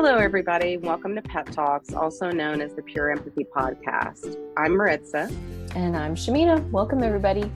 Hello, 0.00 0.14
everybody. 0.14 0.76
Welcome 0.76 1.16
to 1.16 1.22
Pep 1.22 1.50
Talks, 1.50 1.92
also 1.92 2.30
known 2.30 2.60
as 2.60 2.72
the 2.72 2.82
Pure 2.82 3.10
Empathy 3.10 3.44
Podcast. 3.44 4.36
I'm 4.56 4.76
Maritza. 4.76 5.28
And 5.74 5.96
I'm 5.96 6.14
Shamina. 6.14 6.70
Welcome, 6.70 7.02
everybody. 7.02 7.50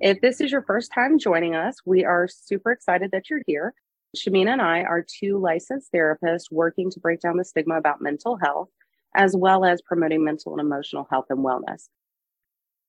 If 0.00 0.18
this 0.22 0.40
is 0.40 0.50
your 0.50 0.62
first 0.62 0.92
time 0.94 1.18
joining 1.18 1.54
us, 1.54 1.76
we 1.84 2.06
are 2.06 2.26
super 2.26 2.72
excited 2.72 3.10
that 3.10 3.28
you're 3.28 3.42
here. 3.46 3.74
Shamina 4.16 4.52
and 4.52 4.62
I 4.62 4.80
are 4.80 5.04
two 5.06 5.36
licensed 5.36 5.92
therapists 5.92 6.50
working 6.50 6.90
to 6.92 6.98
break 6.98 7.20
down 7.20 7.36
the 7.36 7.44
stigma 7.44 7.76
about 7.76 8.00
mental 8.00 8.38
health, 8.38 8.70
as 9.14 9.36
well 9.36 9.62
as 9.62 9.82
promoting 9.82 10.24
mental 10.24 10.52
and 10.52 10.60
emotional 10.62 11.06
health 11.10 11.26
and 11.28 11.40
wellness. 11.40 11.90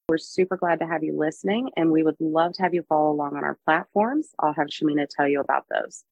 We're 0.08 0.20
super 0.20 0.56
glad 0.56 0.80
to 0.80 0.88
have 0.88 1.04
you 1.04 1.18
listening, 1.18 1.70
and 1.76 1.92
we 1.92 2.04
would 2.04 2.16
love 2.22 2.54
to 2.54 2.62
have 2.62 2.74
you 2.74 2.84
follow 2.88 3.12
along 3.12 3.36
on 3.36 3.44
our 3.44 3.60
platforms. 3.66 4.30
I'll 4.40 4.54
have 4.54 4.68
Shamina 4.68 5.06
tell 5.10 5.28
you 5.28 5.42
about 5.42 5.66
those. 5.70 6.06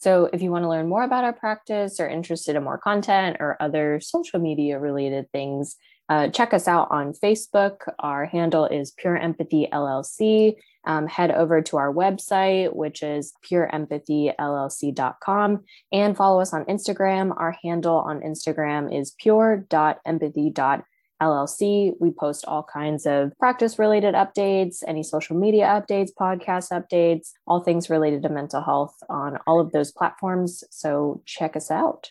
So, 0.00 0.28
if 0.32 0.40
you 0.40 0.50
want 0.50 0.64
to 0.64 0.68
learn 0.68 0.88
more 0.88 1.04
about 1.04 1.24
our 1.24 1.34
practice 1.34 2.00
or 2.00 2.08
interested 2.08 2.56
in 2.56 2.64
more 2.64 2.78
content 2.78 3.36
or 3.38 3.58
other 3.60 4.00
social 4.00 4.40
media 4.40 4.78
related 4.78 5.30
things, 5.30 5.76
uh, 6.08 6.28
check 6.28 6.54
us 6.54 6.66
out 6.66 6.88
on 6.90 7.12
Facebook. 7.12 7.80
Our 7.98 8.24
handle 8.24 8.64
is 8.64 8.92
Pure 8.92 9.18
Empathy 9.18 9.68
LLC. 9.70 10.54
Um, 10.86 11.06
head 11.06 11.30
over 11.30 11.60
to 11.60 11.76
our 11.76 11.92
website, 11.92 12.74
which 12.74 13.02
is 13.02 13.34
pureempathyllc.com, 13.44 15.64
and 15.92 16.16
follow 16.16 16.40
us 16.40 16.54
on 16.54 16.64
Instagram. 16.64 17.34
Our 17.36 17.54
handle 17.62 17.96
on 17.96 18.20
Instagram 18.20 18.98
is 18.98 19.14
pure.empathy.llc. 19.18 20.84
We 21.20 22.10
post 22.18 22.44
all 22.46 22.62
kinds 22.62 23.06
of 23.06 23.32
practice 23.38 23.78
related 23.78 24.14
updates, 24.14 24.82
any 24.86 25.02
social 25.02 25.36
media 25.36 25.66
updates, 25.66 26.10
podcast 26.18 26.70
updates, 26.70 27.32
all 27.46 27.62
things 27.62 27.90
related 27.90 28.22
to 28.22 28.28
mental 28.30 28.62
health 28.62 28.96
on 29.08 29.38
all 29.46 29.60
of 29.60 29.72
those 29.72 29.92
platforms. 29.92 30.64
So 30.70 31.22
check 31.26 31.56
us 31.56 31.70
out. 31.70 32.10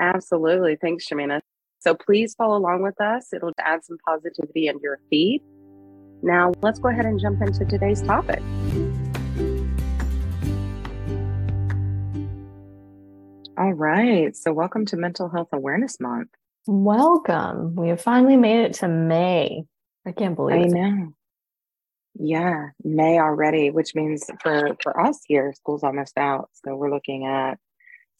Absolutely. 0.00 0.76
Thanks, 0.76 1.08
Shamina. 1.08 1.40
So 1.78 1.94
please 1.94 2.34
follow 2.34 2.58
along 2.58 2.82
with 2.82 3.00
us. 3.00 3.32
It'll 3.32 3.52
add 3.58 3.84
some 3.84 3.96
positivity 4.06 4.68
into 4.68 4.80
your 4.82 4.98
feed. 5.08 5.40
Now, 6.22 6.52
let's 6.62 6.78
go 6.78 6.88
ahead 6.88 7.06
and 7.06 7.20
jump 7.20 7.40
into 7.40 7.64
today's 7.64 8.02
topic. 8.02 8.42
All 13.58 13.72
right. 13.72 14.36
So, 14.36 14.52
welcome 14.52 14.84
to 14.86 14.96
Mental 14.96 15.30
Health 15.30 15.48
Awareness 15.52 15.98
Month. 15.98 16.28
Welcome. 16.66 17.76
We 17.76 17.88
have 17.88 18.00
finally 18.00 18.36
made 18.36 18.64
it 18.64 18.74
to 18.74 18.88
May. 18.88 19.64
I 20.04 20.12
can't 20.12 20.34
believe 20.34 20.56
I 20.56 20.64
it. 20.64 20.70
know. 20.70 21.12
Yeah, 22.18 22.70
May 22.82 23.18
already, 23.20 23.70
which 23.70 23.94
means 23.94 24.24
for 24.42 24.76
for 24.82 25.00
us 25.00 25.20
here, 25.26 25.52
school's 25.54 25.84
almost 25.84 26.16
out. 26.16 26.48
So 26.64 26.74
we're 26.74 26.90
looking 26.90 27.26
at 27.26 27.58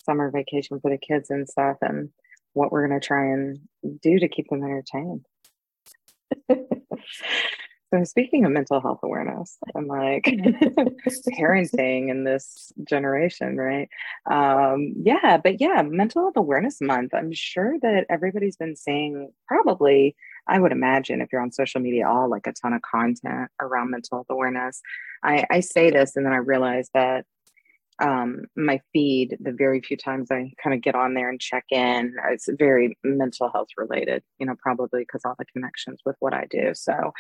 summer 0.05 0.31
vacation 0.31 0.81
for 0.81 0.91
the 0.91 0.99
kids 0.99 1.31
and 1.31 1.49
stuff. 1.49 1.79
And 1.81 2.11
what 2.53 2.71
we're 2.71 2.87
going 2.87 3.01
to 3.01 3.07
try 3.07 3.33
and 3.33 3.59
do 4.03 4.19
to 4.19 4.29
keep 4.29 4.49
them 4.49 4.63
entertained. 4.63 5.27
so 7.93 8.03
speaking 8.05 8.45
of 8.45 8.53
mental 8.53 8.81
health 8.81 9.01
awareness 9.03 9.59
and 9.75 9.87
like 9.87 10.25
parenting 11.39 12.11
in 12.11 12.25
this 12.25 12.73
generation, 12.85 13.57
right? 13.57 13.89
Um, 14.29 14.95
yeah, 15.03 15.37
but 15.37 15.61
yeah, 15.61 15.83
mental 15.83 16.23
health 16.23 16.37
awareness 16.37 16.81
month. 16.81 17.15
I'm 17.15 17.33
sure 17.33 17.77
that 17.83 18.07
everybody's 18.11 18.57
been 18.57 18.75
seeing 18.75 19.31
probably, 19.47 20.17
I 20.49 20.59
would 20.59 20.73
imagine 20.73 21.21
if 21.21 21.29
you're 21.33 21.43
on 21.43 21.53
social 21.53 21.81
media, 21.81 22.09
all 22.09 22.29
like 22.29 22.49
a 22.49 22.53
ton 22.53 22.73
of 22.73 22.83
content 22.83 23.51
around 23.61 23.91
mental 23.91 24.19
health 24.19 24.27
awareness. 24.31 24.83
I, 25.23 25.45
I 25.49 25.61
say 25.61 25.91
this 25.91 26.17
and 26.17 26.27
then 26.27 26.33
I 26.33 26.39
realize 26.39 26.91
that 26.93 27.25
um, 27.99 28.43
my 28.57 28.81
feed, 28.93 29.37
the 29.41 29.53
very 29.53 29.81
few 29.81 29.97
times 29.97 30.31
I 30.31 30.53
kind 30.63 30.75
of 30.75 30.83
get 30.83 30.95
on 30.95 31.15
there 31.15 31.31
and 31.31 31.41
check 31.41 31.65
in, 31.71 32.15
it's 32.31 32.49
very 32.59 32.97
mental 33.03 33.51
health 33.51 33.69
related, 33.77 34.23
you 34.39 34.47
know, 34.47 34.55
probably 34.59 35.01
because 35.01 35.23
all 35.25 35.35
the 35.39 35.47
connections 35.47 36.01
with 36.05 36.17
what 36.21 36.35
I 36.35 36.47
do. 36.51 36.73
So 36.75 37.13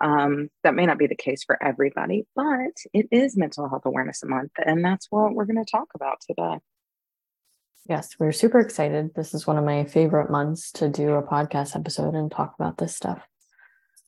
um, 0.00 0.48
that 0.64 0.74
may 0.74 0.84
not 0.84 0.98
be 0.98 1.06
the 1.06 1.14
case 1.14 1.44
for 1.44 1.62
everybody, 1.62 2.26
but 2.34 2.76
it 2.92 3.06
is 3.10 3.36
Mental 3.36 3.68
Health 3.68 3.86
Awareness 3.86 4.22
Month. 4.24 4.52
And 4.64 4.84
that's 4.84 5.06
what 5.10 5.34
we're 5.34 5.46
going 5.46 5.64
to 5.64 5.70
talk 5.70 5.88
about 5.94 6.18
today. 6.26 6.58
Yes, 7.88 8.16
we're 8.18 8.32
super 8.32 8.58
excited. 8.58 9.14
This 9.14 9.32
is 9.32 9.46
one 9.46 9.58
of 9.58 9.64
my 9.64 9.84
favorite 9.84 10.28
months 10.28 10.72
to 10.72 10.88
do 10.88 11.10
a 11.10 11.22
podcast 11.22 11.76
episode 11.76 12.14
and 12.14 12.30
talk 12.30 12.54
about 12.58 12.78
this 12.78 12.96
stuff. 12.96 13.22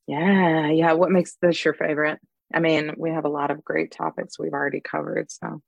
Yeah. 0.08 0.68
Yeah. 0.70 0.94
What 0.94 1.12
makes 1.12 1.36
this 1.40 1.64
your 1.64 1.74
favorite? 1.74 2.18
I 2.52 2.60
mean, 2.60 2.92
we 2.96 3.10
have 3.10 3.24
a 3.24 3.30
lot 3.30 3.50
of 3.50 3.64
great 3.64 3.92
topics 3.92 4.38
we've 4.38 4.52
already 4.52 4.80
covered. 4.80 5.30
So 5.30 5.60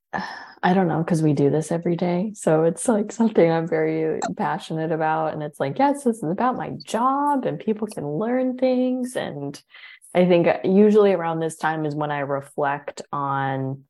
I 0.63 0.73
don't 0.73 0.89
know 0.89 1.03
because 1.03 1.23
we 1.23 1.35
do 1.35 1.51
this 1.51 1.71
every 1.71 1.95
day. 1.95 2.33
So 2.35 2.65
it's 2.65 2.89
like 2.89 3.13
something 3.13 3.51
I'm 3.51 3.69
very 3.69 4.21
passionate 4.37 4.91
about. 4.91 5.35
And 5.35 5.43
it's 5.43 5.61
like, 5.61 5.79
yes, 5.79 6.05
this 6.05 6.17
is 6.19 6.31
about 6.31 6.57
my 6.57 6.71
job 6.85 7.45
and 7.45 7.59
people 7.59 7.87
can 7.87 8.07
learn 8.07 8.57
things. 8.57 9.15
And 9.15 9.61
I 10.15 10.25
think 10.25 10.49
usually 10.65 11.13
around 11.13 11.41
this 11.41 11.57
time 11.57 11.85
is 11.85 11.95
when 11.95 12.11
I 12.11 12.21
reflect 12.21 13.03
on 13.13 13.85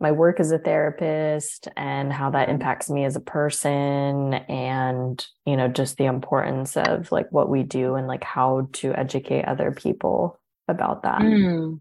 my 0.00 0.12
work 0.12 0.40
as 0.40 0.50
a 0.50 0.58
therapist 0.58 1.68
and 1.76 2.12
how 2.12 2.30
that 2.30 2.48
impacts 2.48 2.88
me 2.88 3.04
as 3.04 3.16
a 3.16 3.20
person 3.20 4.32
and 4.32 5.26
you 5.44 5.56
know 5.56 5.68
just 5.68 5.98
the 5.98 6.06
importance 6.06 6.74
of 6.76 7.12
like 7.12 7.30
what 7.30 7.50
we 7.50 7.62
do 7.62 7.96
and 7.96 8.08
like 8.08 8.24
how 8.24 8.66
to 8.72 8.94
educate 8.94 9.44
other 9.44 9.70
people 9.70 10.40
about 10.68 11.02
that 11.02 11.20
mm. 11.20 11.78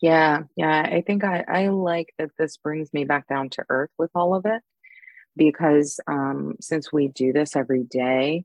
Yeah, 0.00 0.42
yeah. 0.56 0.82
I 0.82 1.02
think 1.06 1.24
I, 1.24 1.44
I 1.46 1.68
like 1.68 2.12
that 2.18 2.30
this 2.38 2.56
brings 2.56 2.92
me 2.92 3.04
back 3.04 3.28
down 3.28 3.50
to 3.50 3.64
earth 3.68 3.90
with 3.98 4.10
all 4.14 4.34
of 4.34 4.46
it 4.46 4.62
because 5.36 6.00
um, 6.08 6.56
since 6.60 6.92
we 6.92 7.08
do 7.08 7.32
this 7.32 7.56
every 7.56 7.84
day, 7.84 8.44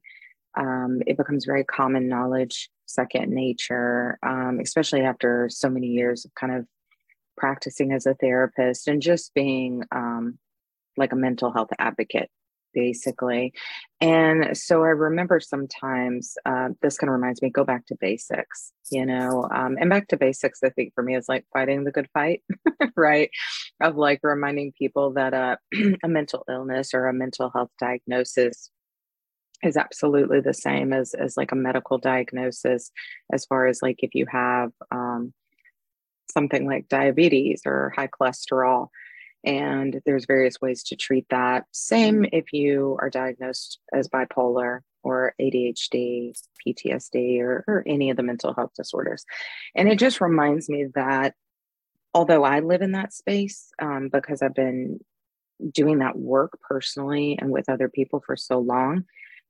um, 0.58 1.02
it 1.08 1.18
becomes 1.18 1.46
very 1.46 1.64
common 1.64 2.08
knowledge, 2.10 2.70
second 2.86 3.32
nature, 3.32 4.20
um, 4.24 4.60
especially 4.62 5.02
after 5.02 5.50
so 5.50 5.70
many 5.70 5.88
years 5.88 6.26
of 6.26 6.34
kind 6.36 6.56
of 6.56 6.66
practicing 7.38 7.94
as 7.94 8.06
a 8.06 8.16
therapist 8.16 8.88
and 8.88 9.02
just 9.02 9.34
being 9.34 9.84
um, 9.94 10.38
like 10.98 11.14
a 11.14 11.18
mental 11.18 11.52
health 11.52 11.70
advocate 11.80 12.30
basically. 12.74 13.54
And 14.02 14.58
so 14.58 14.84
I 14.84 14.90
remember 14.90 15.40
sometimes 15.40 16.36
uh, 16.46 16.70
this 16.82 16.98
kind 16.98 17.10
of 17.10 17.16
reminds 17.16 17.42
me 17.42 17.50
go 17.50 17.64
back 17.64 17.86
to 17.88 17.98
basics, 18.00 18.72
you 18.92 19.06
know, 19.06 19.48
um, 19.54 19.78
and 19.80 19.90
back 19.90 20.08
to 20.10 20.18
basics. 20.18 20.60
I 20.64 20.70
think 20.70 20.94
for 20.94 21.04
me 21.04 21.16
is 21.16 21.30
like 21.30 21.46
fighting 21.54 21.84
the 21.84 21.92
good 21.92 22.08
fight, 22.14 22.42
right? 22.96 23.30
Of 23.82 23.96
like 23.96 24.20
reminding 24.24 24.74
people 24.78 25.14
that 25.14 25.34
uh, 25.34 25.58
a 26.04 26.08
mental 26.08 26.44
illness 26.50 26.94
or 26.94 27.08
a 27.08 27.14
mental 27.14 27.52
health 27.54 27.72
diagnosis 27.80 28.70
is 29.62 29.76
absolutely 29.76 30.40
the 30.40 30.54
same 30.54 30.94
as 30.94 31.14
as 31.14 31.36
like 31.36 31.52
a 31.52 31.56
medical 31.56 31.98
diagnosis, 31.98 32.92
as 33.34 33.46
far 33.46 33.68
as 33.68 33.80
like 33.82 33.98
if 34.00 34.16
you 34.16 34.26
have 34.32 34.72
um, 34.92 35.34
something 36.32 36.66
like 36.66 36.88
diabetes 36.88 37.62
or 37.66 37.94
high 37.96 38.08
cholesterol 38.08 38.88
and 39.44 40.02
there's 40.06 40.26
various 40.26 40.60
ways 40.62 40.84
to 40.84 40.96
treat 40.96 41.26
that. 41.30 41.66
Same 41.72 42.26
if 42.32 42.52
you 42.52 42.98
are 43.00 43.10
diagnosed 43.10 43.80
as 43.94 44.10
bipolar 44.10 44.82
or 45.04 45.34
ADHD, 45.42 46.34
PTSD, 46.68 47.40
or, 47.40 47.64
or 47.68 47.84
any 47.88 48.10
of 48.10 48.18
the 48.18 48.24
mental 48.24 48.54
health 48.54 48.72
disorders. 48.76 49.26
And 49.76 49.88
it 49.88 49.98
just 49.98 50.20
reminds 50.20 50.70
me 50.70 50.88
that 50.96 51.36
although 52.14 52.44
I 52.44 52.60
live 52.60 52.82
in 52.82 52.94
that 52.94 53.14
space 53.14 53.72
um, 53.82 54.10
because 54.12 54.42
I've 54.42 54.56
been 54.56 55.00
doing 55.74 56.00
that 56.00 56.18
work 56.18 56.60
personally 56.62 57.38
and 57.40 57.52
with 57.52 57.70
other 57.70 57.90
people 57.90 58.22
for 58.26 58.36
so 58.36 58.60
long, 58.60 59.06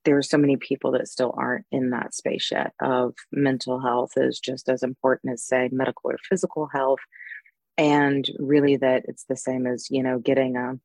there 0.05 0.17
are 0.17 0.23
so 0.23 0.37
many 0.37 0.55
people 0.55 0.91
that 0.91 1.07
still 1.07 1.33
aren't 1.35 1.65
in 1.71 1.89
that 1.89 2.13
space 2.13 2.49
yet 2.51 2.73
of 2.79 3.15
mental 3.31 3.79
health 3.79 4.13
is 4.15 4.39
just 4.39 4.69
as 4.69 4.81
important 4.81 5.33
as 5.33 5.43
say 5.43 5.69
medical 5.71 6.11
or 6.11 6.17
physical 6.29 6.67
health 6.67 6.99
and 7.79 8.29
really 8.37 8.75
that 8.75 9.05
it's 9.07 9.23
the 9.23 9.37
same 9.37 9.65
as 9.65 9.89
you 9.89 10.03
know 10.03 10.19
getting 10.19 10.57
a 10.57 10.77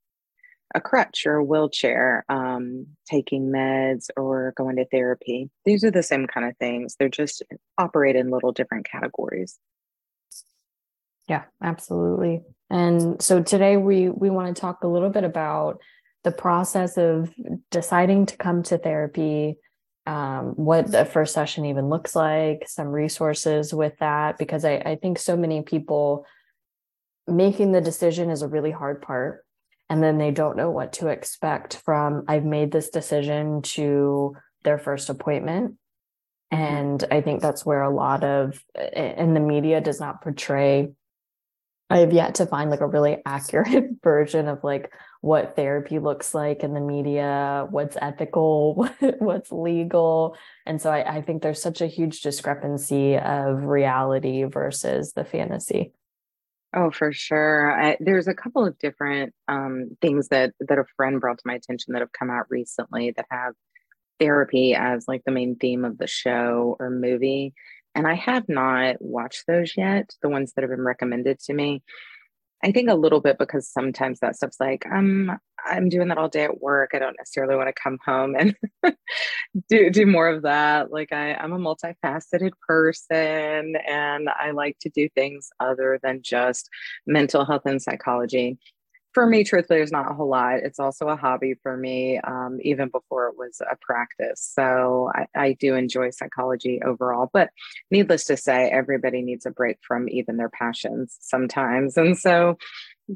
a 0.77 0.81
crutch 0.81 1.25
or 1.25 1.37
a 1.37 1.45
wheelchair, 1.45 2.25
um, 2.29 2.87
taking 3.09 3.53
meds 3.53 4.09
or 4.17 4.55
going 4.57 4.75
to 4.77 4.87
therapy. 4.87 5.49
These 5.65 5.85
are 5.85 5.91
the 5.91 6.03
same 6.03 6.27
kind 6.27 6.49
of 6.49 6.57
things. 6.57 6.97
They're 6.99 7.09
just 7.09 7.45
operate 7.79 8.17
in 8.17 8.31
little 8.31 8.51
different 8.51 8.89
categories. 8.91 9.57
Yeah, 11.29 11.45
absolutely. 11.63 12.43
And 12.71 13.23
so 13.23 13.43
today 13.43 13.77
we 13.77 14.09
we 14.09 14.31
want 14.31 14.55
to 14.55 14.61
talk 14.61 14.83
a 14.83 14.89
little 14.89 15.11
bit 15.11 15.25
about 15.25 15.81
the 16.25 16.33
process 16.33 16.97
of 16.97 17.33
deciding 17.71 18.27
to 18.27 18.37
come 18.37 18.63
to 18.65 18.79
therapy, 18.79 19.59
um, 20.07 20.55
what 20.57 20.91
the 20.91 21.05
first 21.05 21.35
session 21.35 21.67
even 21.67 21.89
looks 21.89 22.17
like, 22.17 22.65
some 22.67 22.89
resources 22.89 23.75
with 23.75 23.97
that, 23.99 24.39
because 24.39 24.65
I, 24.65 24.77
I 24.77 24.97
think 24.97 25.19
so 25.19 25.37
many 25.37 25.63
people 25.63 26.27
making 27.27 27.73
the 27.73 27.81
decision 27.81 28.31
is 28.31 28.43
a 28.43 28.49
really 28.49 28.71
hard 28.71 29.03
part 29.03 29.45
and 29.91 30.03
then 30.03 30.19
they 30.19 30.31
don't 30.31 30.57
know 30.57 30.71
what 30.71 30.93
to 30.93 31.09
expect 31.09 31.77
from 31.85 32.25
i've 32.29 32.45
made 32.45 32.71
this 32.71 32.91
decision 32.91 33.63
to 33.63 34.37
their 34.63 34.79
first 34.79 35.09
appointment 35.09 35.75
and 36.51 37.05
i 37.11 37.21
think 37.21 37.41
that's 37.41 37.65
where 37.65 37.83
a 37.83 37.95
lot 37.95 38.25
of 38.25 38.63
and 38.75 39.35
the 39.35 39.41
media 39.41 39.81
does 39.81 40.01
not 40.01 40.23
portray 40.23 40.89
I 41.91 41.99
have 41.99 42.13
yet 42.13 42.37
to 42.37 42.47
find 42.47 42.71
like 42.71 42.81
a 42.81 42.87
really 42.87 43.19
accurate 43.27 43.91
version 44.03 44.49
of 44.49 44.65
like 44.65 44.93
what 45.21 45.55
therapy 45.55 45.99
looks 45.99 46.35
like 46.35 46.63
in 46.63 46.75
the 46.75 46.81
media, 46.81 47.67
what's 47.71 47.97
ethical, 48.01 48.89
what's 49.19 49.53
legal. 49.53 50.37
And 50.67 50.81
so 50.81 50.91
I, 50.91 51.17
I 51.17 51.23
think 51.23 51.43
there's 51.43 51.63
such 51.63 51.81
a 51.81 51.87
huge 51.87 52.23
discrepancy 52.23 53.17
of 53.17 53.65
reality 53.65 54.45
versus 54.45 55.13
the 55.13 55.25
fantasy. 55.25 55.93
Oh, 56.77 56.91
for 56.91 57.13
sure. 57.13 57.71
I, 57.81 57.97
there's 58.01 58.27
a 58.27 58.35
couple 58.35 58.67
of 58.67 58.77
different 58.79 59.33
um, 59.47 59.97
things 60.01 60.29
that 60.29 60.55
that 60.61 60.79
a 60.79 60.85
friend 60.97 61.21
brought 61.21 61.39
to 61.39 61.47
my 61.47 61.55
attention 61.55 61.93
that 61.93 62.01
have 62.01 62.13
come 62.13 62.31
out 62.31 62.47
recently 62.51 63.13
that 63.17 63.27
have 63.31 63.55
therapy 64.19 64.75
as 64.75 65.07
like 65.07 65.23
the 65.25 65.33
main 65.33 65.57
theme 65.57 65.85
of 65.85 65.99
the 65.99 66.07
show 66.09 66.77
or 66.81 66.91
movie. 66.91 67.55
And 67.95 68.09
I 68.09 68.15
have 68.15 68.49
not 68.49 68.97
watched 69.01 69.45
those 69.47 69.77
yet, 69.77 70.11
the 70.21 70.29
ones 70.29 70.53
that 70.53 70.63
have 70.63 70.71
been 70.71 70.83
recommended 70.83 71.39
to 71.41 71.55
me. 71.55 71.83
I 72.65 72.73
think 72.73 72.89
a 72.89 72.95
little 72.95 73.21
bit 73.21 73.37
because 73.39 73.69
sometimes 73.69 74.21
that 74.21 74.37
stuff's 74.37 74.59
like, 74.59 74.87
um, 74.91 75.39
I'm 75.67 75.91
doing 75.91 76.09
that 76.09 76.17
all 76.17 76.31
day 76.31 76.45
at 76.45 76.63
work. 76.63 76.93
I 76.95 76.99
don't 76.99 77.17
necessarily 77.19 77.57
want 77.57 77.69
to 77.69 77.75
come 77.75 77.99
home 78.05 78.35
and 78.35 78.57
do 79.69 79.91
do 79.91 80.07
more 80.07 80.29
of 80.29 80.43
that. 80.43 80.91
Like 80.91 81.13
I, 81.13 81.35
I'm 81.35 81.53
a 81.53 81.59
multifaceted 81.59 82.53
person 82.67 83.77
and 83.87 84.29
I 84.31 84.53
like 84.53 84.79
to 84.81 84.89
do 84.89 85.11
things 85.15 85.51
other 85.61 86.01
than 86.03 86.23
just 86.23 86.71
mental 87.07 87.45
health 87.45 87.63
and 87.67 87.83
psychology 87.83 88.59
for 89.15 89.27
me, 89.27 89.45
truthfully, 89.45 89.79
there's 89.79 89.93
not 89.93 90.11
a 90.11 90.15
whole 90.15 90.29
lot. 90.29 90.57
It's 90.57 90.81
also 90.81 91.09
a 91.09 91.17
hobby 91.17 91.55
for 91.63 91.77
me, 91.77 92.19
um, 92.19 92.59
even 92.63 92.89
before 92.89 93.29
it 93.29 93.39
was 93.39 93.61
a 93.61 93.77
practice. 93.81 94.41
So 94.55 95.11
I, 95.15 95.27
I, 95.35 95.53
do 95.53 95.75
enjoy 95.75 96.11
psychology 96.11 96.81
overall. 96.85 97.31
But 97.33 97.51
needless 97.91 98.25
to 98.25 98.37
say, 98.37 98.69
everybody 98.69 99.23
needs 99.23 99.47
a 99.47 99.51
break 99.51 99.79
from 99.87 100.09
even 100.09 100.37
their 100.37 100.51
passions 100.51 101.17
sometimes. 101.21 101.97
And 101.97 102.19
so 102.19 102.59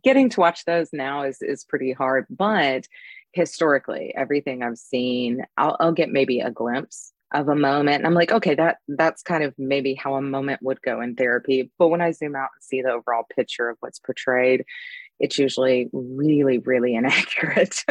getting 0.04 0.30
to 0.30 0.40
watch 0.40 0.64
those 0.64 0.90
now 0.92 1.24
is, 1.24 1.42
is 1.42 1.64
pretty 1.64 1.92
hard. 1.92 2.26
But 2.30 2.86
historically, 3.32 4.14
everything 4.16 4.62
I've 4.62 4.78
seen, 4.78 5.44
I'll, 5.56 5.76
I'll 5.80 5.92
get 5.92 6.10
maybe 6.10 6.40
a 6.40 6.50
glimpse 6.50 7.12
of 7.34 7.46
a 7.48 7.54
moment 7.54 7.96
and 7.98 8.06
i'm 8.06 8.14
like 8.14 8.32
okay 8.32 8.54
that 8.54 8.78
that's 8.88 9.20
kind 9.22 9.44
of 9.44 9.52
maybe 9.58 9.94
how 9.94 10.14
a 10.14 10.22
moment 10.22 10.62
would 10.62 10.80
go 10.80 11.02
in 11.02 11.14
therapy 11.14 11.70
but 11.78 11.88
when 11.88 12.00
i 12.00 12.10
zoom 12.10 12.34
out 12.34 12.48
and 12.54 12.62
see 12.62 12.80
the 12.80 12.90
overall 12.90 13.24
picture 13.36 13.68
of 13.68 13.76
what's 13.80 13.98
portrayed 13.98 14.64
it's 15.20 15.38
usually 15.38 15.88
really, 15.92 16.58
really 16.58 16.94
inaccurate. 17.00 17.84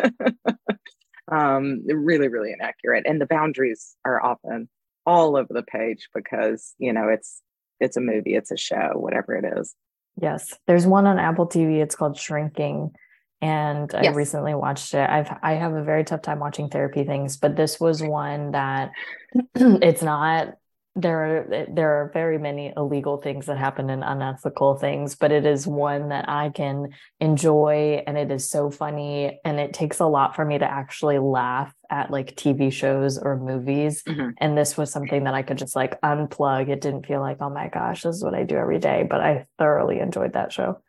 um, 1.31 1.83
really, 1.85 2.27
really 2.27 2.51
inaccurate. 2.51 3.06
And 3.07 3.21
the 3.21 3.25
boundaries 3.25 3.95
are 4.06 4.24
often 4.24 4.69
all 5.06 5.35
over 5.38 5.53
the 5.53 5.63
page 5.63 6.09
because, 6.13 6.74
you 6.77 6.94
know, 6.94 7.07
it's 7.09 7.41
it's 7.79 7.97
a 7.97 8.01
movie, 8.01 8.35
it's 8.35 8.51
a 8.51 8.57
show, 8.57 8.91
whatever 8.95 9.35
it 9.35 9.45
is. 9.59 9.75
Yes. 10.19 10.53
There's 10.65 10.88
one 10.88 11.06
on 11.06 11.19
Apple 11.19 11.47
TV, 11.47 11.81
it's 11.81 11.95
called 11.95 12.18
Shrinking. 12.18 12.91
And 13.39 13.91
yes. 13.94 14.13
I 14.13 14.18
recently 14.18 14.56
watched 14.56 14.95
it. 14.95 15.07
I've 15.07 15.30
I 15.44 15.53
have 15.53 15.73
a 15.73 15.83
very 15.83 16.03
tough 16.03 16.23
time 16.23 16.39
watching 16.39 16.69
therapy 16.69 17.03
things, 17.03 17.38
but 17.38 17.56
this 17.56 17.80
was 17.80 18.01
one 18.01 18.51
that 18.51 18.91
it's 19.56 20.01
not 20.01 20.56
there 20.97 21.19
are 21.19 21.65
there 21.71 22.01
are 22.01 22.11
very 22.11 22.39
many 22.39 22.73
illegal 22.75 23.17
things 23.17 23.45
that 23.45 23.57
happen 23.57 23.91
and 23.91 24.03
unethical 24.03 24.75
things 24.75 25.15
but 25.15 25.31
it 25.31 25.45
is 25.45 25.67
one 25.67 26.09
that 26.09 26.27
i 26.27 26.49
can 26.49 26.88
enjoy 27.19 28.01
and 28.07 28.17
it 28.17 28.31
is 28.31 28.49
so 28.49 28.71
funny 28.71 29.39
and 29.45 29.59
it 29.59 29.73
takes 29.73 29.99
a 29.99 30.05
lot 30.05 30.35
for 30.35 30.44
me 30.44 30.57
to 30.57 30.65
actually 30.65 31.19
laugh 31.19 31.71
at 31.91 32.09
like 32.09 32.35
tv 32.35 32.73
shows 32.73 33.17
or 33.19 33.38
movies. 33.38 34.01
Mm-hmm. 34.03 34.31
and 34.39 34.57
this 34.57 34.75
was 34.75 34.91
something 34.91 35.25
that 35.25 35.35
i 35.35 35.44
could 35.44 35.57
just 35.57 35.75
like 35.75 36.01
unplug. 36.01 36.67
It 36.69 36.81
didn't 36.81 37.05
feel 37.05 37.19
like 37.19 37.38
oh 37.41 37.49
my 37.51 37.69
gosh 37.69 38.01
this 38.01 38.15
is 38.15 38.23
what 38.23 38.33
i 38.33 38.44
do 38.44 38.55
every 38.55 38.79
day 38.79 39.05
but 39.07 39.21
i 39.21 39.45
thoroughly 39.59 39.99
enjoyed 39.99 40.33
that 40.33 40.51
show 40.51 40.81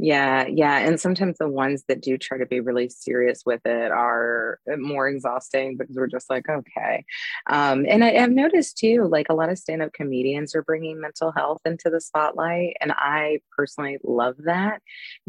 yeah, 0.00 0.46
yeah. 0.46 0.78
And 0.78 1.00
sometimes 1.00 1.38
the 1.38 1.48
ones 1.48 1.82
that 1.88 2.00
do 2.00 2.16
try 2.16 2.38
to 2.38 2.46
be 2.46 2.60
really 2.60 2.88
serious 2.88 3.42
with 3.44 3.60
it 3.66 3.90
are 3.90 4.60
more 4.78 5.08
exhausting 5.08 5.76
because 5.76 5.96
we're 5.96 6.06
just 6.06 6.30
like, 6.30 6.48
okay. 6.48 7.04
Um, 7.50 7.84
and 7.88 8.04
I, 8.04 8.12
have 8.12 8.30
noticed 8.30 8.78
too, 8.78 9.08
like 9.10 9.26
a 9.28 9.34
lot 9.34 9.50
of 9.50 9.58
stand 9.58 9.82
up 9.82 9.92
comedians 9.92 10.54
are 10.54 10.62
bringing 10.62 11.00
mental 11.00 11.32
health 11.32 11.62
into 11.64 11.90
the 11.90 12.00
spotlight. 12.00 12.76
And 12.80 12.92
I 12.92 13.40
personally 13.56 13.98
love 14.04 14.36
that 14.44 14.82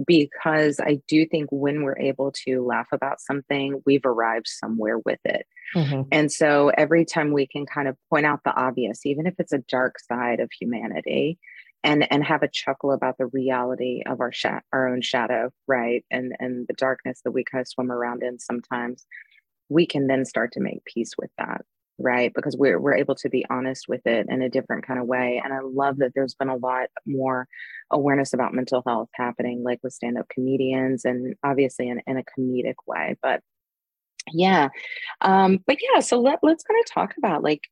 because 0.05 0.79
I 0.79 1.01
do 1.07 1.25
think 1.25 1.49
when 1.51 1.81
we're 1.81 1.97
able 1.97 2.31
to 2.45 2.63
laugh 2.63 2.87
about 2.91 3.21
something, 3.21 3.81
we've 3.87 4.05
arrived 4.05 4.47
somewhere 4.47 4.99
with 4.99 5.19
it. 5.25 5.47
Mm-hmm. 5.75 6.03
And 6.11 6.31
so 6.31 6.69
every 6.69 7.05
time 7.05 7.31
we 7.31 7.47
can 7.47 7.65
kind 7.65 7.87
of 7.87 7.97
point 8.09 8.27
out 8.27 8.41
the 8.43 8.53
obvious, 8.53 9.05
even 9.05 9.25
if 9.25 9.33
it's 9.39 9.53
a 9.53 9.59
dark 9.59 9.99
side 9.99 10.39
of 10.39 10.51
humanity, 10.51 11.39
and 11.83 12.11
and 12.11 12.23
have 12.23 12.43
a 12.43 12.49
chuckle 12.49 12.91
about 12.91 13.17
the 13.17 13.27
reality 13.27 14.03
of 14.05 14.21
our 14.21 14.31
sh- 14.31 14.45
our 14.73 14.87
own 14.87 15.01
shadow 15.01 15.51
right? 15.67 16.05
And 16.11 16.33
and 16.39 16.67
the 16.67 16.73
darkness 16.73 17.21
that 17.23 17.31
we 17.31 17.43
kind 17.43 17.61
of 17.61 17.67
swim 17.67 17.91
around 17.91 18.23
in 18.23 18.39
sometimes. 18.39 19.05
We 19.69 19.85
can 19.85 20.07
then 20.07 20.25
start 20.25 20.51
to 20.53 20.61
make 20.61 20.83
peace 20.85 21.13
with 21.17 21.29
that 21.37 21.61
right? 21.99 22.33
Because 22.33 22.55
we're 22.57 22.79
we're 22.79 22.95
able 22.95 23.15
to 23.15 23.29
be 23.29 23.45
honest 23.49 23.87
with 23.87 24.05
it 24.07 24.27
in 24.29 24.41
a 24.41 24.49
different 24.49 24.87
kind 24.87 24.99
of 24.99 25.05
way. 25.05 25.41
And 25.43 25.53
i 25.53 25.59
love 25.61 25.97
that 25.97 26.13
there's 26.15 26.33
been 26.33 26.49
a 26.49 26.55
lot 26.55 26.87
more 27.05 27.47
awareness 27.91 28.33
about 28.33 28.53
mental 28.53 28.83
health 28.87 29.09
happening 29.13 29.63
like 29.63 29.79
with 29.83 29.93
stand-up 29.93 30.29
comedians 30.29 31.05
and 31.05 31.35
obviously 31.43 31.89
in, 31.89 32.01
in 32.07 32.17
a 32.17 32.23
comedic 32.23 32.75
way 32.87 33.17
but 33.21 33.41
yeah. 34.31 34.69
Um 35.21 35.59
but 35.67 35.77
yeah 35.81 35.99
so 35.99 36.19
let, 36.19 36.39
let's 36.43 36.63
kind 36.63 36.79
of 36.79 36.91
talk 36.91 37.15
about 37.17 37.43
like 37.43 37.67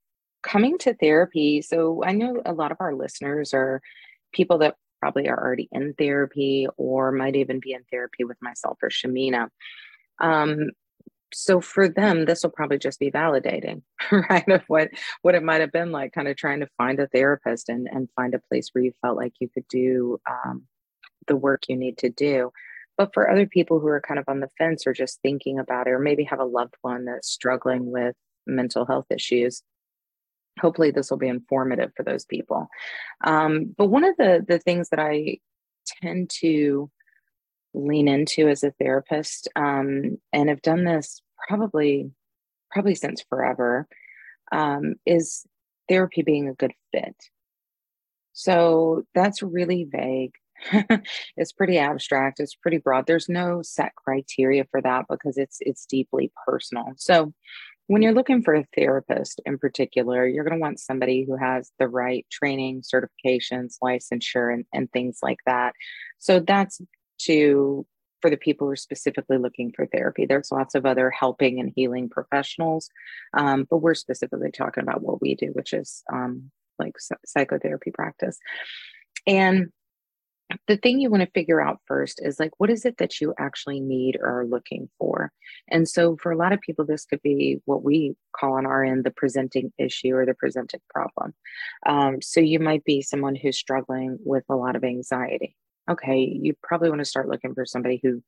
coming 0.48 0.78
to 0.80 0.94
therapy. 0.94 1.62
So 1.62 2.04
I 2.04 2.14
know 2.14 2.42
a 2.46 2.54
lot 2.54 2.72
of 2.72 2.78
our 2.80 2.96
listeners 2.96 3.54
are 3.54 3.82
people 4.34 4.60
that 4.60 4.76
probably 5.00 5.28
are 5.28 5.38
already 5.38 5.68
in 5.72 5.94
therapy 5.94 6.68
or 6.78 7.12
might 7.12 7.36
even 7.36 7.60
be 7.60 7.74
in 7.74 7.84
therapy 7.92 8.24
with 8.24 8.38
myself 8.42 8.78
or 8.82 8.90
Shamina. 8.90 9.50
Um, 10.20 10.72
so 11.34 11.60
for 11.60 11.90
them, 11.90 12.26
this 12.26 12.44
will 12.44 12.52
probably 12.52 12.80
just 12.80 13.00
be 13.00 13.12
validating, 13.12 13.82
right? 14.30 14.48
Of 14.48 14.64
what 14.68 14.90
what 15.22 15.36
it 15.36 15.44
might 15.44 15.62
have 15.62 15.74
been 15.74 15.92
like, 15.92 16.14
kind 16.14 16.28
of 16.28 16.38
trying 16.38 16.62
to 16.62 16.70
find 16.78 17.00
a 17.00 17.08
therapist 17.08 17.68
and 17.70 17.88
and 17.92 18.08
find 18.16 18.34
a 18.34 18.42
place 18.50 18.70
where 18.72 18.84
you 18.84 18.94
felt 19.02 19.18
like 19.18 19.34
you 19.40 19.50
could 19.50 19.68
do 19.68 20.20
um, 20.30 20.64
the 21.28 21.36
work 21.36 21.64
you 21.68 21.76
need 21.76 21.98
to 22.00 22.10
do. 22.10 22.52
But 22.98 23.14
for 23.14 23.30
other 23.30 23.46
people 23.46 23.80
who 23.80 23.88
are 23.88 24.02
kind 24.02 24.20
of 24.20 24.26
on 24.28 24.40
the 24.40 24.50
fence 24.58 24.88
or 24.88 24.94
just 24.94 25.22
thinking 25.22 25.60
about 25.60 25.88
it, 25.88 25.92
or 25.92 26.00
maybe 26.00 26.24
have 26.24 26.40
a 26.40 26.46
loved 26.46 26.76
one 26.82 27.06
that's 27.06 27.30
struggling 27.30 27.92
with 27.92 28.16
mental 28.48 28.86
health 28.86 29.06
issues, 29.12 29.62
hopefully 30.60 30.92
this 30.92 31.10
will 31.10 31.18
be 31.18 31.28
informative 31.28 31.92
for 31.96 32.04
those 32.04 32.26
people. 32.26 32.68
Um, 33.24 33.74
but 33.78 33.88
one 33.88 34.04
of 34.04 34.16
the 34.18 34.44
the 34.48 34.60
things 34.60 34.90
that 34.90 35.00
i 35.00 35.38
tend 36.02 36.30
to 36.30 36.92
lean 37.74 38.08
into 38.08 38.48
as 38.48 38.64
a 38.64 38.72
therapist 38.72 39.48
um, 39.56 40.18
and 40.34 40.50
have 40.50 40.62
done 40.62 40.84
this 40.84 41.22
probably 41.48 42.12
probably 42.72 42.96
since 42.96 43.24
forever 43.30 43.88
um, 44.52 44.96
is 45.06 45.46
therapy 45.88 46.22
being 46.22 46.48
a 46.48 46.54
good 46.54 46.74
fit. 46.92 47.16
So 48.34 49.04
that's 49.16 49.42
really 49.42 49.88
vague. 49.90 50.34
It's 51.38 51.52
pretty 51.52 51.78
abstract. 51.78 52.40
It's 52.40 52.56
pretty 52.56 52.78
broad. 52.78 53.06
There's 53.06 53.30
no 53.30 53.62
set 53.62 53.96
criteria 53.96 54.66
for 54.72 54.82
that 54.82 55.06
because 55.08 55.38
it's 55.38 55.58
it's 55.62 55.86
deeply 55.86 56.32
personal. 56.48 56.94
So 56.98 57.32
when 57.88 58.02
you're 58.02 58.14
looking 58.14 58.42
for 58.44 58.54
a 58.54 58.68
therapist 58.76 59.42
in 59.46 59.58
particular, 59.58 60.28
you're 60.28 60.44
going 60.44 60.58
to 60.58 60.62
want 60.62 60.80
somebody 60.80 61.26
who 61.26 61.38
has 61.38 61.72
the 61.80 61.88
right 61.88 62.26
training, 62.30 62.82
certifications, 62.82 63.76
licensure, 63.82 64.54
and, 64.54 64.66
and 64.74 64.92
things 64.92 65.20
like 65.24 65.40
that. 65.46 65.74
So 66.20 66.40
that's 66.40 66.82
to 67.24 67.86
for 68.22 68.30
the 68.30 68.38
people 68.38 68.68
who 68.68 68.72
are 68.72 68.78
specifically 68.78 69.38
looking 69.38 69.72
for 69.72 69.86
therapy. 69.86 70.26
There's 70.26 70.52
lots 70.52 70.76
of 70.76 70.86
other 70.86 71.12
helping 71.12 71.60
and 71.60 71.72
healing 71.76 72.10
professionals, 72.10 72.90
um, 73.34 73.68
but 73.70 73.78
we're 73.78 73.94
specifically 73.94 74.52
talking 74.52 74.84
about 74.84 75.02
what 75.02 75.22
we 75.22 75.36
do, 75.36 75.48
which 75.48 75.72
is 75.72 76.04
um, 76.12 76.52
like 76.80 76.96
psychotherapy 77.26 77.92
practice. 77.92 78.38
And 79.28 79.68
the 80.68 80.78
thing 80.78 81.00
you 81.00 81.10
want 81.10 81.22
to 81.22 81.32
figure 81.32 81.62
out 81.62 81.82
first 81.86 82.22
is 82.24 82.40
like 82.40 82.52
what 82.58 82.70
is 82.70 82.86
it 82.86 82.98
that 82.98 83.20
you 83.20 83.34
actually 83.38 83.80
need 83.80 84.18
or 84.20 84.42
are 84.42 84.46
looking 84.46 84.90
for? 84.98 85.32
And 85.70 85.88
so 85.88 86.18
for 86.18 86.32
a 86.32 86.38
lot 86.38 86.54
of 86.54 86.62
people 86.62 86.86
this 86.86 87.06
could 87.06 87.22
be 87.22 87.60
what 87.66 87.84
we 87.84 88.16
call 88.36 88.54
on 88.54 88.66
our 88.66 88.84
end 88.84 89.04
the 89.04 89.12
presenting 89.12 89.74
issue 89.78 90.16
or 90.16 90.26
the 90.26 90.34
presenting 90.34 90.82
problem. 90.90 91.34
Um, 91.86 92.22
so 92.22 92.40
you 92.40 92.60
might 92.60 92.84
be 92.84 93.02
someone 93.02 93.36
who's 93.36 93.58
struggling 93.58 94.18
with 94.24 94.44
a 94.50 94.56
lot 94.56 94.76
of 94.76 94.84
anxiety. 94.84 95.56
Okay 95.90 96.20
you 96.20 96.56
probably 96.64 96.90
want 96.90 97.00
to 97.00 97.06
start 97.06 97.30
looking 97.30 97.54
for 97.54 97.66
somebody 97.66 98.00
who 98.02 98.24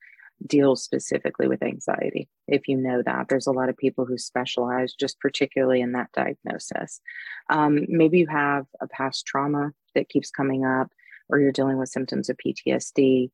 deals 0.46 0.84
specifically 0.84 1.48
with 1.48 1.62
anxiety 1.62 2.30
if 2.48 2.68
you 2.68 2.78
know 2.78 3.02
that. 3.06 3.28
There's 3.30 3.48
a 3.48 3.52
lot 3.52 3.70
of 3.70 3.78
people 3.78 4.06
who 4.06 4.18
specialize 4.18 4.94
just 4.94 5.20
particularly 5.20 5.82
in 5.82 5.92
that 5.94 6.12
diagnosis. 6.14 7.02
Um, 7.50 7.86
maybe 7.88 8.20
you 8.20 8.28
have 8.28 8.66
a 8.82 8.88
past 8.88 9.26
trauma 9.26 9.72
that 9.96 10.10
keeps 10.10 10.32
coming 10.32 10.66
up 10.66 10.90
or 11.30 11.40
you're 11.40 11.52
dealing 11.52 11.78
with 11.78 11.90
symptoms 11.90 12.30
of 12.30 12.38
PTSD, 12.38 13.30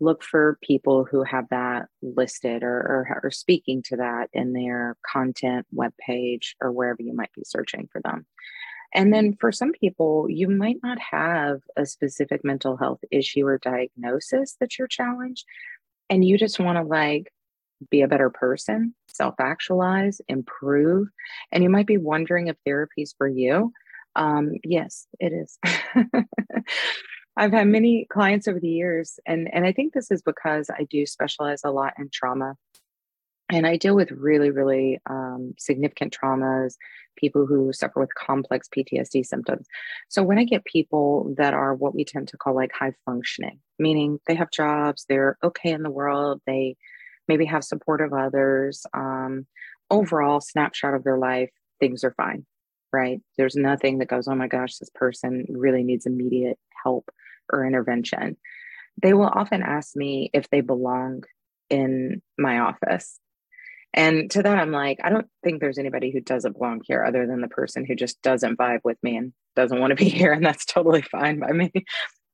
look 0.00 0.22
for 0.22 0.58
people 0.62 1.04
who 1.04 1.22
have 1.22 1.48
that 1.50 1.86
listed 2.02 2.62
or, 2.62 2.68
or, 2.68 3.20
or 3.24 3.30
speaking 3.30 3.82
to 3.82 3.96
that 3.96 4.30
in 4.32 4.52
their 4.52 4.96
content 5.06 5.66
web 5.72 5.92
page 5.98 6.56
or 6.60 6.72
wherever 6.72 7.02
you 7.02 7.14
might 7.14 7.32
be 7.34 7.42
searching 7.44 7.88
for 7.92 8.00
them. 8.00 8.26
And 8.92 9.12
then 9.12 9.36
for 9.38 9.52
some 9.52 9.72
people, 9.72 10.26
you 10.28 10.48
might 10.48 10.78
not 10.82 10.98
have 10.98 11.60
a 11.76 11.86
specific 11.86 12.44
mental 12.44 12.76
health 12.76 13.00
issue 13.10 13.46
or 13.46 13.58
diagnosis 13.58 14.56
that 14.58 14.78
you're 14.78 14.88
challenged. 14.88 15.44
And 16.08 16.24
you 16.24 16.36
just 16.38 16.58
want 16.58 16.76
to 16.76 16.82
like 16.82 17.32
be 17.88 18.02
a 18.02 18.08
better 18.08 18.30
person, 18.30 18.94
self 19.06 19.36
actualize, 19.38 20.20
improve. 20.28 21.08
And 21.52 21.62
you 21.62 21.70
might 21.70 21.86
be 21.86 21.98
wondering 21.98 22.48
if 22.48 22.56
therapy 22.64 23.02
is 23.02 23.14
for 23.16 23.28
you. 23.28 23.72
Um, 24.16 24.54
yes, 24.64 25.06
it 25.20 25.32
is. 25.32 25.58
I've 27.40 27.52
had 27.52 27.68
many 27.68 28.06
clients 28.12 28.46
over 28.46 28.60
the 28.60 28.68
years, 28.68 29.18
and, 29.24 29.48
and 29.54 29.64
I 29.64 29.72
think 29.72 29.94
this 29.94 30.10
is 30.10 30.20
because 30.20 30.68
I 30.68 30.84
do 30.84 31.06
specialize 31.06 31.62
a 31.64 31.70
lot 31.70 31.94
in 31.98 32.10
trauma. 32.12 32.54
And 33.50 33.66
I 33.66 33.78
deal 33.78 33.96
with 33.96 34.10
really, 34.10 34.50
really 34.50 35.00
um, 35.08 35.54
significant 35.58 36.14
traumas, 36.14 36.74
people 37.16 37.46
who 37.46 37.72
suffer 37.72 37.98
with 37.98 38.14
complex 38.14 38.68
PTSD 38.68 39.24
symptoms. 39.24 39.66
So 40.10 40.22
when 40.22 40.38
I 40.38 40.44
get 40.44 40.66
people 40.66 41.34
that 41.38 41.54
are 41.54 41.74
what 41.74 41.94
we 41.94 42.04
tend 42.04 42.28
to 42.28 42.36
call 42.36 42.54
like 42.54 42.72
high 42.72 42.92
functioning, 43.06 43.58
meaning 43.78 44.20
they 44.26 44.34
have 44.34 44.50
jobs, 44.50 45.06
they're 45.08 45.38
okay 45.42 45.70
in 45.70 45.82
the 45.82 45.90
world, 45.90 46.42
they 46.46 46.76
maybe 47.26 47.46
have 47.46 47.64
support 47.64 48.02
of 48.02 48.12
others, 48.12 48.84
um, 48.92 49.46
overall 49.90 50.42
snapshot 50.42 50.92
of 50.92 51.04
their 51.04 51.18
life, 51.18 51.50
things 51.80 52.04
are 52.04 52.14
fine, 52.18 52.44
right? 52.92 53.22
There's 53.38 53.56
nothing 53.56 53.96
that 53.98 54.08
goes, 54.08 54.28
oh 54.28 54.34
my 54.34 54.46
gosh, 54.46 54.76
this 54.76 54.90
person 54.94 55.46
really 55.48 55.82
needs 55.82 56.04
immediate 56.04 56.58
help 56.84 57.10
or 57.52 57.66
intervention. 57.66 58.36
They 59.02 59.14
will 59.14 59.30
often 59.32 59.62
ask 59.62 59.96
me 59.96 60.30
if 60.32 60.48
they 60.50 60.60
belong 60.60 61.24
in 61.68 62.22
my 62.38 62.58
office. 62.58 63.18
And 63.92 64.30
to 64.32 64.42
that, 64.42 64.58
I'm 64.58 64.70
like, 64.70 64.98
I 65.02 65.10
don't 65.10 65.26
think 65.42 65.60
there's 65.60 65.78
anybody 65.78 66.12
who 66.12 66.20
doesn't 66.20 66.52
belong 66.58 66.82
here 66.84 67.04
other 67.04 67.26
than 67.26 67.40
the 67.40 67.48
person 67.48 67.84
who 67.84 67.94
just 67.94 68.20
doesn't 68.22 68.58
vibe 68.58 68.80
with 68.84 68.98
me 69.02 69.16
and 69.16 69.32
doesn't 69.56 69.80
want 69.80 69.90
to 69.90 69.96
be 69.96 70.08
here. 70.08 70.32
And 70.32 70.44
that's 70.44 70.64
totally 70.64 71.02
fine 71.02 71.38
by 71.38 71.50
me 71.50 71.72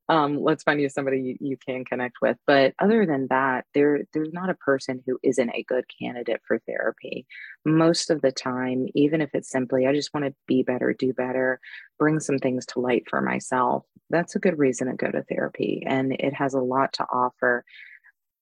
um, 0.08 0.42
let's 0.42 0.62
find 0.62 0.80
you 0.80 0.88
somebody 0.88 1.20
you, 1.20 1.36
you 1.40 1.56
can 1.56 1.84
connect 1.84 2.16
with. 2.22 2.36
But 2.46 2.75
other 2.78 3.06
than 3.06 3.26
that, 3.28 3.64
there 3.75 4.00
there's 4.12 4.32
not 4.32 4.50
a 4.50 4.54
person 4.54 5.02
who 5.06 5.18
isn't 5.22 5.50
a 5.54 5.64
good 5.64 5.84
candidate 6.00 6.40
for 6.46 6.58
therapy. 6.60 7.26
Most 7.64 8.10
of 8.10 8.22
the 8.22 8.32
time, 8.32 8.86
even 8.94 9.20
if 9.20 9.30
it's 9.34 9.50
simply 9.50 9.86
I 9.86 9.92
just 9.92 10.14
want 10.14 10.26
to 10.26 10.34
be 10.46 10.62
better, 10.62 10.92
do 10.92 11.12
better, 11.12 11.60
bring 11.98 12.20
some 12.20 12.38
things 12.38 12.66
to 12.66 12.80
light 12.80 13.04
for 13.08 13.20
myself, 13.20 13.84
that's 14.10 14.36
a 14.36 14.40
good 14.40 14.58
reason 14.58 14.88
to 14.88 14.94
go 14.94 15.10
to 15.10 15.25
therapy. 15.25 15.82
And 15.86 16.12
it 16.12 16.34
has 16.34 16.54
a 16.54 16.60
lot 16.60 16.92
to 16.94 17.04
offer 17.04 17.64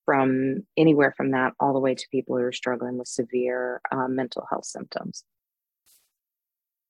from 0.04 0.64
anywhere 0.76 1.14
from 1.16 1.30
that 1.30 1.54
all 1.58 1.72
the 1.72 1.80
way 1.80 1.94
to 1.94 2.08
people 2.10 2.36
who 2.36 2.42
are 2.42 2.52
struggling 2.52 2.98
with 2.98 3.08
severe 3.08 3.80
uh, 3.90 4.08
mental 4.08 4.46
health 4.50 4.66
symptoms. 4.66 5.24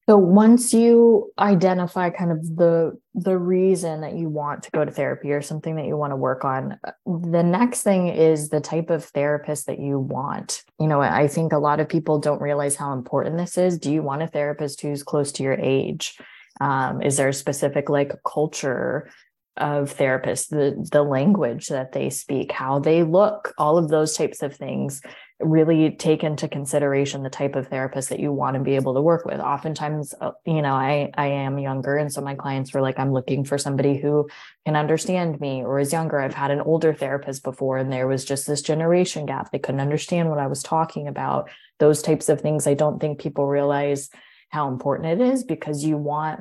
So 0.06 0.18
once 0.18 0.74
you 0.74 1.32
identify 1.38 2.10
kind 2.10 2.30
of 2.30 2.56
the 2.56 2.98
the 3.14 3.38
reason 3.38 4.02
that 4.02 4.16
you 4.16 4.28
want 4.28 4.64
to 4.64 4.70
go 4.72 4.84
to 4.84 4.90
therapy 4.90 5.32
or 5.32 5.40
something 5.40 5.76
that 5.76 5.86
you 5.86 5.96
want 5.96 6.10
to 6.10 6.16
work 6.16 6.44
on, 6.44 6.78
the 7.06 7.42
next 7.42 7.82
thing 7.82 8.08
is 8.08 8.50
the 8.50 8.60
type 8.60 8.90
of 8.90 9.04
therapist 9.04 9.66
that 9.66 9.78
you 9.78 9.98
want. 9.98 10.62
You 10.78 10.88
know, 10.88 11.00
I 11.00 11.26
think 11.28 11.52
a 11.52 11.58
lot 11.58 11.80
of 11.80 11.88
people 11.88 12.18
don't 12.18 12.42
realize 12.42 12.76
how 12.76 12.92
important 12.92 13.38
this 13.38 13.56
is. 13.56 13.78
Do 13.78 13.90
you 13.90 14.02
want 14.02 14.22
a 14.22 14.26
therapist 14.26 14.82
who's 14.82 15.02
close 15.02 15.32
to 15.32 15.42
your 15.42 15.54
age? 15.54 16.18
Um, 16.60 17.00
is 17.00 17.16
there 17.16 17.28
a 17.28 17.34
specific 17.34 17.88
like 17.88 18.12
culture 18.26 19.10
of 19.56 19.96
therapists, 19.96 20.48
the 20.48 20.86
the 20.90 21.02
language 21.02 21.68
that 21.68 21.92
they 21.92 22.10
speak, 22.10 22.52
how 22.52 22.78
they 22.78 23.04
look, 23.04 23.54
all 23.56 23.78
of 23.78 23.88
those 23.88 24.14
types 24.14 24.42
of 24.42 24.54
things 24.54 25.00
really 25.40 25.90
take 25.90 26.22
into 26.22 26.48
consideration 26.48 27.22
the 27.22 27.30
type 27.30 27.56
of 27.56 27.66
therapist 27.66 28.08
that 28.08 28.20
you 28.20 28.32
want 28.32 28.54
to 28.54 28.62
be 28.62 28.76
able 28.76 28.94
to 28.94 29.00
work 29.00 29.24
with. 29.24 29.40
Oftentimes, 29.40 30.14
uh, 30.20 30.30
you 30.46 30.62
know, 30.62 30.72
I 30.74 31.10
I 31.14 31.26
am 31.26 31.58
younger, 31.58 31.96
and 31.96 32.12
so 32.12 32.20
my 32.20 32.34
clients 32.34 32.72
were 32.72 32.80
like, 32.80 32.98
I'm 32.98 33.12
looking 33.12 33.44
for 33.44 33.58
somebody 33.58 33.98
who 33.98 34.28
can 34.64 34.76
understand 34.76 35.40
me 35.40 35.64
or 35.64 35.80
is 35.80 35.92
younger. 35.92 36.20
I've 36.20 36.34
had 36.34 36.50
an 36.50 36.60
older 36.60 36.94
therapist 36.94 37.42
before, 37.42 37.78
and 37.78 37.92
there 37.92 38.06
was 38.06 38.24
just 38.24 38.46
this 38.46 38.62
generation 38.62 39.26
gap. 39.26 39.50
They 39.50 39.58
couldn't 39.58 39.80
understand 39.80 40.30
what 40.30 40.38
I 40.38 40.46
was 40.46 40.62
talking 40.62 41.08
about. 41.08 41.50
Those 41.80 42.00
types 42.00 42.28
of 42.28 42.40
things. 42.40 42.66
I 42.66 42.74
don't 42.74 43.00
think 43.00 43.20
people 43.20 43.46
realize 43.46 44.10
how 44.50 44.68
important 44.68 45.20
it 45.20 45.32
is 45.32 45.42
because 45.42 45.84
you 45.84 45.96
want 45.96 46.40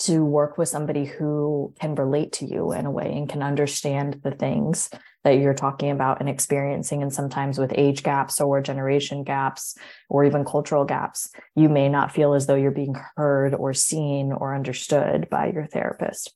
to 0.00 0.24
work 0.24 0.56
with 0.56 0.68
somebody 0.68 1.04
who 1.04 1.74
can 1.78 1.94
relate 1.94 2.32
to 2.32 2.46
you 2.46 2.72
in 2.72 2.86
a 2.86 2.90
way 2.90 3.12
and 3.12 3.28
can 3.28 3.42
understand 3.42 4.20
the 4.22 4.30
things 4.30 4.88
that 5.24 5.38
you're 5.38 5.54
talking 5.54 5.90
about 5.90 6.20
and 6.20 6.28
experiencing. 6.28 7.02
And 7.02 7.12
sometimes 7.12 7.58
with 7.58 7.72
age 7.76 8.02
gaps 8.02 8.40
or 8.40 8.60
generation 8.60 9.22
gaps 9.22 9.76
or 10.08 10.24
even 10.24 10.44
cultural 10.44 10.84
gaps, 10.84 11.30
you 11.54 11.68
may 11.68 11.88
not 11.88 12.12
feel 12.12 12.34
as 12.34 12.46
though 12.46 12.54
you're 12.54 12.70
being 12.70 12.96
heard 13.16 13.54
or 13.54 13.74
seen 13.74 14.32
or 14.32 14.54
understood 14.54 15.28
by 15.30 15.50
your 15.52 15.66
therapist. 15.66 16.34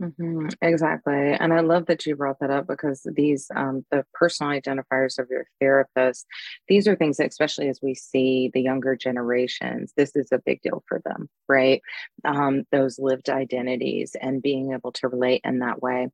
Mm-hmm, 0.00 0.46
exactly. 0.62 1.32
And 1.38 1.52
I 1.52 1.60
love 1.60 1.84
that 1.86 2.06
you 2.06 2.16
brought 2.16 2.38
that 2.40 2.50
up 2.50 2.66
because 2.66 3.06
these, 3.14 3.50
um, 3.54 3.84
the 3.90 4.02
personal 4.14 4.50
identifiers 4.58 5.18
of 5.18 5.28
your 5.30 5.44
therapist, 5.60 6.26
these 6.68 6.88
are 6.88 6.96
things, 6.96 7.18
that, 7.18 7.28
especially 7.28 7.68
as 7.68 7.80
we 7.82 7.94
see 7.94 8.50
the 8.54 8.62
younger 8.62 8.96
generations, 8.96 9.92
this 9.98 10.16
is 10.16 10.28
a 10.32 10.38
big 10.38 10.62
deal 10.62 10.82
for 10.88 11.02
them, 11.04 11.28
right? 11.50 11.82
Um, 12.24 12.62
those 12.72 12.98
lived 12.98 13.28
identities 13.28 14.16
and 14.18 14.40
being 14.40 14.72
able 14.72 14.92
to 14.92 15.08
relate 15.08 15.42
in 15.44 15.58
that 15.58 15.82
way. 15.82 16.08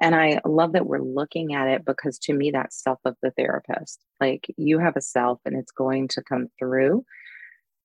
And 0.00 0.14
I 0.14 0.38
love 0.44 0.74
that 0.74 0.86
we're 0.86 1.00
looking 1.00 1.52
at 1.52 1.66
it 1.66 1.84
because 1.84 2.20
to 2.20 2.34
me, 2.34 2.52
that's 2.52 2.80
self 2.80 3.00
of 3.04 3.16
the 3.22 3.32
therapist. 3.32 4.04
Like 4.20 4.46
you 4.56 4.78
have 4.78 4.96
a 4.96 5.00
self 5.00 5.40
and 5.44 5.56
it's 5.56 5.72
going 5.72 6.06
to 6.08 6.22
come 6.22 6.46
through 6.60 7.04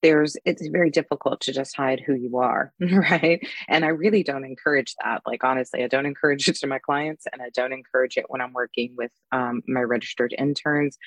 there's 0.01 0.37
it's 0.45 0.67
very 0.67 0.89
difficult 0.89 1.41
to 1.41 1.51
just 1.51 1.75
hide 1.75 1.99
who 2.05 2.13
you 2.13 2.37
are 2.37 2.71
right? 2.79 3.45
And 3.67 3.85
i 3.85 3.89
really 3.89 4.23
don't 4.23 4.45
encourage 4.45 4.95
that 5.03 5.21
like 5.25 5.43
honestly 5.43 5.83
i 5.83 5.87
don't 5.87 6.05
encourage 6.05 6.47
it 6.47 6.55
to 6.57 6.67
my 6.67 6.79
clients 6.79 7.25
and 7.31 7.41
i 7.41 7.49
don't 7.53 7.73
encourage 7.73 8.17
it 8.17 8.25
when 8.27 8.41
i'm 8.41 8.53
working 8.53 8.93
with 8.97 9.11
um, 9.31 9.61
my 9.67 9.81
registered 9.81 10.33
interns. 10.37 10.97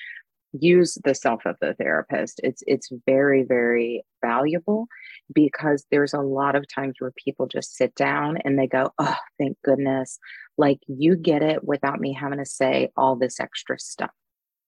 Use 0.53 0.97
the 1.05 1.15
self 1.15 1.45
of 1.45 1.55
the 1.61 1.73
therapist. 1.75 2.41
It's 2.43 2.61
it's 2.67 2.89
very 3.05 3.43
very 3.43 4.03
valuable 4.21 4.87
because 5.33 5.85
there's 5.91 6.13
a 6.13 6.19
lot 6.19 6.55
of 6.55 6.65
times 6.67 6.95
where 6.99 7.13
people 7.15 7.47
just 7.47 7.75
sit 7.75 7.95
down 7.95 8.37
and 8.43 8.59
they 8.59 8.67
go 8.67 8.91
oh 8.99 9.15
thank 9.39 9.57
goodness. 9.63 10.19
Like 10.57 10.79
you 10.87 11.15
get 11.15 11.41
it 11.41 11.63
without 11.63 12.01
me 12.01 12.11
having 12.13 12.39
to 12.39 12.45
say 12.45 12.91
all 12.97 13.15
this 13.15 13.39
extra 13.39 13.79
stuff 13.79 14.11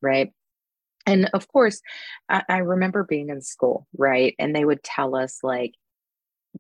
right 0.02 0.32
and 1.06 1.30
of 1.34 1.48
course 1.48 1.82
I, 2.30 2.44
I, 2.50 2.58
remember 2.58 3.04
being 3.04 3.30
in 3.30 3.42
school 3.42 3.88
right? 3.98 4.36
And 4.40 4.56
they 4.56 4.66
would 4.66 4.84
tell 4.84 5.16
us 5.16 5.40
like 5.44 5.74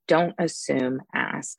don't 0.07 0.35
assume 0.38 1.01
ask 1.13 1.57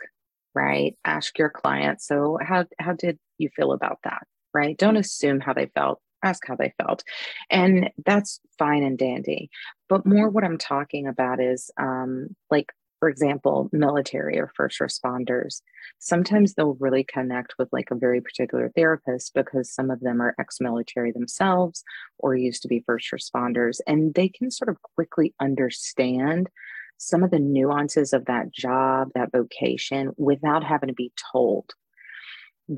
right? 0.55 0.97
Ask 1.05 1.37
your 1.39 1.51
client. 1.51 2.01
So 2.01 2.39
how 2.41 2.67
how 2.79 2.93
did 2.93 3.19
you 3.39 3.49
feel 3.57 3.73
about 3.73 3.99
that 4.05 4.27
right? 4.53 4.77
Don't 4.77 4.97
assume 4.97 5.41
how 5.41 5.53
they 5.53 5.71
felt 5.75 6.01
ask 6.23 6.47
how 6.47 6.57
they 6.57 6.73
felt. 6.83 7.05
And 7.51 7.91
that's 8.07 8.41
fine 8.59 8.83
and 8.83 8.99
dandy. 8.99 9.51
But 9.89 10.07
more 10.07 10.31
what 10.31 10.45
i'm 10.45 10.59
talking 10.59 11.07
about 11.07 11.41
is 11.41 11.71
um 11.79 12.35
like 12.51 12.73
for 13.05 13.11
example, 13.11 13.69
military 13.71 14.39
or 14.39 14.51
first 14.57 14.81
responders, 14.81 15.61
sometimes 15.99 16.55
they'll 16.55 16.79
really 16.81 17.05
connect 17.05 17.53
with 17.59 17.69
like 17.71 17.91
a 17.91 17.95
very 17.95 18.23
particular 18.23 18.73
therapist 18.75 19.35
because 19.35 19.71
some 19.71 19.91
of 19.91 20.01
them 20.01 20.23
are 20.23 20.35
ex 20.39 20.57
military 20.59 21.13
themselves 21.13 21.85
or 22.19 22.35
used 22.35 22.63
to 22.63 22.69
be 22.69 22.83
first 22.87 23.11
responders. 23.13 23.77
And 23.87 24.15
they 24.15 24.31
can 24.31 24.51
sort 24.51 24.71
of 24.71 24.81
quickly 24.81 25.35
understand 25.39 26.49
some 26.97 27.23
of 27.23 27.31
the 27.31 27.39
nuances 27.39 28.15
of 28.15 28.25
that 28.25 28.51
job, 28.51 29.11
that 29.15 29.33
vocation, 29.33 30.13
without 30.17 30.65
having 30.65 30.89
to 30.89 30.95
be 30.95 31.13
told. 31.31 31.75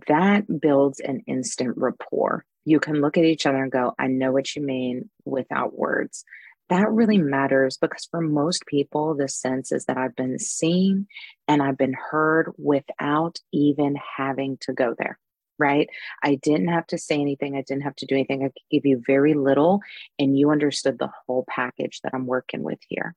That 0.09 0.43
builds 0.61 0.99
an 0.99 1.23
instant 1.29 1.75
rapport. 1.77 2.45
You 2.65 2.81
can 2.81 3.01
look 3.01 3.17
at 3.17 3.25
each 3.25 3.47
other 3.47 3.63
and 3.63 3.71
go, 3.71 3.95
I 3.97 4.09
know 4.09 4.33
what 4.33 4.57
you 4.57 4.63
mean 4.63 5.09
without 5.25 5.79
words 5.79 6.25
that 6.69 6.91
really 6.91 7.19
matters 7.19 7.77
because 7.77 8.07
for 8.11 8.21
most 8.21 8.67
people, 8.67 9.15
the 9.15 9.29
sense 9.29 9.73
is 9.73 9.85
that 9.87 9.97
I've 9.97 10.17
been 10.17 10.39
seen 10.39 11.07
and 11.47 11.63
I've 11.63 11.79
been 11.79 11.95
heard 11.95 12.53
without 12.59 13.39
even 13.53 13.97
having 14.17 14.59
to 14.63 14.73
go 14.73 14.95
there. 14.99 15.19
Right. 15.59 15.89
I 16.23 16.35
didn't 16.35 16.69
have 16.69 16.87
to 16.89 16.99
say 16.99 17.19
anything. 17.19 17.57
I 17.57 17.63
didn't 17.63 17.85
have 17.85 17.97
to 17.97 18.07
do 18.07 18.15
anything. 18.15 18.43
I 18.43 18.49
could 18.49 18.71
give 18.71 18.85
you 18.85 19.03
very 19.07 19.33
little, 19.33 19.81
and 20.19 20.39
you 20.39 20.51
understood 20.51 20.99
the 20.99 21.09
whole 21.27 21.47
package 21.49 22.01
that 22.03 22.13
I'm 22.13 22.27
working 22.27 22.63
with 22.63 22.79
here. 22.89 23.15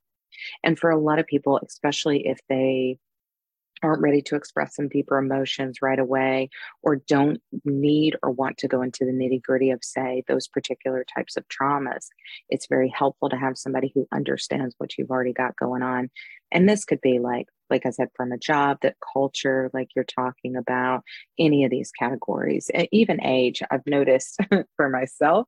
And 0.63 0.79
for 0.79 0.89
a 0.89 0.98
lot 0.98 1.20
of 1.20 1.27
people, 1.27 1.60
especially 1.65 2.27
if 2.27 2.39
they 2.48 2.98
aren't 3.84 4.02
ready 4.02 4.22
to 4.24 4.36
express 4.36 4.76
some 4.76 4.90
deeper 4.90 5.18
emotions 5.18 5.82
right 5.82 6.00
away 6.00 6.50
or 6.82 6.98
don't 6.98 7.42
need 7.66 8.16
or 8.24 8.32
want 8.32 8.58
to 8.60 8.68
go 8.68 8.82
into 8.82 9.06
the 9.06 9.12
nitty 9.12 9.42
gritty 9.42 9.72
of, 9.72 9.84
say, 9.84 10.24
those 10.28 10.48
particular 10.48 11.06
types 11.16 11.38
of 11.38 11.46
traumas, 11.48 12.08
it's 12.50 12.68
very 12.68 12.90
helpful 12.90 13.30
to 13.30 13.38
have 13.38 13.58
somebody 13.58 13.92
who 13.94 14.08
understands 14.14 14.76
what 14.78 14.98
you've 14.98 15.12
already 15.12 15.34
got 15.34 15.56
going 15.56 15.84
on. 15.84 16.10
And 16.52 16.68
this 16.68 16.86
could 16.86 17.02
be 17.02 17.20
like, 17.20 17.48
like 17.70 17.86
I 17.86 17.92
said, 17.92 18.10
from 18.16 18.32
a 18.32 18.38
job, 18.38 18.80
that 18.82 18.96
culture, 19.14 19.70
like 19.74 19.90
you're 19.96 20.04
talking 20.04 20.56
about, 20.56 21.04
any 21.38 21.64
of 21.64 21.72
these 21.72 21.92
categories, 21.92 22.72
even 22.92 23.24
age. 23.24 23.62
I've 23.70 23.86
noticed 23.86 24.40
for 24.76 24.90
myself, 24.90 25.48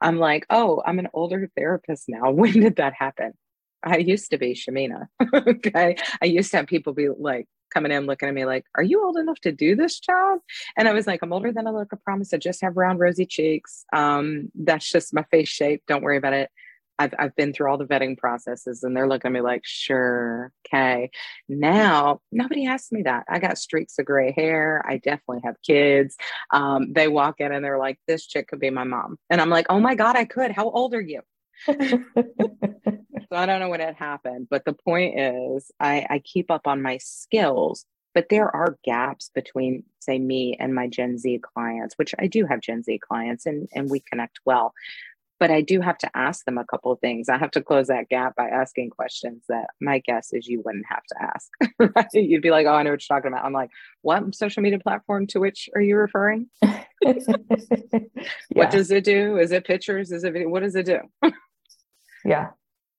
I'm 0.00 0.18
like, 0.18 0.46
oh, 0.50 0.82
I'm 0.84 0.98
an 0.98 1.08
older 1.12 1.50
therapist 1.56 2.04
now. 2.08 2.30
When 2.40 2.60
did 2.60 2.76
that 2.76 2.94
happen? 2.94 3.32
I 3.82 3.98
used 3.98 4.30
to 4.30 4.38
be 4.38 4.54
Shamina. 4.54 5.06
okay. 5.34 5.96
I 6.20 6.26
used 6.26 6.50
to 6.50 6.58
have 6.58 6.66
people 6.66 6.92
be 6.92 7.08
like 7.08 7.46
coming 7.70 7.92
in 7.92 8.06
looking 8.06 8.28
at 8.28 8.34
me 8.34 8.44
like, 8.44 8.64
Are 8.74 8.82
you 8.82 9.04
old 9.04 9.16
enough 9.16 9.40
to 9.40 9.52
do 9.52 9.76
this 9.76 9.98
job? 9.98 10.40
And 10.76 10.88
I 10.88 10.92
was 10.92 11.06
like, 11.06 11.20
I'm 11.22 11.32
older 11.32 11.52
than 11.52 11.66
I 11.66 11.70
look, 11.70 11.88
I 11.92 11.96
promise. 12.04 12.32
I 12.34 12.38
just 12.38 12.62
have 12.62 12.76
round, 12.76 12.98
rosy 12.98 13.26
cheeks. 13.26 13.84
Um, 13.92 14.50
that's 14.54 14.90
just 14.90 15.14
my 15.14 15.24
face 15.30 15.48
shape. 15.48 15.82
Don't 15.86 16.02
worry 16.02 16.16
about 16.16 16.32
it. 16.32 16.50
I've, 17.00 17.14
I've 17.18 17.34
been 17.34 17.54
through 17.54 17.70
all 17.70 17.78
the 17.78 17.86
vetting 17.86 18.18
processes 18.18 18.82
and 18.82 18.94
they're 18.94 19.08
looking 19.08 19.30
at 19.30 19.32
me 19.32 19.40
like, 19.40 19.62
sure, 19.64 20.52
okay. 20.66 21.10
Now, 21.48 22.20
nobody 22.30 22.66
asks 22.66 22.92
me 22.92 23.02
that. 23.04 23.24
I 23.26 23.38
got 23.38 23.56
streaks 23.56 23.98
of 23.98 24.04
gray 24.04 24.32
hair. 24.32 24.84
I 24.86 24.98
definitely 24.98 25.40
have 25.44 25.56
kids. 25.66 26.18
Um, 26.52 26.92
they 26.92 27.08
walk 27.08 27.36
in 27.40 27.52
and 27.52 27.64
they're 27.64 27.78
like, 27.78 27.98
this 28.06 28.26
chick 28.26 28.48
could 28.48 28.60
be 28.60 28.68
my 28.68 28.84
mom. 28.84 29.18
And 29.30 29.40
I'm 29.40 29.48
like, 29.48 29.64
oh 29.70 29.80
my 29.80 29.94
God, 29.94 30.14
I 30.14 30.26
could. 30.26 30.50
How 30.50 30.68
old 30.68 30.92
are 30.92 31.00
you? 31.00 31.22
so 31.66 33.36
I 33.36 33.46
don't 33.46 33.60
know 33.60 33.68
what 33.68 33.80
had 33.80 33.96
happened. 33.96 34.48
But 34.50 34.64
the 34.64 34.72
point 34.72 35.18
is, 35.18 35.70
I, 35.80 36.06
I 36.08 36.18
keep 36.20 36.50
up 36.50 36.66
on 36.66 36.82
my 36.82 36.98
skills 36.98 37.84
but 38.12 38.26
there 38.28 38.54
are 38.54 38.76
gaps 38.84 39.30
between 39.36 39.84
say 40.00 40.18
me 40.18 40.56
and 40.58 40.74
my 40.74 40.88
gen 40.88 41.16
z 41.16 41.38
clients 41.54 41.94
which 41.96 42.12
i 42.18 42.26
do 42.26 42.44
have 42.44 42.60
gen 42.60 42.82
z 42.82 42.98
clients 42.98 43.46
and 43.46 43.68
and 43.72 43.88
we 43.88 44.00
connect 44.00 44.40
well 44.44 44.74
but 45.40 45.50
I 45.50 45.62
do 45.62 45.80
have 45.80 45.96
to 45.98 46.10
ask 46.14 46.44
them 46.44 46.58
a 46.58 46.64
couple 46.66 46.92
of 46.92 47.00
things. 47.00 47.30
I 47.30 47.38
have 47.38 47.50
to 47.52 47.62
close 47.62 47.86
that 47.86 48.10
gap 48.10 48.36
by 48.36 48.46
asking 48.46 48.90
questions 48.90 49.42
that 49.48 49.68
my 49.80 49.98
guess 50.00 50.34
is 50.34 50.46
you 50.46 50.62
wouldn't 50.62 50.84
have 50.88 51.02
to 51.08 51.22
ask. 51.22 51.50
Right? 51.96 52.06
You'd 52.12 52.42
be 52.42 52.50
like, 52.50 52.66
"Oh, 52.66 52.74
I 52.74 52.82
know 52.82 52.90
what 52.90 53.02
you're 53.08 53.16
talking 53.16 53.32
about." 53.32 53.46
I'm 53.46 53.54
like, 53.54 53.70
"What 54.02 54.34
social 54.34 54.62
media 54.62 54.78
platform 54.78 55.26
to 55.28 55.40
which 55.40 55.70
are 55.74 55.80
you 55.80 55.96
referring? 55.96 56.48
yeah. 56.62 56.74
What 58.50 58.70
does 58.70 58.90
it 58.90 59.02
do? 59.02 59.38
Is 59.38 59.50
it 59.50 59.64
pictures? 59.64 60.12
Is 60.12 60.24
it 60.24 60.32
video? 60.34 60.50
What 60.50 60.62
does 60.62 60.76
it 60.76 60.84
do?" 60.84 61.00
Yeah. 62.24 62.50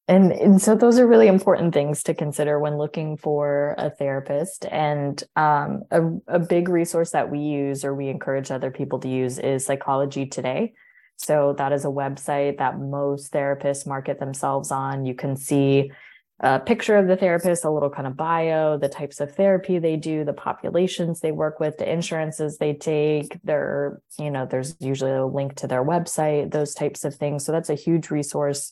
And, 0.08 0.34
and 0.34 0.62
so 0.62 0.75
those 0.75 1.00
are 1.00 1.08
really 1.08 1.28
important 1.28 1.74
things 1.74 2.04
to 2.04 2.13
consider 2.13 2.60
when 2.60 2.78
looking 2.78 3.16
for 3.16 3.75
a 3.78 3.90
therapist. 3.90 4.66
And 4.66 5.24
um, 5.36 5.84
a, 5.90 6.01
a 6.28 6.40
big 6.40 6.68
resource 6.68 7.12
that 7.12 7.32
we 7.32 7.40
use 7.40 7.86
or 7.86 7.96
we 7.96 8.10
encourage 8.10 8.51
other 8.51 8.72
people 8.72 9.00
to 9.00 9.08
use 9.08 9.40
is 9.40 9.66
Psychology 9.66 10.25
Today. 10.25 10.74
So 11.16 11.54
that 11.58 11.72
is 11.72 11.86
a 11.86 11.90
website 11.90 12.58
that 12.58 12.80
most 12.80 13.32
therapists 13.32 13.88
market 13.88 14.20
themselves 14.20 14.72
on. 14.72 15.06
You 15.06 15.13
can 15.13 15.38
see 15.38 15.92
a 16.42 16.60
picture 16.60 16.98
of 16.98 17.08
the 17.08 17.16
therapist, 17.16 17.63
a 17.63 17.70
little 17.70 17.92
kind 17.92 18.08
of 18.08 18.18
bio, 18.18 18.78
the 18.78 18.90
types 18.90 19.20
of 19.20 19.36
therapy 19.36 19.78
they 19.78 19.96
do, 19.96 20.25
the 20.25 20.34
populations 20.34 21.20
they 21.20 21.32
work 21.32 21.60
with, 21.60 21.78
the 21.78 21.90
insurances 21.90 22.58
they 22.58 22.74
take. 22.74 23.40
their, 23.44 24.01
you 24.18 24.32
know, 24.32 24.48
there's 24.48 24.75
usually 24.80 25.12
a 25.12 25.25
link 25.25 25.56
to 25.58 25.68
their 25.68 25.86
website, 25.86 26.51
those 26.51 26.74
types 26.74 27.06
of 27.06 27.13
things. 27.13 27.46
So 27.46 27.51
that's 27.51 27.70
a 27.70 27.75
huge 27.75 28.10
resource 28.10 28.72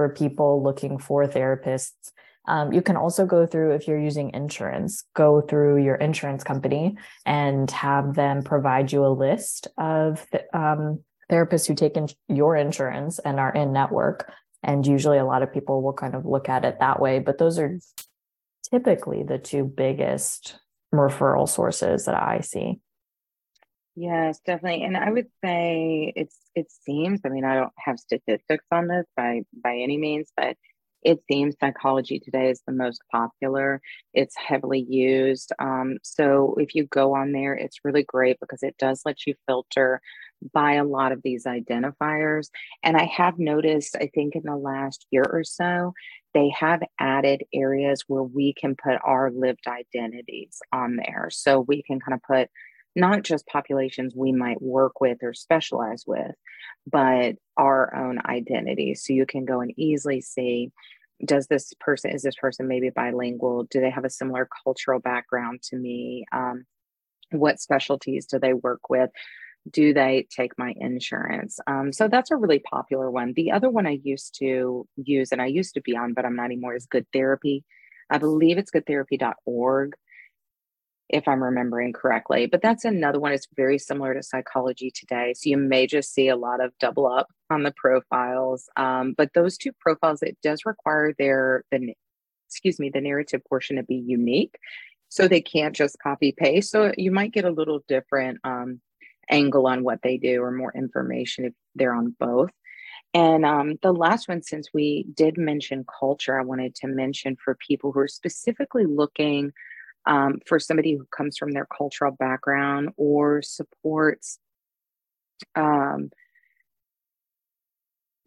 for 0.00 0.08
people 0.08 0.62
looking 0.62 0.96
for 0.96 1.26
therapists. 1.26 2.12
Um, 2.48 2.72
you 2.72 2.80
can 2.80 2.96
also 2.96 3.26
go 3.26 3.44
through, 3.44 3.72
if 3.72 3.86
you're 3.86 4.00
using 4.00 4.32
insurance, 4.32 5.04
go 5.14 5.42
through 5.42 5.84
your 5.84 5.96
insurance 5.96 6.42
company 6.42 6.96
and 7.26 7.70
have 7.70 8.14
them 8.14 8.42
provide 8.42 8.92
you 8.92 9.04
a 9.04 9.12
list 9.12 9.68
of 9.76 10.26
um, 10.54 11.00
therapists 11.30 11.66
who 11.68 11.74
take 11.74 11.98
in 11.98 12.08
your 12.28 12.56
insurance 12.56 13.18
and 13.18 13.38
are 13.38 13.52
in 13.52 13.74
network. 13.74 14.32
And 14.62 14.86
usually 14.86 15.18
a 15.18 15.26
lot 15.26 15.42
of 15.42 15.52
people 15.52 15.82
will 15.82 15.92
kind 15.92 16.14
of 16.14 16.24
look 16.24 16.48
at 16.48 16.64
it 16.64 16.78
that 16.80 16.98
way. 16.98 17.18
But 17.18 17.36
those 17.36 17.58
are 17.58 17.78
typically 18.70 19.22
the 19.22 19.36
two 19.36 19.64
biggest 19.64 20.58
referral 20.94 21.46
sources 21.46 22.06
that 22.06 22.14
I 22.14 22.40
see. 22.40 22.80
Yes, 24.00 24.40
definitely. 24.46 24.84
And 24.84 24.96
I 24.96 25.10
would 25.10 25.28
say 25.44 26.12
it's 26.16 26.38
it 26.54 26.70
seems, 26.70 27.20
I 27.24 27.28
mean, 27.28 27.44
I 27.44 27.54
don't 27.54 27.72
have 27.78 27.98
statistics 27.98 28.64
on 28.72 28.88
this 28.88 29.04
by 29.16 29.42
by 29.52 29.76
any 29.76 29.98
means, 29.98 30.32
but 30.36 30.56
it 31.02 31.20
seems 31.30 31.56
psychology 31.60 32.18
today 32.20 32.50
is 32.50 32.62
the 32.66 32.72
most 32.72 33.02
popular. 33.12 33.80
It's 34.14 34.36
heavily 34.36 34.80
used. 34.88 35.52
Um, 35.58 35.98
so 36.02 36.54
if 36.58 36.74
you 36.74 36.84
go 36.86 37.14
on 37.14 37.32
there, 37.32 37.54
it's 37.54 37.84
really 37.84 38.02
great 38.04 38.38
because 38.40 38.62
it 38.62 38.76
does 38.78 39.02
let 39.04 39.26
you 39.26 39.34
filter 39.46 40.00
by 40.52 40.74
a 40.74 40.84
lot 40.84 41.12
of 41.12 41.22
these 41.22 41.44
identifiers. 41.44 42.48
And 42.82 42.96
I 42.96 43.04
have 43.04 43.38
noticed, 43.38 43.96
I 43.96 44.10
think 44.14 44.34
in 44.36 44.42
the 44.44 44.56
last 44.56 45.06
year 45.10 45.24
or 45.30 45.44
so, 45.44 45.92
they 46.34 46.50
have 46.50 46.82
added 46.98 47.44
areas 47.52 48.04
where 48.06 48.22
we 48.22 48.54
can 48.54 48.76
put 48.76 48.98
our 49.04 49.30
lived 49.30 49.66
identities 49.68 50.58
on 50.72 50.96
there. 50.96 51.28
So 51.30 51.60
we 51.60 51.82
can 51.82 52.00
kind 52.00 52.14
of 52.14 52.22
put 52.22 52.50
not 52.96 53.22
just 53.22 53.46
populations 53.46 54.14
we 54.14 54.32
might 54.32 54.60
work 54.60 55.00
with 55.00 55.18
or 55.22 55.32
specialize 55.32 56.04
with, 56.06 56.34
but 56.90 57.36
our 57.56 57.94
own 57.94 58.20
identity. 58.24 58.94
So 58.94 59.12
you 59.12 59.26
can 59.26 59.44
go 59.44 59.60
and 59.60 59.72
easily 59.76 60.20
see 60.20 60.72
does 61.24 61.46
this 61.48 61.72
person, 61.80 62.12
is 62.12 62.22
this 62.22 62.36
person 62.36 62.66
maybe 62.66 62.90
bilingual? 62.90 63.64
Do 63.64 63.80
they 63.80 63.90
have 63.90 64.04
a 64.04 64.10
similar 64.10 64.48
cultural 64.64 65.00
background 65.00 65.62
to 65.64 65.76
me? 65.76 66.24
Um, 66.32 66.64
what 67.30 67.60
specialties 67.60 68.26
do 68.26 68.38
they 68.38 68.54
work 68.54 68.88
with? 68.88 69.10
Do 69.70 69.92
they 69.92 70.26
take 70.34 70.58
my 70.58 70.74
insurance? 70.78 71.60
Um, 71.66 71.92
so 71.92 72.08
that's 72.08 72.30
a 72.30 72.36
really 72.36 72.60
popular 72.60 73.10
one. 73.10 73.34
The 73.34 73.52
other 73.52 73.68
one 73.68 73.86
I 73.86 74.00
used 74.02 74.34
to 74.38 74.86
use, 74.96 75.32
and 75.32 75.42
I 75.42 75.46
used 75.46 75.74
to 75.74 75.82
be 75.82 75.96
on, 75.96 76.14
but 76.14 76.24
I'm 76.24 76.36
not 76.36 76.46
anymore, 76.46 76.74
is 76.74 76.86
Good 76.86 77.06
Therapy. 77.12 77.64
I 78.08 78.18
believe 78.18 78.58
it's 78.58 78.70
goodtherapy.org 78.70 79.94
if 81.12 81.26
I'm 81.26 81.42
remembering 81.42 81.92
correctly. 81.92 82.46
But 82.46 82.62
that's 82.62 82.84
another 82.84 83.20
one. 83.20 83.32
It's 83.32 83.48
very 83.56 83.78
similar 83.78 84.14
to 84.14 84.22
psychology 84.22 84.90
today. 84.90 85.34
So 85.34 85.50
you 85.50 85.56
may 85.56 85.86
just 85.86 86.14
see 86.14 86.28
a 86.28 86.36
lot 86.36 86.62
of 86.62 86.72
double 86.78 87.06
up 87.06 87.28
on 87.50 87.64
the 87.64 87.74
profiles. 87.76 88.68
Um, 88.76 89.14
but 89.16 89.34
those 89.34 89.58
two 89.58 89.72
profiles, 89.78 90.22
it 90.22 90.38
does 90.42 90.64
require 90.64 91.14
their 91.18 91.64
the 91.70 91.94
excuse 92.46 92.78
me 92.78 92.90
the 92.90 93.00
narrative 93.00 93.42
portion 93.48 93.76
to 93.76 93.82
be 93.82 93.96
unique. 93.96 94.56
So 95.08 95.26
they 95.26 95.40
can't 95.40 95.74
just 95.74 95.98
copy 96.00 96.32
paste. 96.32 96.70
So 96.70 96.92
you 96.96 97.10
might 97.10 97.32
get 97.32 97.44
a 97.44 97.50
little 97.50 97.82
different 97.88 98.38
um, 98.44 98.80
angle 99.28 99.66
on 99.66 99.82
what 99.82 100.02
they 100.02 100.16
do 100.16 100.42
or 100.42 100.52
more 100.52 100.72
information 100.74 101.44
if 101.44 101.52
they're 101.74 101.94
on 101.94 102.14
both. 102.18 102.50
And 103.12 103.44
um, 103.44 103.78
the 103.82 103.92
last 103.92 104.28
one, 104.28 104.42
since 104.42 104.68
we 104.72 105.06
did 105.14 105.36
mention 105.36 105.84
culture, 105.98 106.38
I 106.38 106.44
wanted 106.44 106.76
to 106.76 106.86
mention 106.86 107.36
for 107.42 107.56
people 107.56 107.90
who 107.90 107.98
are 108.00 108.08
specifically 108.08 108.86
looking 108.86 109.52
um, 110.06 110.38
for 110.46 110.58
somebody 110.58 110.94
who 110.94 111.06
comes 111.14 111.36
from 111.36 111.52
their 111.52 111.66
cultural 111.66 112.12
background 112.12 112.88
or 112.96 113.42
supports 113.42 114.38
um, 115.54 116.08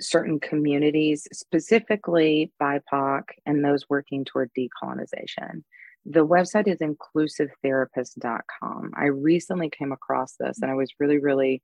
certain 0.02 0.40
communities, 0.40 1.28
specifically 1.32 2.52
BIPOC 2.62 3.24
and 3.46 3.64
those 3.64 3.88
working 3.90 4.26
toward 4.26 4.50
decolonization. 4.58 5.64
The 6.06 6.28
website 6.28 6.68
is 6.68 6.80
inclusivetherapist.com. 6.80 8.92
I 8.96 9.06
recently 9.06 9.70
came 9.70 9.94
across 9.94 10.36
this 10.40 10.60
and 10.62 10.70
I 10.70 10.74
was 10.74 10.92
really, 11.00 11.20
really 11.20 11.62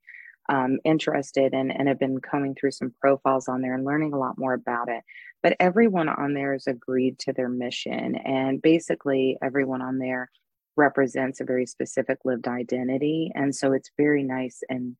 um, 0.50 0.78
interested 0.84 1.54
and, 1.54 1.72
and 1.74 1.88
have 1.88 1.98
been 1.98 2.20
coming 2.20 2.54
through 2.54 2.72
some 2.72 2.92
profiles 3.00 3.48
on 3.48 3.62
there 3.62 3.74
and 3.74 3.84
learning 3.84 4.12
a 4.12 4.18
lot 4.18 4.36
more 4.36 4.52
about 4.52 4.88
it. 4.88 5.02
But 5.42 5.56
everyone 5.60 6.08
on 6.08 6.34
there 6.34 6.52
has 6.52 6.66
agreed 6.66 7.18
to 7.20 7.32
their 7.32 7.48
mission. 7.48 8.16
And 8.16 8.60
basically, 8.60 9.38
everyone 9.42 9.80
on 9.80 9.98
there 9.98 10.28
represents 10.76 11.40
a 11.40 11.44
very 11.44 11.66
specific 11.66 12.18
lived 12.24 12.48
identity. 12.48 13.30
And 13.34 13.54
so 13.54 13.72
it's 13.72 13.90
very 13.96 14.24
nice 14.24 14.60
and 14.68 14.96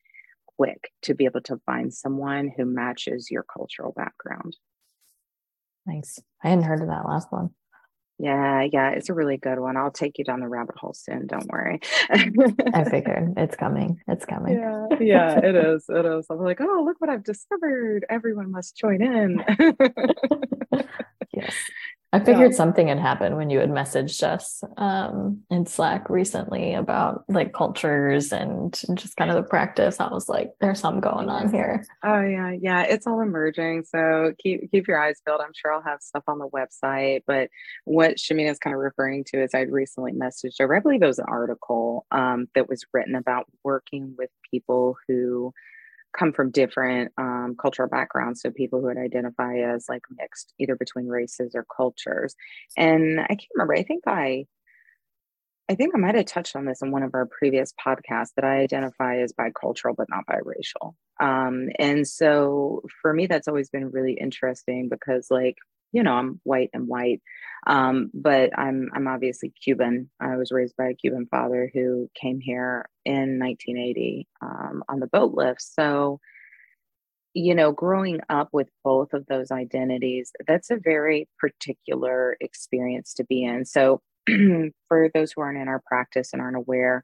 quick 0.57 0.93
to 1.03 1.15
be 1.15 1.25
able 1.25 1.41
to 1.43 1.61
find 1.67 1.93
someone 1.93 2.53
who 2.57 2.65
matches 2.65 3.29
your 3.31 3.45
cultural 3.45 3.93
background. 3.93 4.57
Nice. 5.87 6.19
I 6.45 6.51
hadn't 6.51 6.65
heard 6.65 6.83
of 6.83 6.89
that 6.89 7.07
last 7.07 7.33
one. 7.33 7.51
Yeah, 8.23 8.67
yeah, 8.71 8.91
it's 8.91 9.09
a 9.09 9.15
really 9.15 9.39
good 9.39 9.59
one. 9.59 9.79
I'll 9.79 9.91
take 9.91 10.19
you 10.19 10.25
down 10.25 10.41
the 10.41 10.49
rabbit 10.49 10.77
hole 10.77 10.93
soon. 10.93 11.27
Don't 11.27 11.49
worry. 11.51 11.81
I 12.11 12.85
figured 12.91 13.33
it's 13.39 13.57
coming. 13.57 13.99
It's 14.09 14.27
coming. 14.27 14.59
Yeah, 14.59 14.87
yeah, 15.01 15.39
it 15.39 15.57
is. 15.67 15.87
It 15.89 16.05
is. 16.05 16.27
I'm 16.29 16.39
like, 16.39 16.61
oh, 16.61 16.83
look 16.85 17.01
what 17.01 17.09
I've 17.09 17.25
discovered. 17.25 18.05
Everyone 18.11 18.53
must 18.53 18.77
join 18.77 19.01
in. 19.01 19.43
yes. 21.33 21.55
I 22.13 22.19
figured 22.19 22.51
yeah. 22.51 22.57
something 22.57 22.89
had 22.89 22.99
happened 22.99 23.37
when 23.37 23.51
you 23.51 23.61
had 23.61 23.71
messaged 23.71 24.25
us 24.25 24.65
um, 24.77 25.43
in 25.49 25.65
Slack 25.65 26.11
recently 26.11 26.75
about 26.75 27.25
like 27.29 27.53
cultures 27.53 28.33
and 28.33 28.73
just 28.95 29.17
kind 29.17 29.31
of 29.31 29.37
the 29.37 29.49
practice. 29.49 30.01
I 30.01 30.09
was 30.13 30.29
like, 30.29 30.53
there's 30.61 30.81
something 30.81 31.01
going 31.01 31.29
on 31.29 31.53
here. 31.53 31.85
Oh 32.03 32.21
yeah, 32.21 32.51
yeah, 32.51 32.83
it's 32.83 33.07
all 33.07 33.21
emerging. 33.21 33.85
So 33.85 34.35
keep 34.41 34.73
keep 34.73 34.89
your 34.89 35.01
eyes 35.01 35.21
peeled. 35.25 35.41
I'm 35.41 35.53
sure 35.55 35.73
I'll 35.73 35.83
have 35.83 36.03
stuff 36.03 36.25
on 36.27 36.41
the 36.41 36.49
website. 36.49 37.23
But 37.29 37.49
what 37.85 38.17
Shamina 38.17 38.51
is 38.51 38.59
kind 38.59 38.75
of 38.75 38.81
referring 38.81 39.23
to 39.29 39.41
is 39.41 39.55
I'd 39.55 39.71
recently 39.71 40.13
messaged 40.13 40.57
her. 40.59 40.75
I 40.75 40.81
believe 40.81 41.03
it 41.03 41.07
was 41.07 41.21
an 41.21 41.27
article 41.29 42.07
um, 42.11 42.49
that 42.57 42.69
was 42.69 42.85
written 42.93 43.15
about 43.15 43.47
working 43.63 44.17
with 44.19 44.31
people 44.51 44.97
who 45.07 45.55
come 46.17 46.33
from 46.33 46.51
different 46.51 47.13
um, 47.19 47.57
cultural 47.61 47.89
backgrounds. 47.89 48.43
So 48.43 48.51
people 48.51 48.81
who 48.81 48.87
would 48.87 48.99
identify 48.99 49.59
as 49.59 49.87
like 49.89 50.03
mixed, 50.19 50.53
either 50.59 50.77
between 50.77 51.07
races 51.07 51.53
or 51.55 51.67
cultures. 51.75 52.35
And 52.77 53.21
I 53.21 53.29
can't 53.29 53.49
remember. 53.55 53.75
I 53.75 53.83
think 53.83 54.05
I, 54.07 54.47
I 55.69 55.77
think 55.77 55.95
I 55.95 55.99
might 55.99 56.17
have 56.17 56.27
touched 56.27 56.57
on 56.57 56.65
this 56.65 56.83
in 56.83 56.91
one 56.91 57.05
of 57.05 57.15
our 57.15 57.27
previous 57.27 57.73
podcasts 57.85 58.35
that 58.35 58.45
I 58.45 58.59
identify 58.59 59.19
as 59.19 59.33
bicultural 59.33 59.95
but 59.97 60.09
not 60.09 60.27
biracial. 60.27 60.95
Um, 61.21 61.69
and 61.79 62.07
so 62.09 62.83
for 63.01 63.13
me, 63.13 63.27
that's 63.27 63.47
always 63.47 63.71
been 63.71 63.91
really 63.91 64.15
interesting 64.15 64.89
because 64.89 65.29
like 65.31 65.59
you 65.93 66.03
know, 66.03 66.13
I'm 66.13 66.41
white 66.45 66.71
and 66.73 66.87
white. 66.89 67.23
Um, 67.67 68.11
but 68.15 68.59
I'm 68.59 68.89
I'm 68.95 69.07
obviously 69.07 69.53
Cuban. 69.63 70.11
I 70.21 70.37
was 70.37 70.53
raised 70.53 70.77
by 70.77 70.89
a 70.89 70.95
Cuban 70.95 71.27
father 71.31 71.71
who 71.73 72.09
came 72.15 72.41
here 72.41 72.89
in 73.05 73.39
1980 73.39 74.27
um, 74.41 74.83
on 74.89 75.01
the 75.01 75.07
boat 75.07 75.35
lift. 75.35 75.63
So, 75.63 76.21
you 77.35 77.55
know, 77.55 77.73
growing 77.73 78.21
up 78.29 78.49
with 78.53 78.69
both 78.83 79.13
of 79.13 79.27
those 79.27 79.51
identities, 79.51 80.33
that's 80.47 80.71
a 80.71 80.79
very 80.83 81.29
particular 81.39 82.37
experience 82.41 83.15
to 83.15 83.25
be 83.25 83.45
in. 83.45 83.65
So, 83.65 84.01
for 84.89 85.11
those 85.13 85.33
who 85.33 85.43
aren't 85.43 85.59
in 85.61 85.69
our 85.69 85.83
practice 85.87 86.31
and 86.33 86.41
aren't 86.41 86.57
aware, 86.57 87.03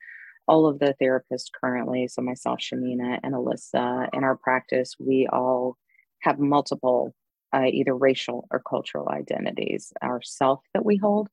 all 0.49 0.67
of 0.67 0.79
the 0.79 0.95
therapists 1.03 1.47
currently, 1.61 2.09
so 2.09 2.23
myself, 2.23 2.61
Shamina, 2.61 3.19
and 3.23 3.35
Alyssa, 3.35 4.09
in 4.13 4.25
our 4.25 4.37
practice, 4.37 4.95
we 4.99 5.29
all 5.33 5.77
have 6.21 6.39
multiple 6.39 7.15
uh, 7.55 7.67
either 7.71 7.95
racial 7.95 8.47
or 8.51 8.61
cultural 8.61 9.09
identities, 9.09 9.93
our 10.03 10.21
self 10.23 10.61
that 10.75 10.85
we 10.85 10.97
hold. 10.97 11.29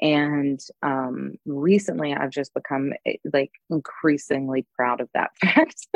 And 0.00 0.60
um, 0.82 1.34
recently, 1.46 2.12
I've 2.12 2.30
just 2.30 2.52
become 2.54 2.92
eh, 3.06 3.16
like 3.32 3.52
increasingly 3.70 4.66
proud 4.74 5.00
of 5.00 5.08
that 5.14 5.30
fact. 5.40 5.86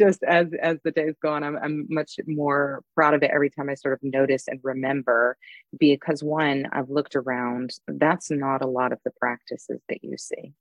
just 0.00 0.22
as 0.24 0.48
as 0.60 0.78
the 0.82 0.90
days 0.90 1.14
go 1.22 1.32
on, 1.32 1.44
I'm, 1.44 1.56
I'm 1.56 1.86
much 1.88 2.18
more 2.26 2.82
proud 2.94 3.14
of 3.14 3.22
it 3.22 3.30
every 3.32 3.50
time 3.50 3.70
I 3.70 3.74
sort 3.74 3.94
of 3.94 4.00
notice 4.02 4.48
and 4.48 4.58
remember. 4.64 5.36
Because 5.78 6.22
one, 6.24 6.66
I've 6.72 6.90
looked 6.90 7.14
around. 7.14 7.72
That's 7.86 8.30
not 8.30 8.62
a 8.62 8.68
lot 8.68 8.92
of 8.92 8.98
the 9.04 9.12
practices 9.12 9.80
that 9.88 10.02
you 10.02 10.16
see. 10.18 10.52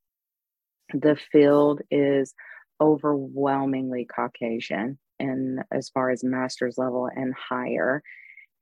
The 0.94 1.16
field 1.16 1.82
is 1.90 2.36
overwhelmingly 2.80 4.06
Caucasian 4.06 5.00
in 5.22 5.64
as 5.72 5.90
far 5.90 6.10
as 6.10 6.24
master's 6.24 6.78
level 6.78 7.08
and 7.16 7.34
higher. 7.34 8.04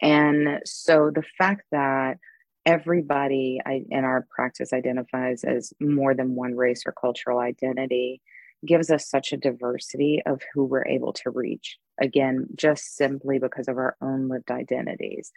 And 0.02 0.60
so 0.66 1.12
the 1.14 1.24
fact 1.38 1.64
that 1.72 2.18
everybody 2.66 3.60
in 3.66 4.04
our 4.04 4.28
practice 4.30 4.74
identifies 4.74 5.44
as 5.44 5.74
more 5.80 6.14
than 6.14 6.36
one 6.36 6.56
race 6.56 6.84
or 6.86 6.92
cultural 6.92 7.40
identity 7.40 8.22
gives 8.66 8.92
us 8.92 9.10
such 9.10 9.32
a 9.32 9.38
diversity 9.38 10.22
of 10.26 10.42
who 10.54 10.66
we're 10.66 10.86
able 10.86 11.14
to 11.14 11.30
reach. 11.30 11.78
Again, 12.00 12.48
just 12.56 12.96
simply 12.96 13.40
because 13.40 13.68
of 13.68 13.78
our 13.78 13.96
own 14.02 14.28
lived 14.28 14.52
identities. 14.52 15.32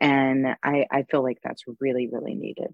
And 0.00 0.46
I, 0.62 0.86
I 0.90 1.02
feel 1.10 1.22
like 1.22 1.38
that's 1.42 1.64
really, 1.80 2.08
really 2.10 2.34
needed. 2.34 2.72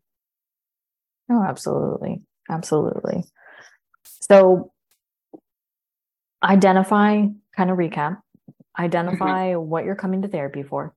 Oh, 1.31 1.43
absolutely. 1.43 2.21
Absolutely. 2.51 3.25
So 4.21 4.73
identify, 6.43 7.25
kind 7.57 7.71
of 7.71 7.79
recap, 7.79 8.19
identify 8.79 9.53
mm-hmm. 9.53 9.69
what 9.69 9.85
you're 9.85 9.95
coming 9.95 10.23
to 10.23 10.29
therapy 10.29 10.63
for, 10.63 10.95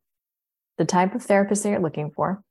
the 0.78 0.86
type 0.86 1.16
of 1.16 1.24
therapist 1.24 1.64
that 1.64 1.70
you're 1.70 1.80
looking 1.80 2.12
for. 2.12 2.44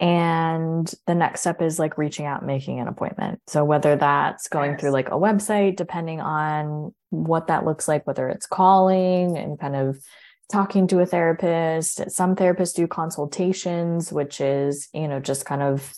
And 0.00 0.92
the 1.06 1.14
next 1.14 1.42
step 1.42 1.62
is 1.62 1.78
like 1.78 1.96
reaching 1.96 2.26
out, 2.26 2.44
making 2.44 2.80
an 2.80 2.88
appointment. 2.88 3.40
So, 3.46 3.64
whether 3.64 3.94
that's 3.94 4.48
going 4.48 4.72
yes. 4.72 4.80
through 4.80 4.90
like 4.90 5.08
a 5.08 5.12
website, 5.12 5.76
depending 5.76 6.20
on 6.20 6.92
what 7.10 7.46
that 7.46 7.64
looks 7.64 7.86
like, 7.86 8.04
whether 8.06 8.28
it's 8.28 8.46
calling 8.46 9.38
and 9.38 9.60
kind 9.60 9.76
of 9.76 9.98
talking 10.50 10.86
to 10.88 11.00
a 11.00 11.06
therapist. 11.06 12.10
Some 12.10 12.36
therapists 12.36 12.74
do 12.74 12.86
consultations, 12.86 14.12
which 14.12 14.40
is, 14.40 14.88
you 14.92 15.08
know, 15.08 15.20
just 15.20 15.46
kind 15.46 15.62
of 15.62 15.92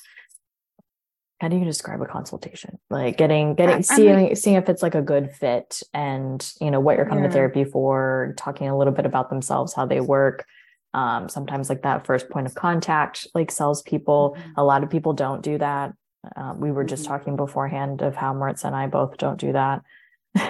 how 1.40 1.48
do 1.48 1.56
you 1.56 1.64
describe 1.64 2.00
a 2.00 2.06
consultation 2.06 2.78
like 2.90 3.16
getting 3.16 3.54
getting 3.54 3.76
I, 3.76 3.80
seeing 3.80 4.28
like, 4.28 4.36
seeing 4.36 4.56
if 4.56 4.68
it's 4.68 4.82
like 4.82 4.94
a 4.94 5.02
good 5.02 5.32
fit 5.32 5.82
and 5.92 6.46
you 6.60 6.70
know 6.70 6.80
what 6.80 6.96
you're 6.96 7.06
coming 7.06 7.24
yeah. 7.24 7.30
to 7.30 7.34
therapy 7.34 7.64
for 7.64 8.34
talking 8.36 8.68
a 8.68 8.76
little 8.76 8.92
bit 8.92 9.06
about 9.06 9.30
themselves 9.30 9.74
how 9.74 9.86
they 9.86 10.00
work 10.00 10.46
um, 10.92 11.28
sometimes 11.28 11.68
like 11.68 11.82
that 11.82 12.06
first 12.06 12.30
point 12.30 12.46
of 12.46 12.54
contact 12.54 13.26
like 13.34 13.50
sells 13.50 13.82
people 13.82 14.36
mm-hmm. 14.38 14.50
a 14.56 14.64
lot 14.64 14.82
of 14.82 14.90
people 14.90 15.12
don't 15.12 15.42
do 15.42 15.58
that 15.58 15.92
uh, 16.36 16.54
we 16.56 16.70
were 16.70 16.84
just 16.84 17.02
mm-hmm. 17.02 17.12
talking 17.12 17.36
beforehand 17.36 18.00
of 18.00 18.14
how 18.14 18.32
Mertz 18.32 18.64
and 18.64 18.74
I 18.74 18.86
both 18.86 19.18
don't 19.18 19.38
do 19.38 19.52
that 19.52 19.82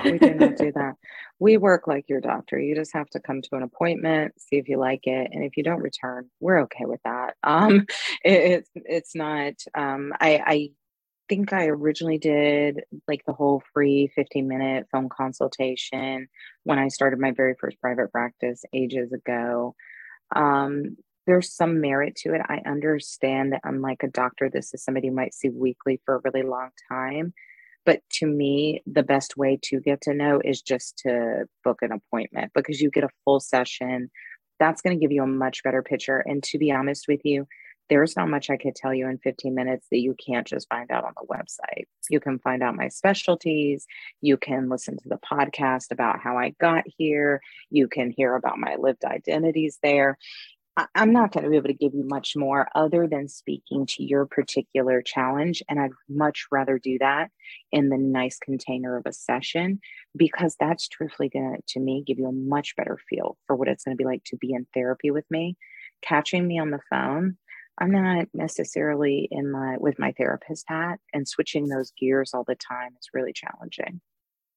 we 0.05 0.19
do 0.19 0.35
not 0.35 0.57
do 0.57 0.71
that 0.73 0.95
we 1.45 1.59
work 1.59 1.87
like 1.87 2.09
your 2.09 2.23
doctor. 2.23 2.59
You 2.59 2.75
just 2.75 2.95
have 2.95 3.11
to 3.11 3.21
come 3.21 3.43
to 3.43 3.57
an 3.57 3.63
appointment 3.63 4.33
see 4.41 4.57
if 4.57 4.67
you 4.67 4.79
like 4.79 5.07
it 5.07 5.29
and 5.31 5.45
if 5.45 5.59
you 5.59 5.63
don't 5.63 5.83
return 5.83 6.31
we're 6.41 6.63
okay 6.63 6.87
with 6.87 7.01
that. 7.05 7.35
Um 7.45 7.87
it, 8.25 8.65
it's 8.65 8.71
it's 8.75 9.15
not 9.15 9.53
um 9.77 10.13
i 10.21 10.41
i 10.47 10.69
think 11.29 11.53
i 11.53 11.67
originally 11.67 12.17
did 12.19 12.81
like 13.07 13.23
the 13.27 13.35
whole 13.35 13.63
free 13.75 14.11
15 14.15 14.49
minute 14.49 14.87
phone 14.91 15.11
consultation 15.11 16.29
when 16.63 16.79
i 16.79 16.89
started 16.89 17.19
my 17.19 17.33
very 17.33 17.55
first 17.61 17.79
private 17.79 18.11
practice 18.11 18.65
ages 18.73 19.13
ago. 19.13 19.75
Um 20.35 20.97
there's 21.27 21.55
some 21.55 21.81
merit 21.81 22.17
to 22.17 22.35
it. 22.35 22.43
I 22.49 22.61
understand 22.67 23.53
that 23.53 23.63
unlike 23.65 24.03
a 24.03 24.09
doctor 24.09 24.49
this 24.49 24.73
is 24.73 24.83
somebody 24.83 25.09
you 25.09 25.13
might 25.13 25.35
see 25.35 25.51
weekly 25.51 26.01
for 26.07 26.17
a 26.17 26.21
really 26.25 26.47
long 26.57 26.71
time 26.91 27.35
but 27.85 28.01
to 28.15 28.27
me, 28.27 28.83
the 28.87 29.03
best 29.03 29.37
way 29.37 29.59
to 29.65 29.81
get 29.81 30.01
to 30.03 30.15
know 30.15 30.41
is 30.45 30.63
just 30.63 30.99
to 30.99 31.45
book 31.63 31.81
an 31.83 31.93
appointment 31.93 32.53
because 32.55 32.81
you 32.81 32.91
get 32.91 33.05
a 33.05 33.11
full 33.25 33.41
session. 33.41 34.11
That's 34.59 34.83
going 34.83 34.97
to 34.97 35.01
give 35.01 35.13
you 35.13 35.23
a 35.23 35.27
much 35.27 35.63
better 35.63 35.83
picture. 35.83 36.19
And 36.19 36.43
to 36.45 36.59
be 36.59 36.73
honest 36.73 37.07
with 37.09 37.21
you, 37.25 37.47
there's 37.91 38.17
not 38.17 38.29
much 38.29 38.49
I 38.49 38.57
could 38.57 38.75
tell 38.75 38.95
you 38.95 39.09
in 39.09 39.19
15 39.19 39.55
minutes 39.55 39.87
that 39.91 39.99
you 39.99 40.15
can't 40.15 40.47
just 40.47 40.69
find 40.69 40.91
out 40.91 41.05
on 41.05 41.13
the 41.21 41.27
website. 41.27 41.85
You 42.09 42.19
can 42.19 42.39
find 42.39 42.63
out 42.63 42.77
my 42.77 42.89
specialties. 42.89 43.87
You 44.23 44.37
can 44.37 44.71
listen 44.71 44.97
to 44.97 45.09
the 45.09 45.19
podcast 45.19 45.91
about 45.91 46.21
how 46.21 46.39
I 46.39 46.55
got 46.61 46.85
here. 46.97 47.41
You 47.71 47.89
can 47.89 48.11
hear 48.11 48.37
about 48.37 48.59
my 48.59 48.77
lived 48.77 49.05
identities 49.05 49.79
there. 49.83 50.17
I'm 50.95 51.13
not 51.13 51.31
going 51.31 51.45
to 51.45 51.51
be 51.51 51.57
able 51.57 51.69
to 51.69 51.75
give 51.75 51.95
you 51.95 52.05
much 52.05 52.33
more 52.35 52.67
other 52.75 53.07
than 53.07 53.29
speaking 53.29 53.87
to 53.91 54.03
your 54.03 54.27
particular 54.27 55.03
challenge. 55.03 55.63
And 55.69 55.79
I'd 55.79 55.93
much 56.09 56.47
rather 56.51 56.81
do 56.81 56.99
that 56.99 57.31
in 57.71 57.91
the 57.91 57.97
nice 57.97 58.39
container 58.39 58.97
of 58.97 59.07
a 59.07 59.13
session 59.13 59.81
because 60.17 60.57
that's 60.59 60.89
truthfully 60.89 61.29
going 61.29 61.57
to, 61.57 61.75
to 61.75 61.81
me, 61.81 62.03
give 62.05 62.19
you 62.19 62.27
a 62.27 62.33
much 62.33 62.75
better 62.77 62.99
feel 63.09 63.37
for 63.47 63.55
what 63.55 63.69
it's 63.69 63.85
going 63.85 63.97
to 63.97 64.01
be 64.01 64.05
like 64.05 64.25
to 64.27 64.37
be 64.37 64.53
in 64.53 64.67
therapy 64.75 65.13
with 65.13 65.25
me. 65.31 65.57
Catching 66.03 66.47
me 66.47 66.59
on 66.59 66.71
the 66.71 66.81
phone, 66.91 67.39
I'm 67.79 67.93
not 67.93 68.27
necessarily 68.35 69.29
in 69.31 69.51
my 69.51 69.77
with 69.79 69.99
my 69.99 70.13
therapist 70.19 70.65
hat 70.67 70.99
and 71.13 71.27
switching 71.27 71.69
those 71.69 71.93
gears 71.99 72.33
all 72.35 72.45
the 72.45 72.57
time 72.57 72.93
is 73.01 73.09
really 73.15 73.33
challenging. 73.33 74.01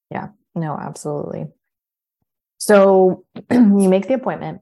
Yeah, 0.10 0.30
no, 0.56 0.76
absolutely. 0.78 1.48
So 2.58 3.26
you 3.52 3.90
make 3.90 4.08
the 4.08 4.16
appointment 4.16 4.62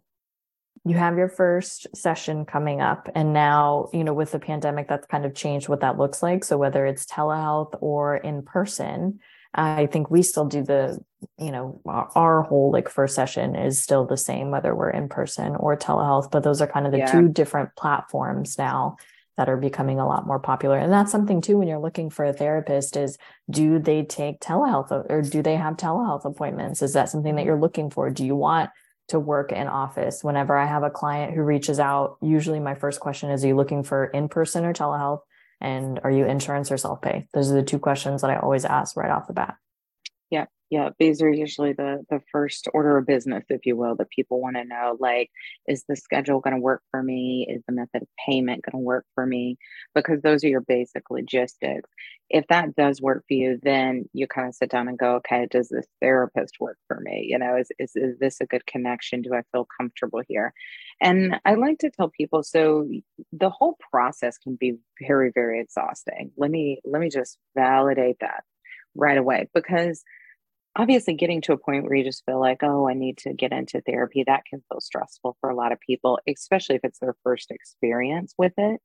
you 0.86 0.95
have 0.95 1.17
your 1.17 1.30
first 1.30 1.88
session 1.95 2.45
coming 2.45 2.80
up 2.80 3.10
and 3.15 3.34
now 3.34 3.89
you 3.91 4.04
know 4.04 4.13
with 4.13 4.32
the 4.32 4.39
pandemic 4.39 4.88
that's 4.88 5.08
kind 5.08 5.26
of 5.26 5.34
changed 5.34 5.67
what 5.67 5.82
that 5.82 5.98
looks 5.98 6.21
like. 6.21 6.43
So 6.43 6.58
whether 6.58 6.86
it's 6.86 7.06
telehealth 7.06 7.76
or 7.82 8.17
in 8.17 8.43
person 8.43 9.19
i 9.58 9.86
think 9.86 10.12
we 10.12 10.21
still 10.21 10.45
do 10.45 10.62
the 10.62 11.00
you 11.39 11.52
know 11.52 11.82
our, 11.86 12.43
whole 12.43 12.71
like 12.71 12.89
first 12.89 13.15
session 13.15 13.56
is 13.56 13.82
still 13.82 14.06
the 14.06 14.17
same 14.17 14.52
whether 14.52 14.76
we're 14.76 14.89
in 14.89 15.08
person 15.08 15.56
or 15.56 15.78
telehealth 15.78 16.30
but 16.30 16.43
those 16.43 16.62
are 16.62 16.67
kind 16.67 16.86
of 16.86 16.91
the 16.91 17.00
yeah. 17.00 17.12
two 17.12 17.30
different 17.30 17.74
platforms 17.78 18.58
now 18.58 18.98
that 19.38 19.50
are 19.50 19.58
becoming 19.58 20.00
a 20.00 20.08
lot 20.08 20.26
more 20.26 20.39
popular. 20.39 20.78
And 20.78 20.91
that's 20.91 21.12
something 21.12 21.41
too 21.41 21.58
when 21.58 21.67
you're 21.67 21.80
looking 21.80 22.10
for 22.10 22.26
a 22.26 22.34
therapist 22.34 22.95
is 22.95 23.17
do 23.50 23.80
they 23.80 24.04
take 24.04 24.39
telehealth 24.39 24.91
or 24.91 25.21
do 25.21 25.41
they 25.41 25.58
have 25.58 25.76
telehealth 25.76 26.26
appointments? 26.26 26.82
Is 26.82 26.93
that 26.93 27.10
something 27.10 27.36
that 27.36 27.45
you're 27.45 27.60
looking 27.60 27.89
for? 27.89 28.10
Do 28.10 28.26
you 28.26 28.36
want 28.36 28.69
to 29.10 29.20
work 29.20 29.52
in 29.52 29.68
office. 29.68 30.24
Whenever 30.24 30.58
I 30.58 30.65
have 30.65 30.84
a 30.84 30.89
client 30.89 31.34
who 31.34 31.41
reaches 31.41 31.80
out, 31.80 32.18
usually 32.22 32.60
my 32.60 32.76
first 32.76 33.00
question 33.00 33.30
is 33.30 33.44
Are 33.44 33.48
you 33.48 33.56
looking 33.56 33.84
for 33.84 34.06
in 34.06 34.30
person 34.30 34.65
or 34.65 34.74
telehealth? 34.74 35.22
And 35.62 36.00
are 36.04 36.12
you 36.12 36.26
insurance 36.26 36.72
or 36.72 36.78
self 36.78 37.02
pay? 37.02 37.28
Those 37.34 37.52
are 37.52 37.56
the 37.56 37.63
two 37.63 37.80
questions 37.80 38.22
that 38.22 38.32
I 38.32 38.38
always 38.38 38.65
ask 38.65 38.98
right 38.98 39.12
off 39.12 39.28
the 39.28 39.34
bat. 39.34 39.56
Yeah, 40.30 40.46
yeah. 40.71 40.89
These 40.97 41.21
are 41.21 41.30
usually 41.32 41.73
the 41.73 42.04
the 42.10 42.21
first 42.32 42.67
order 42.73 42.97
of 42.97 43.06
business, 43.06 43.45
if 43.49 43.65
you 43.65 43.75
will, 43.75 43.95
that 43.97 44.10
people 44.10 44.41
want 44.41 44.56
to 44.56 44.63
know. 44.63 44.97
Like, 44.99 45.30
is 45.67 45.84
the 45.88 45.95
schedule 45.95 46.39
going 46.39 46.56
to 46.56 46.62
work 46.62 46.82
for 46.89 47.04
me? 47.04 47.45
Is 47.49 47.62
the 47.67 47.73
method 47.73 48.01
of 48.01 48.08
payment 48.28 48.63
going 48.63 48.82
to 48.82 48.86
work 48.86 49.06
for 49.13 49.28
me? 49.28 49.58
Because 49.93 50.21
those 50.21 50.43
are 50.43 50.47
your 50.47 50.62
basic 50.62 51.12
logistics. 51.12 51.89
If 52.32 52.47
that 52.47 52.75
does 52.75 52.99
work 52.99 53.23
for 53.28 53.36
you, 53.36 53.60
then 53.62 54.10
you 54.13 54.28
kind 54.28 54.47
of 54.47 54.56
sit 54.56 54.71
down 54.71 54.88
and 54.88 54.97
go, 54.97 55.15
okay, 55.17 55.47
does 55.51 55.69
this 55.69 55.86
therapist 56.01 56.56
work 56.60 56.78
for 56.88 56.99
me? 56.99 57.28
You 57.30 57.38
know, 57.38 57.58
is 57.58 57.69
is, 57.78 57.91
is 57.95 58.17
this 58.17 58.41
a 58.41 58.47
good 58.47 58.65
connection? 58.65 59.21
Do 59.21 59.36
I 59.36 59.43
feel 59.51 59.67
comfortable 59.80 60.23
here? 60.28 60.51
And 60.99 61.39
I 61.45 61.56
like 61.56 61.78
to 61.80 61.91
tell 61.91 62.10
people 62.10 62.41
so 62.41 62.89
the 63.32 63.51
whole 63.51 63.78
process 63.91 64.39
can 64.39 64.56
be 64.60 64.78
very, 64.99 65.32
very 65.34 65.60
exhausting. 65.60 66.32
Let 66.38 66.49
me 66.49 66.82
let 66.86 67.01
me 67.01 67.10
just 67.10 67.38
validate 67.56 68.17
that 68.21 68.43
right 68.95 69.17
away 69.17 69.47
because 69.54 70.04
obviously 70.75 71.13
getting 71.13 71.41
to 71.41 71.53
a 71.53 71.57
point 71.57 71.83
where 71.83 71.95
you 71.95 72.03
just 72.03 72.25
feel 72.25 72.39
like 72.39 72.61
oh 72.63 72.88
i 72.88 72.93
need 72.93 73.17
to 73.17 73.33
get 73.33 73.51
into 73.51 73.81
therapy 73.81 74.23
that 74.25 74.43
can 74.49 74.61
feel 74.69 74.81
stressful 74.81 75.38
for 75.39 75.49
a 75.49 75.55
lot 75.55 75.71
of 75.71 75.79
people 75.79 76.19
especially 76.27 76.75
if 76.75 76.83
it's 76.83 76.99
their 76.99 77.15
first 77.23 77.51
experience 77.51 78.33
with 78.38 78.53
it. 78.57 78.81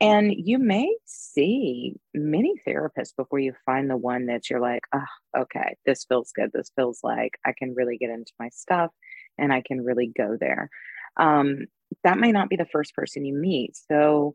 And 0.00 0.32
you 0.32 0.58
may 0.58 0.94
see 1.06 1.96
many 2.14 2.54
therapists 2.66 3.16
before 3.16 3.40
you 3.40 3.52
find 3.66 3.90
the 3.90 3.96
one 3.96 4.26
that 4.26 4.48
you're 4.48 4.60
like 4.60 4.82
oh 4.94 5.40
okay 5.42 5.76
this 5.86 6.04
feels 6.04 6.32
good. 6.32 6.50
This 6.52 6.70
feels 6.76 7.00
like 7.02 7.38
i 7.44 7.52
can 7.56 7.74
really 7.74 7.98
get 7.98 8.10
into 8.10 8.32
my 8.38 8.48
stuff 8.50 8.90
and 9.38 9.52
i 9.52 9.62
can 9.66 9.82
really 9.84 10.12
go 10.16 10.36
there. 10.38 10.70
Um, 11.16 11.66
that 12.04 12.18
might 12.18 12.32
not 12.32 12.48
be 12.48 12.56
the 12.56 12.66
first 12.66 12.94
person 12.94 13.24
you 13.24 13.34
meet. 13.34 13.76
So, 13.76 14.32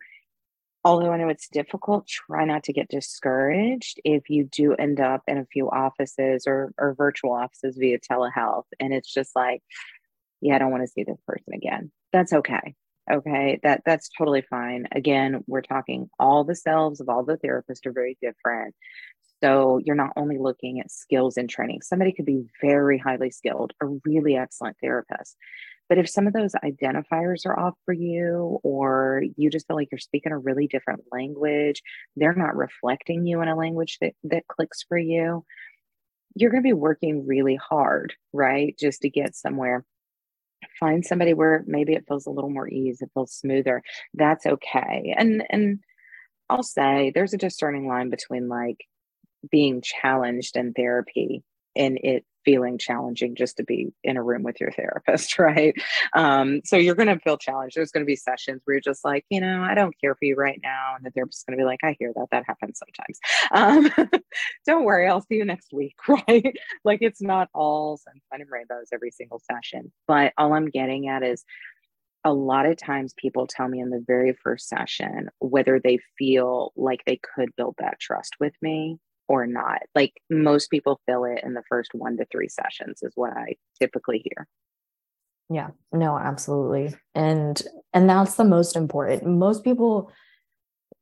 although 0.88 1.12
I 1.12 1.18
know 1.18 1.28
it's 1.28 1.50
difficult, 1.50 2.08
try 2.08 2.46
not 2.46 2.64
to 2.64 2.74
get 2.74 2.88
discouraged 2.88 4.00
if 4.06 4.30
you 4.30 4.46
do 4.46 4.74
end 4.74 5.02
up 5.02 5.22
in 5.28 5.38
a 5.38 5.46
few 5.46 5.70
offices 5.70 6.46
or, 6.48 6.74
or 6.78 6.96
virtual 6.96 7.34
offices 7.34 7.76
via 7.78 8.00
telehealth. 8.00 8.64
And 8.80 8.94
it's 8.94 9.14
just 9.14 9.36
like, 9.36 9.62
yeah, 10.40 10.56
I 10.56 10.60
don't 10.60 10.72
want 10.72 10.84
to 10.84 10.88
see 10.88 11.04
this 11.04 11.20
person 11.28 11.54
again. 11.54 11.92
That's 12.14 12.32
okay. 12.32 12.76
Okay. 13.12 13.60
That 13.64 13.82
that's 13.86 14.10
totally 14.18 14.44
fine. 14.50 14.88
Again, 14.94 15.44
we're 15.46 15.62
talking 15.62 16.10
all 16.20 16.46
the 16.46 16.56
selves 16.56 17.02
of 17.02 17.10
all 17.10 17.26
the 17.26 17.38
therapists 17.38 17.86
are 17.86 17.92
very 17.92 18.18
different. 18.22 18.74
So 19.44 19.82
you're 19.84 19.96
not 19.96 20.14
only 20.16 20.38
looking 20.38 20.80
at 20.80 20.90
skills 20.90 21.36
and 21.36 21.50
training. 21.50 21.82
Somebody 21.82 22.14
could 22.14 22.26
be 22.26 22.46
very 22.62 22.98
highly 22.98 23.30
skilled, 23.30 23.74
a 23.82 23.88
really 24.06 24.38
excellent 24.38 24.78
therapist. 24.82 25.36
But 25.90 25.98
if 25.98 26.10
some 26.10 26.28
of 26.28 26.34
those 26.34 26.54
identifiers 26.64 27.46
are 27.46 27.58
off 27.58 27.76
for 27.86 27.94
you, 27.94 28.60
or 28.64 29.24
you 29.38 29.50
just 29.50 29.68
feel 29.68 29.78
like 29.78 29.90
you're 29.92 30.00
speaking 30.00 30.32
a 30.32 30.38
really 30.38 30.68
different 30.68 31.04
language, 31.12 31.82
they're 32.16 32.34
not 32.34 32.56
reflecting 32.58 33.26
you 33.26 33.42
in 33.42 33.48
a 33.48 33.56
language 33.56 33.98
that, 34.02 34.14
that 34.26 34.48
clicks 34.48 34.84
for 34.84 34.98
you, 34.98 35.46
you're 36.36 36.52
going 36.52 36.64
to 36.64 36.68
be 36.68 36.74
working 36.74 37.26
really 37.26 37.56
hard, 37.56 38.14
right? 38.34 38.76
Just 38.78 39.02
to 39.02 39.10
get 39.10 39.36
somewhere. 39.36 39.86
Find 40.80 41.06
somebody 41.06 41.34
where 41.34 41.64
maybe 41.68 41.94
it 41.94 42.06
feels 42.08 42.26
a 42.26 42.32
little 42.32 42.50
more 42.50 42.68
ease, 42.68 43.02
it 43.02 43.12
feels 43.14 43.34
smoother. 43.34 43.82
That's 44.14 44.46
okay. 44.46 45.14
And 45.16 45.44
and 45.50 45.80
I'll 46.50 46.64
say 46.64 47.12
there's 47.14 47.34
a 47.34 47.38
discerning 47.38 47.88
line 47.88 48.10
between 48.10 48.48
like 48.48 48.78
being 49.50 49.82
challenged 49.82 50.56
in 50.56 50.74
therapy 50.74 51.44
and 51.76 51.98
it 52.02 52.26
feeling 52.48 52.78
challenging 52.78 53.36
just 53.36 53.58
to 53.58 53.64
be 53.66 53.92
in 54.06 54.16
a 54.16 54.24
room 54.24 54.42
with 54.42 54.62
your 54.62 54.72
therapist, 54.72 55.38
right? 55.40 55.76
Um, 56.16 56.62
so 56.64 56.78
you're 56.78 56.96
going 56.96 57.10
to 57.10 57.20
feel 57.20 57.38
challenged. 57.38 57.76
There's 57.76 57.92
going 57.92 58.06
to 58.06 58.10
be 58.10 58.16
sessions 58.16 58.62
where 58.64 58.76
you're 58.76 58.82
just 58.82 59.04
like, 59.04 59.26
you 59.30 59.42
know, 59.42 59.64
I 59.64 59.76
don't 59.76 59.94
care 60.00 60.16
for 60.16 60.24
you 60.24 60.36
right 60.36 60.58
now. 60.64 60.94
And 60.96 61.06
the 61.06 61.12
therapist's 61.12 61.44
going 61.44 61.58
to 61.58 61.62
be 61.62 61.66
like, 61.66 61.82
I 61.84 61.98
hear 62.00 62.14
that. 62.16 62.28
That 62.32 62.46
happens 62.48 62.80
sometimes. 62.80 63.92
Um, 64.00 64.22
don't 64.66 64.86
worry. 64.86 65.10
I'll 65.10 65.20
see 65.20 65.36
you 65.36 65.44
next 65.44 65.74
week, 65.74 65.96
right? 66.08 66.58
like 66.86 67.00
it's 67.02 67.22
not 67.22 67.50
all 67.54 67.98
sunshine 67.98 68.40
and 68.40 68.50
rainbows 68.50 68.88
every 68.94 69.12
single 69.12 69.42
session. 69.52 69.92
But 70.08 70.32
all 70.38 70.54
I'm 70.54 70.70
getting 70.70 71.10
at 71.10 71.24
is 71.24 71.44
a 72.24 72.32
lot 72.32 72.66
of 72.66 72.78
times 72.78 73.14
people 73.18 73.48
tell 73.48 73.68
me 73.68 73.82
in 73.82 73.90
the 73.90 74.04
very 74.08 74.32
first 74.42 74.70
session 74.70 75.30
whether 75.40 75.82
they 75.82 76.00
feel 76.18 76.72
like 76.78 77.04
they 77.06 77.20
could 77.36 77.50
build 77.58 77.76
that 77.80 78.00
trust 78.00 78.36
with 78.40 78.54
me 78.62 79.00
or 79.28 79.46
not. 79.48 79.82
Like 79.96 80.14
most 80.30 80.70
people 80.70 81.02
fill 81.08 81.26
it 81.26 81.42
in 81.44 81.54
the 81.54 81.64
first 81.70 81.92
one 81.94 82.18
to 82.18 82.26
three 82.32 82.50
sessions, 82.50 83.02
is 83.04 83.14
what 83.16 83.34
I 83.34 83.56
typically 83.80 84.24
hear. 84.24 84.48
Yeah, 85.50 85.70
no, 85.94 86.18
absolutely. 86.18 86.96
And 87.16 87.62
and 87.94 88.10
that's 88.10 88.36
the 88.36 88.44
most 88.44 88.76
important. 88.76 89.26
Most 89.26 89.64
people 89.64 90.12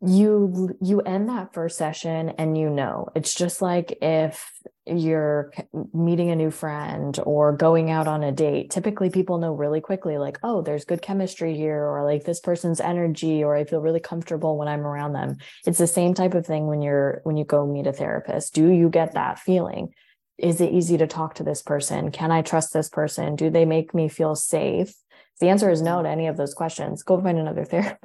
you 0.01 0.77
you 0.81 1.01
end 1.01 1.29
that 1.29 1.53
first 1.53 1.77
session 1.77 2.29
and 2.37 2.57
you 2.57 2.69
know 2.69 3.07
it's 3.15 3.33
just 3.33 3.61
like 3.61 3.97
if 4.01 4.51
you're 4.85 5.51
meeting 5.93 6.29
a 6.29 6.35
new 6.35 6.51
friend 6.51 7.19
or 7.25 7.51
going 7.55 7.89
out 7.89 8.07
on 8.07 8.23
a 8.23 8.31
date 8.31 8.69
typically 8.69 9.09
people 9.09 9.39
know 9.39 9.51
really 9.53 9.81
quickly 9.81 10.17
like 10.19 10.37
oh 10.43 10.61
there's 10.61 10.85
good 10.85 11.01
chemistry 11.01 11.55
here 11.55 11.83
or 11.83 12.03
like 12.03 12.23
this 12.23 12.39
person's 12.39 12.79
energy 12.79 13.43
or 13.43 13.55
i 13.55 13.63
feel 13.63 13.81
really 13.81 13.99
comfortable 13.99 14.57
when 14.57 14.67
i'm 14.67 14.85
around 14.85 15.13
them. 15.13 15.37
It's 15.65 15.77
the 15.77 15.87
same 15.87 16.13
type 16.13 16.33
of 16.33 16.45
thing 16.45 16.67
when 16.67 16.81
you're 16.81 17.21
when 17.23 17.37
you 17.37 17.45
go 17.45 17.65
meet 17.65 17.87
a 17.87 17.93
therapist. 17.93 18.53
Do 18.53 18.69
you 18.69 18.89
get 18.89 19.13
that 19.13 19.39
feeling? 19.39 19.93
Is 20.37 20.61
it 20.61 20.73
easy 20.73 20.97
to 20.97 21.07
talk 21.07 21.35
to 21.35 21.43
this 21.43 21.61
person? 21.61 22.11
Can 22.11 22.31
i 22.31 22.41
trust 22.41 22.73
this 22.73 22.89
person? 22.89 23.35
Do 23.35 23.49
they 23.49 23.65
make 23.65 23.93
me 23.93 24.09
feel 24.09 24.35
safe? 24.35 24.89
If 24.89 25.39
the 25.39 25.49
answer 25.49 25.69
is 25.69 25.81
no 25.81 26.01
to 26.01 26.09
any 26.09 26.27
of 26.27 26.37
those 26.37 26.53
questions 26.53 27.03
go 27.03 27.21
find 27.21 27.37
another 27.37 27.65
therapist. 27.71 28.03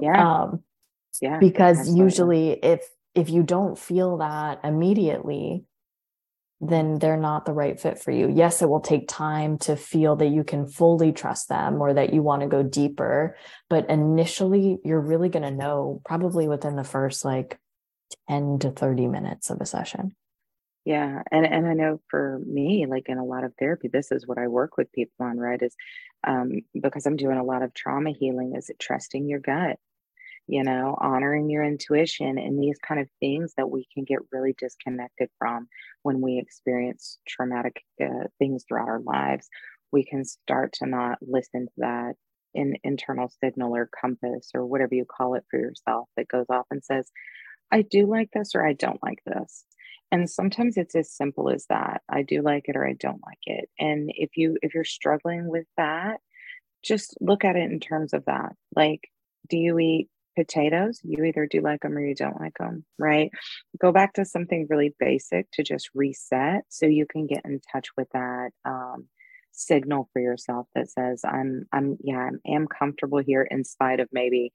Yeah. 0.00 0.42
Um, 0.42 0.62
yeah 1.20 1.38
because 1.38 1.78
absolutely. 1.78 2.04
usually 2.04 2.50
if 2.62 2.88
if 3.16 3.30
you 3.30 3.42
don't 3.42 3.78
feel 3.78 4.18
that 4.18 4.60
immediately 4.62 5.64
then 6.60 6.98
they're 6.98 7.18
not 7.18 7.44
the 7.44 7.52
right 7.52 7.78
fit 7.78 7.98
for 7.98 8.10
you. 8.10 8.32
Yes 8.34 8.62
it 8.62 8.68
will 8.68 8.80
take 8.80 9.08
time 9.08 9.58
to 9.58 9.76
feel 9.76 10.16
that 10.16 10.28
you 10.28 10.42
can 10.42 10.66
fully 10.66 11.12
trust 11.12 11.50
them 11.50 11.82
or 11.82 11.92
that 11.92 12.14
you 12.14 12.22
want 12.22 12.42
to 12.42 12.48
go 12.48 12.62
deeper 12.62 13.36
but 13.68 13.90
initially 13.90 14.78
you're 14.84 15.00
really 15.00 15.28
going 15.28 15.42
to 15.42 15.50
know 15.50 16.00
probably 16.04 16.48
within 16.48 16.76
the 16.76 16.84
first 16.84 17.24
like 17.24 17.58
10 18.28 18.60
to 18.60 18.70
30 18.70 19.08
minutes 19.08 19.50
of 19.50 19.60
a 19.60 19.66
session. 19.66 20.14
Yeah 20.84 21.22
and 21.32 21.44
and 21.44 21.66
i 21.66 21.74
know 21.74 22.00
for 22.08 22.40
me 22.46 22.86
like 22.86 23.08
in 23.08 23.18
a 23.18 23.24
lot 23.24 23.42
of 23.42 23.52
therapy 23.58 23.88
this 23.88 24.12
is 24.12 24.26
what 24.26 24.38
i 24.38 24.46
work 24.46 24.76
with 24.76 24.92
people 24.92 25.26
on 25.26 25.36
right 25.36 25.60
is 25.60 25.74
um, 26.24 26.60
because 26.80 27.06
i'm 27.06 27.16
doing 27.16 27.38
a 27.38 27.44
lot 27.44 27.62
of 27.62 27.74
trauma 27.74 28.12
healing 28.12 28.54
is 28.54 28.70
it 28.70 28.78
trusting 28.78 29.28
your 29.28 29.40
gut 29.40 29.78
you 30.46 30.62
know, 30.62 30.96
honoring 31.00 31.50
your 31.50 31.64
intuition 31.64 32.38
and 32.38 32.62
these 32.62 32.78
kind 32.86 33.00
of 33.00 33.08
things 33.20 33.52
that 33.56 33.70
we 33.70 33.86
can 33.92 34.04
get 34.04 34.18
really 34.32 34.54
disconnected 34.58 35.28
from 35.38 35.68
when 36.02 36.20
we 36.20 36.38
experience 36.38 37.18
traumatic 37.26 37.82
uh, 38.02 38.28
things 38.38 38.64
throughout 38.66 38.88
our 38.88 39.00
lives. 39.00 39.48
We 39.92 40.04
can 40.04 40.24
start 40.24 40.74
to 40.74 40.86
not 40.86 41.18
listen 41.20 41.66
to 41.66 41.72
that 41.78 42.14
in 42.54 42.76
internal 42.84 43.30
signal 43.42 43.74
or 43.76 43.88
compass 44.00 44.50
or 44.54 44.64
whatever 44.64 44.94
you 44.94 45.04
call 45.04 45.34
it 45.34 45.44
for 45.50 45.58
yourself 45.58 46.08
that 46.16 46.28
goes 46.28 46.46
off 46.48 46.66
and 46.70 46.82
says, 46.82 47.10
I 47.70 47.82
do 47.82 48.06
like 48.06 48.30
this 48.32 48.54
or 48.54 48.66
I 48.66 48.72
don't 48.72 49.02
like 49.02 49.22
this. 49.26 49.64
And 50.12 50.30
sometimes 50.30 50.76
it's 50.76 50.94
as 50.94 51.12
simple 51.12 51.50
as 51.50 51.66
that. 51.68 52.02
I 52.08 52.22
do 52.22 52.42
like 52.42 52.68
it 52.68 52.76
or 52.76 52.86
I 52.86 52.92
don't 52.92 53.20
like 53.26 53.40
it. 53.44 53.68
And 53.78 54.10
if 54.14 54.36
you 54.36 54.56
if 54.62 54.74
you're 54.74 54.84
struggling 54.84 55.48
with 55.48 55.66
that, 55.76 56.18
just 56.84 57.16
look 57.20 57.44
at 57.44 57.56
it 57.56 57.70
in 57.70 57.80
terms 57.80 58.12
of 58.12 58.24
that. 58.26 58.52
Like, 58.74 59.10
do 59.48 59.58
you 59.58 59.78
eat 59.78 60.08
potatoes, 60.36 61.00
you 61.02 61.24
either 61.24 61.46
do 61.46 61.60
like 61.60 61.80
them 61.80 61.96
or 61.96 62.04
you 62.04 62.14
don't 62.14 62.40
like 62.40 62.56
them, 62.58 62.84
right? 62.98 63.30
Go 63.80 63.92
back 63.92 64.14
to 64.14 64.24
something 64.24 64.66
really 64.70 64.94
basic 64.98 65.50
to 65.52 65.62
just 65.62 65.90
reset 65.94 66.62
so 66.68 66.86
you 66.86 67.06
can 67.06 67.26
get 67.26 67.44
in 67.44 67.60
touch 67.72 67.88
with 67.96 68.08
that 68.12 68.50
um, 68.64 69.08
signal 69.52 70.08
for 70.12 70.20
yourself 70.20 70.66
that 70.74 70.90
says, 70.90 71.22
I'm, 71.24 71.66
I'm, 71.72 71.96
yeah, 72.02 72.18
I'm, 72.18 72.40
am 72.46 72.68
comfortable 72.68 73.18
here 73.18 73.42
in 73.42 73.64
spite 73.64 74.00
of 74.00 74.08
maybe 74.12 74.52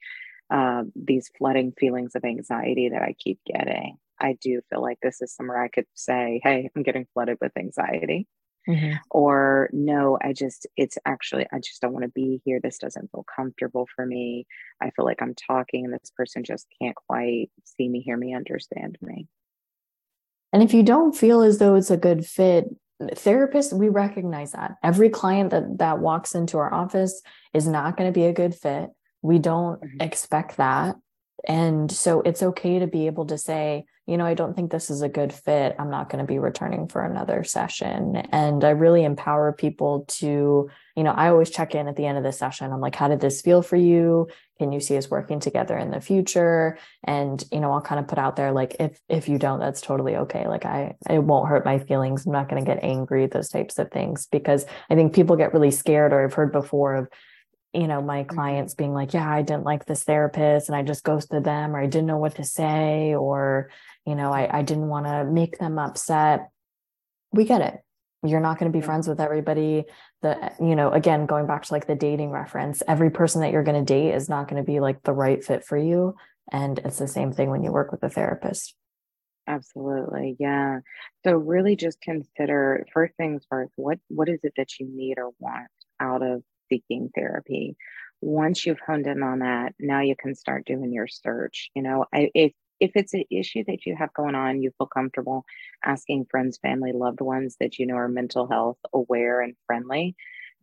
uh, 0.49 0.83
these 0.95 1.31
flooding 1.37 1.73
feelings 1.79 2.15
of 2.15 2.23
anxiety 2.23 2.89
that 2.89 3.01
I 3.01 3.15
keep 3.17 3.39
getting. 3.45 3.97
I 4.19 4.37
do 4.39 4.61
feel 4.69 4.81
like 4.81 4.99
this 5.01 5.21
is 5.21 5.33
somewhere 5.33 5.61
I 5.61 5.67
could 5.67 5.87
say, 5.95 6.39
Hey, 6.43 6.69
I'm 6.75 6.83
getting 6.83 7.07
flooded 7.13 7.37
with 7.41 7.57
anxiety 7.57 8.27
mm-hmm. 8.67 8.93
or 9.09 9.69
no 9.73 10.17
i 10.21 10.33
just 10.33 10.67
it's 10.77 10.97
actually 11.05 11.45
i 11.51 11.57
just 11.57 11.81
don't 11.81 11.93
want 11.93 12.03
to 12.03 12.09
be 12.09 12.41
here. 12.45 12.59
This 12.61 12.77
doesn't 12.77 13.11
feel 13.11 13.25
comfortable 13.35 13.87
for 13.95 14.05
me. 14.05 14.45
I 14.81 14.91
feel 14.91 15.05
like 15.05 15.21
i'm 15.21 15.35
talking 15.35 15.85
and 15.85 15.93
this 15.93 16.11
person 16.15 16.43
just 16.43 16.67
can't 16.81 16.95
quite 16.95 17.49
see 17.63 17.87
me 17.87 18.01
hear 18.01 18.17
me 18.17 18.35
understand 18.35 18.97
me. 19.01 19.27
And 20.53 20.61
if 20.61 20.73
you 20.73 20.83
don't 20.83 21.15
feel 21.15 21.41
as 21.41 21.59
though 21.59 21.75
it's 21.75 21.91
a 21.91 21.97
good 21.97 22.25
fit 22.25 22.65
therapists 23.01 23.73
we 23.73 23.89
recognize 23.89 24.51
that. 24.51 24.75
Every 24.83 25.09
client 25.09 25.49
that 25.51 25.79
that 25.79 25.99
walks 25.99 26.35
into 26.35 26.57
our 26.57 26.73
office 26.73 27.21
is 27.53 27.67
not 27.67 27.97
going 27.97 28.11
to 28.11 28.17
be 28.17 28.25
a 28.25 28.33
good 28.33 28.53
fit. 28.53 28.89
We 29.21 29.39
don't 29.39 29.81
mm-hmm. 29.81 30.01
expect 30.01 30.57
that 30.57 30.95
and 31.47 31.91
so 31.91 32.21
it's 32.21 32.43
okay 32.43 32.79
to 32.79 32.87
be 32.87 33.07
able 33.07 33.25
to 33.25 33.37
say 33.37 33.85
you 34.07 34.17
know, 34.17 34.25
I 34.25 34.33
don't 34.33 34.55
think 34.55 34.71
this 34.71 34.89
is 34.89 35.03
a 35.03 35.09
good 35.09 35.31
fit. 35.31 35.75
I'm 35.77 35.89
not 35.91 36.09
going 36.09 36.21
to 36.21 36.27
be 36.27 36.39
returning 36.39 36.87
for 36.87 37.01
another 37.01 37.45
session. 37.45 38.17
And 38.31 38.63
I 38.63 38.71
really 38.71 39.05
empower 39.05 39.53
people 39.53 40.05
to, 40.19 40.69
you 40.97 41.03
know, 41.03 41.11
I 41.11 41.29
always 41.29 41.51
check 41.51 41.75
in 41.75 41.87
at 41.87 41.95
the 41.95 42.07
end 42.07 42.17
of 42.17 42.23
the 42.23 42.33
session. 42.33 42.73
I'm 42.73 42.81
like, 42.81 42.95
how 42.95 43.07
did 43.07 43.21
this 43.21 43.41
feel 43.41 43.61
for 43.61 43.75
you? 43.75 44.27
Can 44.57 44.71
you 44.71 44.79
see 44.79 44.97
us 44.97 45.09
working 45.09 45.39
together 45.39 45.77
in 45.77 45.91
the 45.91 46.01
future? 46.01 46.77
And, 47.03 47.43
you 47.51 47.59
know, 47.59 47.71
I'll 47.71 47.81
kind 47.81 47.99
of 47.99 48.07
put 48.07 48.17
out 48.17 48.35
there 48.35 48.51
like 48.51 48.75
if 48.79 48.99
if 49.07 49.29
you 49.29 49.37
don't, 49.37 49.59
that's 49.59 49.81
totally 49.81 50.17
okay. 50.17 50.47
Like 50.47 50.65
I 50.65 50.95
it 51.09 51.19
won't 51.19 51.47
hurt 51.47 51.63
my 51.63 51.79
feelings. 51.79 52.25
I'm 52.25 52.33
not 52.33 52.49
going 52.49 52.63
to 52.63 52.69
get 52.69 52.83
angry, 52.83 53.27
those 53.27 53.49
types 53.49 53.79
of 53.79 53.91
things. 53.91 54.25
Because 54.25 54.65
I 54.89 54.95
think 54.95 55.13
people 55.13 55.35
get 55.35 55.53
really 55.53 55.71
scared, 55.71 56.11
or 56.11 56.23
I've 56.23 56.33
heard 56.33 56.51
before 56.51 56.95
of 56.95 57.07
you 57.73 57.87
know 57.87 58.01
my 58.01 58.23
mm-hmm. 58.23 58.35
clients 58.35 58.73
being 58.73 58.93
like 58.93 59.13
yeah 59.13 59.29
i 59.29 59.41
didn't 59.41 59.63
like 59.63 59.85
this 59.85 60.03
therapist 60.03 60.67
and 60.67 60.75
i 60.75 60.81
just 60.81 61.03
ghosted 61.03 61.43
them 61.43 61.75
or 61.75 61.79
i 61.79 61.85
didn't 61.85 62.07
know 62.07 62.17
what 62.17 62.35
to 62.35 62.43
say 62.43 63.15
or 63.15 63.69
you 64.05 64.15
know 64.15 64.31
i, 64.31 64.59
I 64.59 64.61
didn't 64.61 64.87
want 64.87 65.05
to 65.05 65.23
make 65.25 65.57
them 65.57 65.79
upset. 65.79 66.49
We 67.31 67.45
get 67.45 67.61
it. 67.61 67.79
You're 68.23 68.41
not 68.41 68.59
going 68.59 68.71
to 68.71 68.77
be 68.77 68.85
friends 68.85 69.07
with 69.07 69.19
everybody. 69.19 69.85
The 70.21 70.51
you 70.59 70.75
know 70.75 70.91
again 70.91 71.25
going 71.25 71.47
back 71.47 71.63
to 71.63 71.73
like 71.73 71.87
the 71.87 71.95
dating 71.95 72.29
reference 72.29 72.83
every 72.87 73.09
person 73.09 73.41
that 73.41 73.51
you're 73.51 73.63
going 73.63 73.83
to 73.83 73.93
date 73.93 74.13
is 74.13 74.29
not 74.29 74.47
going 74.47 74.61
to 74.61 74.69
be 74.69 74.79
like 74.79 75.01
the 75.03 75.13
right 75.13 75.43
fit 75.43 75.63
for 75.63 75.77
you 75.77 76.15
and 76.51 76.79
it's 76.79 76.99
the 76.99 77.07
same 77.07 77.31
thing 77.31 77.49
when 77.49 77.63
you 77.63 77.71
work 77.71 77.91
with 77.91 78.03
a 78.03 78.09
therapist. 78.09 78.75
Absolutely 79.47 80.35
yeah. 80.39 80.79
So 81.23 81.33
really 81.33 81.75
just 81.75 82.01
consider 82.01 82.85
first 82.93 83.15
things 83.15 83.43
first 83.49 83.71
what 83.75 83.97
what 84.09 84.29
is 84.29 84.39
it 84.43 84.53
that 84.57 84.79
you 84.79 84.87
need 84.87 85.17
or 85.17 85.31
want 85.39 85.67
out 85.99 86.21
of 86.21 86.43
seeking 86.71 87.09
therapy 87.13 87.75
once 88.21 88.65
you've 88.65 88.79
honed 88.85 89.07
in 89.07 89.23
on 89.23 89.39
that 89.39 89.73
now 89.79 89.99
you 89.99 90.15
can 90.15 90.35
start 90.35 90.65
doing 90.65 90.93
your 90.93 91.07
search 91.07 91.69
you 91.75 91.81
know 91.81 92.05
I, 92.13 92.29
if 92.33 92.53
if 92.81 92.91
it's 92.95 93.13
an 93.13 93.23
issue 93.29 93.63
that 93.67 93.85
you 93.85 93.95
have 93.95 94.11
going 94.13 94.33
on, 94.33 94.61
you 94.61 94.71
feel 94.77 94.87
comfortable 94.87 95.45
asking 95.85 96.25
friends, 96.25 96.57
family, 96.57 96.91
loved 96.91 97.21
ones 97.21 97.55
that 97.59 97.77
you 97.77 97.85
know 97.85 97.93
are 97.93 98.09
mental 98.09 98.47
health 98.47 98.79
aware 98.91 99.39
and 99.39 99.53
friendly, 99.67 100.15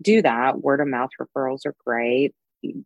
do 0.02 0.20
that. 0.22 0.60
Word 0.60 0.80
of 0.80 0.88
mouth 0.88 1.10
referrals 1.20 1.64
are 1.64 1.76
great. 1.86 2.34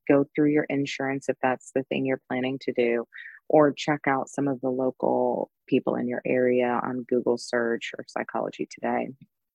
Go 0.06 0.26
through 0.34 0.50
your 0.50 0.64
insurance 0.64 1.30
if 1.30 1.36
that's 1.42 1.72
the 1.74 1.82
thing 1.84 2.04
you're 2.04 2.20
planning 2.28 2.58
to 2.62 2.72
do, 2.72 3.06
or 3.48 3.72
check 3.72 4.02
out 4.06 4.28
some 4.28 4.48
of 4.48 4.60
the 4.60 4.68
local 4.68 5.50
people 5.66 5.96
in 5.96 6.08
your 6.08 6.20
area 6.26 6.78
on 6.82 7.06
Google 7.08 7.38
search 7.38 7.92
or 7.96 8.04
Psychology 8.06 8.68
Today, 8.70 9.08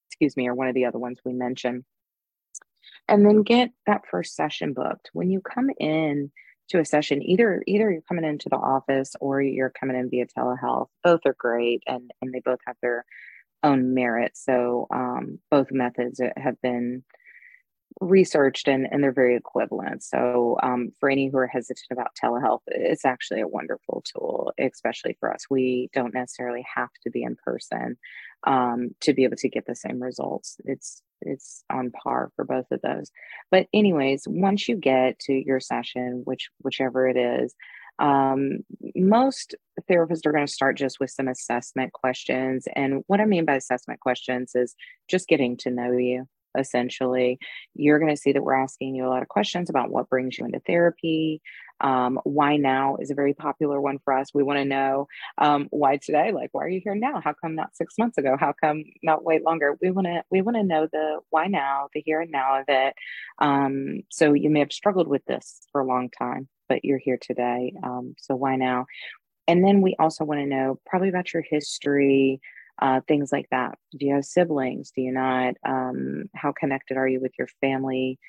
excuse 0.09 0.35
me, 0.35 0.47
or 0.47 0.55
one 0.55 0.67
of 0.67 0.73
the 0.73 0.85
other 0.85 0.97
ones 0.97 1.19
we 1.23 1.33
mentioned. 1.33 1.83
And 3.07 3.25
then 3.25 3.43
get 3.43 3.71
that 3.85 4.03
first 4.09 4.35
session 4.35 4.73
booked. 4.73 5.09
When 5.13 5.29
you 5.29 5.41
come 5.41 5.69
in 5.79 6.31
to 6.69 6.79
a 6.79 6.85
session, 6.85 7.23
either 7.23 7.63
either 7.65 7.89
you're 7.91 8.01
coming 8.01 8.25
into 8.25 8.49
the 8.49 8.57
office 8.57 9.15
or 9.21 9.41
you're 9.41 9.69
coming 9.69 9.95
in 9.95 10.09
via 10.09 10.25
telehealth. 10.27 10.87
Both 11.03 11.21
are 11.25 11.35
great, 11.37 11.83
and 11.87 12.11
and 12.21 12.33
they 12.33 12.41
both 12.43 12.59
have 12.67 12.75
their 12.81 13.05
own 13.63 13.93
merit. 13.93 14.31
So 14.35 14.87
um, 14.91 15.39
both 15.49 15.71
methods 15.71 16.19
have 16.35 16.61
been 16.61 17.03
researched 17.99 18.67
and, 18.67 18.87
and 18.91 19.03
they're 19.03 19.11
very 19.11 19.35
equivalent. 19.35 20.03
So, 20.03 20.57
um, 20.61 20.91
for 20.99 21.09
any 21.09 21.29
who 21.29 21.37
are 21.37 21.47
hesitant 21.47 21.87
about 21.91 22.15
telehealth, 22.21 22.61
it's 22.67 23.05
actually 23.05 23.41
a 23.41 23.47
wonderful 23.47 24.03
tool, 24.11 24.51
especially 24.59 25.17
for 25.19 25.33
us. 25.33 25.45
We 25.49 25.89
don't 25.93 26.13
necessarily 26.13 26.65
have 26.75 26.89
to 27.03 27.09
be 27.09 27.23
in 27.23 27.35
person 27.43 27.97
um, 28.45 28.89
to 29.01 29.13
be 29.13 29.23
able 29.23 29.37
to 29.37 29.49
get 29.49 29.65
the 29.65 29.75
same 29.75 30.01
results. 30.01 30.57
It's 30.65 31.01
it's 31.21 31.63
on 31.71 31.91
par 31.91 32.31
for 32.35 32.45
both 32.45 32.67
of 32.71 32.81
those. 32.81 33.11
But, 33.49 33.67
anyways, 33.73 34.23
once 34.27 34.67
you 34.67 34.75
get 34.75 35.19
to 35.21 35.33
your 35.33 35.59
session, 35.59 36.21
which 36.25 36.49
whichever 36.61 37.07
it 37.07 37.17
is, 37.17 37.55
um, 37.99 38.59
most 38.95 39.55
therapists 39.89 40.25
are 40.25 40.31
going 40.31 40.45
to 40.45 40.51
start 40.51 40.77
just 40.77 40.99
with 40.99 41.09
some 41.09 41.27
assessment 41.27 41.93
questions. 41.93 42.67
And 42.75 43.03
what 43.07 43.21
I 43.21 43.25
mean 43.25 43.45
by 43.45 43.55
assessment 43.55 43.99
questions 43.99 44.51
is 44.53 44.75
just 45.09 45.27
getting 45.27 45.57
to 45.57 45.71
know 45.71 45.91
you 45.91 46.27
essentially, 46.57 47.39
you're 47.73 47.99
going 47.99 48.13
to 48.13 48.21
see 48.21 48.33
that 48.33 48.43
we're 48.43 48.53
asking 48.53 48.95
you 48.95 49.05
a 49.05 49.09
lot 49.09 49.21
of 49.21 49.27
questions 49.27 49.69
about 49.69 49.89
what 49.89 50.09
brings 50.09 50.37
you 50.37 50.45
into 50.45 50.59
therapy. 50.59 51.41
Um, 51.79 52.19
why 52.23 52.57
now 52.57 52.97
is 52.99 53.11
a 53.11 53.15
very 53.15 53.35
popular 53.35 53.79
one 53.79 53.99
for 54.03 54.13
us. 54.13 54.33
We 54.33 54.41
want 54.41 54.57
to 54.57 54.65
know 54.65 55.07
um, 55.37 55.67
why 55.69 55.97
today. 55.97 56.31
Like, 56.31 56.49
why 56.51 56.63
are 56.63 56.69
you 56.69 56.81
here 56.83 56.95
now? 56.95 57.21
How 57.23 57.33
come 57.33 57.55
not 57.55 57.75
six 57.75 57.93
months 57.99 58.17
ago? 58.17 58.35
How 58.39 58.53
come 58.59 58.83
not 59.03 59.23
wait 59.23 59.43
longer? 59.43 59.77
We 59.81 59.91
want 59.91 60.07
to 60.07 60.23
we 60.31 60.41
want 60.41 60.57
to 60.57 60.63
know 60.63 60.87
the 60.91 61.19
why 61.29 61.47
now, 61.47 61.89
the 61.93 62.01
here 62.01 62.21
and 62.21 62.31
now 62.31 62.61
of 62.61 62.65
it. 62.67 62.95
Um, 63.39 64.01
so 64.09 64.33
you 64.33 64.49
may 64.49 64.59
have 64.59 64.71
struggled 64.71 65.07
with 65.07 65.23
this 65.25 65.59
for 65.71 65.81
a 65.81 65.87
long 65.87 66.09
time, 66.09 66.47
but 66.67 66.83
you're 66.83 66.97
here 66.97 67.19
today. 67.21 67.73
Um, 67.83 68.15
so 68.17 68.35
why 68.35 68.55
now? 68.55 68.87
And 69.47 69.63
then 69.63 69.81
we 69.81 69.95
also 69.97 70.25
want 70.25 70.41
to 70.41 70.45
know 70.45 70.79
probably 70.85 71.09
about 71.09 71.33
your 71.33 71.43
history, 71.43 72.41
uh, 72.79 73.01
things 73.07 73.31
like 73.31 73.47
that. 73.51 73.77
Do 73.97 74.05
you 74.05 74.15
have 74.15 74.25
siblings? 74.25 74.91
Do 74.91 75.01
you 75.01 75.11
not? 75.11 75.55
Um, 75.65 76.25
how 76.35 76.51
connected 76.51 76.97
are 76.97 77.07
you 77.07 77.19
with 77.19 77.33
your 77.37 77.47
family? 77.61 78.19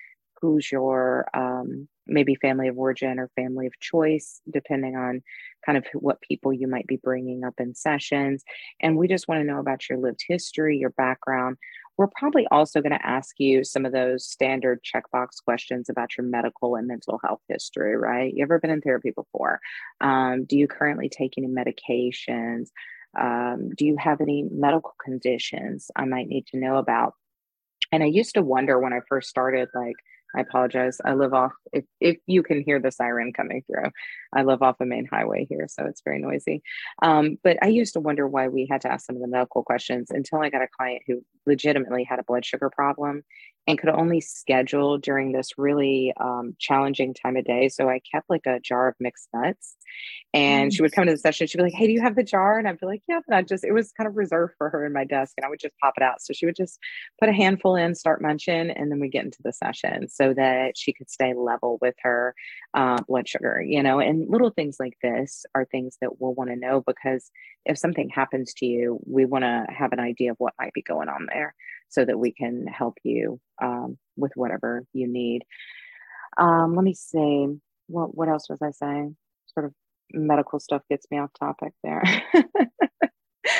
Who's 0.40 0.70
your 0.70 1.28
um, 1.34 1.88
maybe 2.08 2.34
family 2.34 2.68
of 2.68 2.78
origin 2.78 3.18
or 3.18 3.30
family 3.36 3.66
of 3.66 3.78
choice, 3.80 4.40
depending 4.50 4.96
on 4.96 5.22
kind 5.64 5.78
of 5.78 5.84
what 5.92 6.20
people 6.22 6.52
you 6.52 6.66
might 6.66 6.86
be 6.86 6.96
bringing 6.96 7.44
up 7.44 7.54
in 7.58 7.74
sessions. 7.74 8.42
And 8.80 8.96
we 8.96 9.06
just 9.06 9.28
want 9.28 9.40
to 9.40 9.46
know 9.46 9.60
about 9.60 9.88
your 9.88 9.98
lived 9.98 10.24
history, 10.26 10.78
your 10.78 10.90
background. 10.90 11.58
We're 11.96 12.08
probably 12.16 12.46
also 12.50 12.80
going 12.80 12.92
to 12.92 13.06
ask 13.06 13.38
you 13.38 13.64
some 13.64 13.84
of 13.84 13.92
those 13.92 14.24
standard 14.24 14.80
checkbox 14.82 15.42
questions 15.44 15.88
about 15.88 16.16
your 16.16 16.26
medical 16.26 16.76
and 16.76 16.86
mental 16.86 17.20
health 17.24 17.42
history, 17.48 17.96
right? 17.96 18.32
You 18.32 18.44
ever 18.44 18.60
been 18.60 18.70
in 18.70 18.80
therapy 18.80 19.10
before? 19.10 19.60
Um, 20.00 20.44
do 20.44 20.56
you 20.56 20.68
currently 20.68 21.08
take 21.08 21.34
any 21.36 21.48
medications? 21.48 22.68
Um, 23.18 23.70
do 23.76 23.84
you 23.84 23.96
have 23.98 24.20
any 24.20 24.44
medical 24.50 24.94
conditions 25.04 25.90
I 25.96 26.04
might 26.04 26.28
need 26.28 26.46
to 26.48 26.58
know 26.58 26.76
about? 26.76 27.14
And 27.90 28.02
I 28.02 28.06
used 28.06 28.34
to 28.34 28.42
wonder 28.42 28.78
when 28.78 28.92
I 28.92 29.00
first 29.08 29.28
started, 29.28 29.68
like, 29.74 29.96
I 30.36 30.40
apologize. 30.40 30.98
I 31.04 31.14
live 31.14 31.32
off, 31.32 31.52
if, 31.72 31.84
if 32.00 32.18
you 32.26 32.42
can 32.42 32.62
hear 32.62 32.78
the 32.78 32.92
siren 32.92 33.32
coming 33.32 33.62
through, 33.66 33.90
I 34.34 34.42
live 34.42 34.62
off 34.62 34.76
a 34.78 34.84
main 34.84 35.06
highway 35.06 35.46
here, 35.48 35.66
so 35.68 35.86
it's 35.86 36.02
very 36.04 36.20
noisy. 36.20 36.62
Um, 37.02 37.38
but 37.42 37.56
I 37.62 37.68
used 37.68 37.94
to 37.94 38.00
wonder 38.00 38.28
why 38.28 38.48
we 38.48 38.66
had 38.70 38.82
to 38.82 38.92
ask 38.92 39.06
some 39.06 39.16
of 39.16 39.22
the 39.22 39.28
medical 39.28 39.62
questions 39.62 40.10
until 40.10 40.40
I 40.40 40.50
got 40.50 40.62
a 40.62 40.68
client 40.68 41.02
who 41.06 41.24
legitimately 41.48 42.04
had 42.04 42.18
a 42.20 42.24
blood 42.24 42.44
sugar 42.44 42.70
problem 42.70 43.24
and 43.68 43.78
could 43.78 43.90
only 43.90 44.18
schedule 44.18 44.96
during 44.96 45.32
this 45.32 45.50
really 45.58 46.14
um, 46.18 46.56
challenging 46.58 47.12
time 47.12 47.36
of 47.36 47.44
day. 47.44 47.68
So 47.68 47.86
I 47.86 48.00
kept 48.10 48.30
like 48.30 48.46
a 48.46 48.58
jar 48.60 48.88
of 48.88 48.94
mixed 48.98 49.28
nuts 49.34 49.76
and 50.32 50.72
she 50.72 50.80
would 50.80 50.92
come 50.92 51.04
to 51.04 51.12
the 51.12 51.18
session. 51.18 51.46
She'd 51.46 51.58
be 51.58 51.64
like, 51.64 51.74
Hey, 51.74 51.86
do 51.86 51.92
you 51.92 52.00
have 52.00 52.16
the 52.16 52.22
jar? 52.22 52.58
And 52.58 52.66
I'd 52.66 52.80
be 52.80 52.86
like, 52.86 53.02
Yeah. 53.06 53.20
And 53.26 53.36
I 53.36 53.42
just, 53.42 53.64
it 53.64 53.72
was 53.72 53.92
kind 53.92 54.08
of 54.08 54.16
reserved 54.16 54.54
for 54.56 54.70
her 54.70 54.86
in 54.86 54.94
my 54.94 55.04
desk 55.04 55.34
and 55.36 55.44
I 55.44 55.50
would 55.50 55.60
just 55.60 55.74
pop 55.82 55.92
it 55.98 56.02
out. 56.02 56.22
So 56.22 56.32
she 56.32 56.46
would 56.46 56.56
just 56.56 56.78
put 57.20 57.28
a 57.28 57.32
handful 57.32 57.76
in, 57.76 57.94
start 57.94 58.22
munching, 58.22 58.70
and 58.70 58.90
then 58.90 59.00
we 59.00 59.10
get 59.10 59.26
into 59.26 59.42
the 59.44 59.52
session 59.52 60.08
so 60.08 60.32
that 60.32 60.72
she 60.74 60.94
could 60.94 61.10
stay 61.10 61.34
level 61.34 61.76
with 61.82 61.94
her 62.00 62.34
uh, 62.72 63.02
blood 63.06 63.28
sugar, 63.28 63.62
you 63.62 63.82
know, 63.82 64.00
and 64.00 64.30
little 64.30 64.50
things 64.50 64.78
like 64.80 64.96
this 65.02 65.44
are 65.54 65.66
things 65.66 65.98
that 66.00 66.20
we'll 66.20 66.34
want 66.34 66.48
to 66.48 66.56
know 66.56 66.82
because 66.86 67.30
if 67.66 67.76
something 67.76 68.08
happens 68.08 68.54
to 68.54 68.66
you, 68.66 68.98
we 69.04 69.26
want 69.26 69.44
to 69.44 69.66
have 69.68 69.92
an 69.92 70.00
idea 70.00 70.30
of 70.30 70.38
what 70.38 70.54
might 70.58 70.72
be 70.72 70.80
going 70.80 71.10
on 71.10 71.26
there 71.30 71.37
so 71.88 72.04
that 72.04 72.18
we 72.18 72.32
can 72.32 72.66
help 72.66 72.98
you 73.02 73.40
um, 73.62 73.98
with 74.16 74.32
whatever 74.34 74.84
you 74.92 75.08
need. 75.08 75.42
Um, 76.36 76.74
let 76.76 76.84
me 76.84 76.94
see. 76.94 77.46
What 77.86 78.14
what 78.14 78.28
else 78.28 78.48
was 78.48 78.60
I 78.62 78.70
saying? 78.70 79.16
Sort 79.46 79.66
of 79.66 79.72
medical 80.12 80.60
stuff 80.60 80.82
gets 80.88 81.06
me 81.10 81.18
off 81.18 81.30
topic 81.38 81.72
there. 81.82 82.02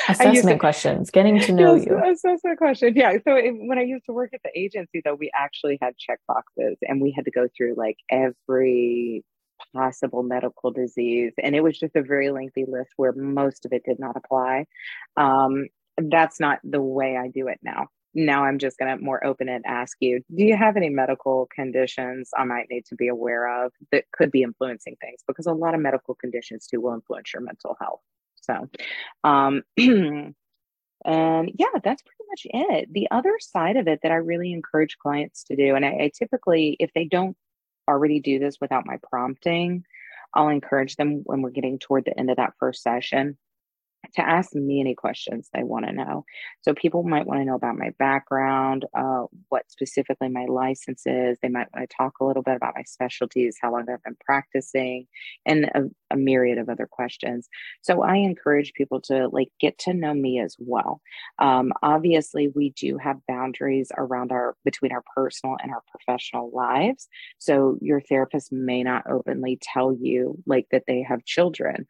assessment 0.08 0.56
to, 0.56 0.58
questions, 0.58 1.10
getting 1.10 1.38
to 1.40 1.52
know 1.52 1.74
yes, 1.74 1.86
you. 1.86 2.12
Assessment 2.12 2.58
question. 2.58 2.94
Yeah. 2.96 3.12
So 3.24 3.36
it, 3.36 3.52
when 3.56 3.78
I 3.78 3.82
used 3.82 4.06
to 4.06 4.12
work 4.12 4.30
at 4.34 4.40
the 4.42 4.58
agency, 4.58 5.02
though, 5.04 5.14
we 5.14 5.30
actually 5.34 5.78
had 5.80 5.96
check 5.98 6.20
boxes 6.26 6.76
and 6.82 7.00
we 7.00 7.12
had 7.12 7.24
to 7.24 7.30
go 7.30 7.48
through 7.56 7.74
like 7.76 7.96
every 8.10 9.24
possible 9.74 10.22
medical 10.22 10.70
disease. 10.70 11.32
And 11.42 11.54
it 11.54 11.62
was 11.62 11.78
just 11.78 11.96
a 11.96 12.02
very 12.02 12.30
lengthy 12.30 12.64
list 12.66 12.90
where 12.96 13.12
most 13.12 13.64
of 13.66 13.72
it 13.72 13.82
did 13.84 13.98
not 13.98 14.16
apply. 14.16 14.66
Um, 15.16 15.66
that's 15.98 16.40
not 16.40 16.60
the 16.64 16.82
way 16.82 17.16
I 17.16 17.28
do 17.28 17.48
it 17.48 17.58
now 17.62 17.88
now 18.14 18.44
I'm 18.44 18.58
just 18.58 18.78
going 18.78 18.96
to 18.96 19.02
more 19.02 19.24
open 19.24 19.48
and 19.48 19.64
ask 19.66 19.96
you 20.00 20.20
do 20.34 20.44
you 20.44 20.56
have 20.56 20.76
any 20.76 20.88
medical 20.88 21.48
conditions 21.54 22.30
I 22.36 22.44
might 22.44 22.66
need 22.70 22.84
to 22.86 22.94
be 22.94 23.08
aware 23.08 23.64
of 23.64 23.72
that 23.92 24.04
could 24.12 24.30
be 24.30 24.42
influencing 24.42 24.96
things? 25.00 25.20
Because 25.26 25.46
a 25.46 25.52
lot 25.52 25.74
of 25.74 25.80
medical 25.80 26.14
conditions 26.14 26.66
too 26.66 26.80
will 26.80 26.94
influence 26.94 27.32
your 27.32 27.42
mental 27.42 27.76
health. 27.80 28.00
So, 28.40 28.68
um, 29.24 29.62
and 29.76 30.34
yeah, 31.06 31.66
that's 31.82 32.02
pretty 32.02 32.24
much 32.28 32.46
it. 32.46 32.92
The 32.92 33.08
other 33.10 33.36
side 33.40 33.76
of 33.76 33.88
it 33.88 34.00
that 34.02 34.12
I 34.12 34.16
really 34.16 34.52
encourage 34.52 34.98
clients 34.98 35.44
to 35.44 35.56
do, 35.56 35.74
and 35.74 35.84
I, 35.84 35.88
I 35.88 36.10
typically, 36.16 36.76
if 36.80 36.90
they 36.94 37.04
don't 37.04 37.36
already 37.86 38.20
do 38.20 38.38
this 38.38 38.56
without 38.60 38.86
my 38.86 38.98
prompting, 39.10 39.84
I'll 40.34 40.48
encourage 40.48 40.96
them 40.96 41.22
when 41.24 41.42
we're 41.42 41.50
getting 41.50 41.78
toward 41.78 42.04
the 42.04 42.18
end 42.18 42.30
of 42.30 42.36
that 42.36 42.54
first 42.58 42.82
session 42.82 43.38
to 44.14 44.22
ask 44.22 44.54
me 44.54 44.80
any 44.80 44.94
questions 44.94 45.48
they 45.52 45.62
want 45.62 45.86
to 45.86 45.92
know. 45.92 46.24
So 46.62 46.74
people 46.74 47.02
might 47.02 47.26
want 47.26 47.40
to 47.40 47.44
know 47.44 47.54
about 47.54 47.76
my 47.78 47.90
background, 47.98 48.86
uh, 48.96 49.24
what 49.48 49.70
specifically 49.70 50.28
my 50.28 50.46
license 50.46 51.02
is. 51.06 51.38
They 51.42 51.48
might 51.48 51.68
want 51.74 51.88
to 51.88 51.96
talk 51.96 52.14
a 52.20 52.24
little 52.24 52.42
bit 52.42 52.56
about 52.56 52.74
my 52.74 52.84
specialties, 52.84 53.56
how 53.60 53.72
long 53.72 53.86
I've 53.90 54.02
been 54.02 54.16
practicing, 54.24 55.06
and 55.46 55.64
a, 55.66 55.84
a 56.10 56.16
myriad 56.16 56.58
of 56.58 56.68
other 56.68 56.86
questions. 56.90 57.48
So 57.82 58.02
I 58.02 58.16
encourage 58.16 58.72
people 58.74 59.00
to 59.02 59.28
like 59.28 59.48
get 59.60 59.78
to 59.80 59.94
know 59.94 60.14
me 60.14 60.40
as 60.40 60.56
well. 60.58 61.00
Um, 61.38 61.72
obviously, 61.82 62.48
we 62.48 62.70
do 62.70 62.98
have 62.98 63.26
boundaries 63.26 63.90
around 63.96 64.32
our 64.32 64.56
between 64.64 64.92
our 64.92 65.02
personal 65.14 65.56
and 65.62 65.70
our 65.72 65.82
professional 65.90 66.50
lives. 66.52 67.08
So 67.38 67.76
your 67.80 68.00
therapist 68.00 68.52
may 68.52 68.82
not 68.82 69.04
openly 69.10 69.58
tell 69.60 69.92
you 69.92 70.38
like 70.46 70.66
that 70.70 70.84
they 70.86 71.02
have 71.02 71.24
children 71.24 71.86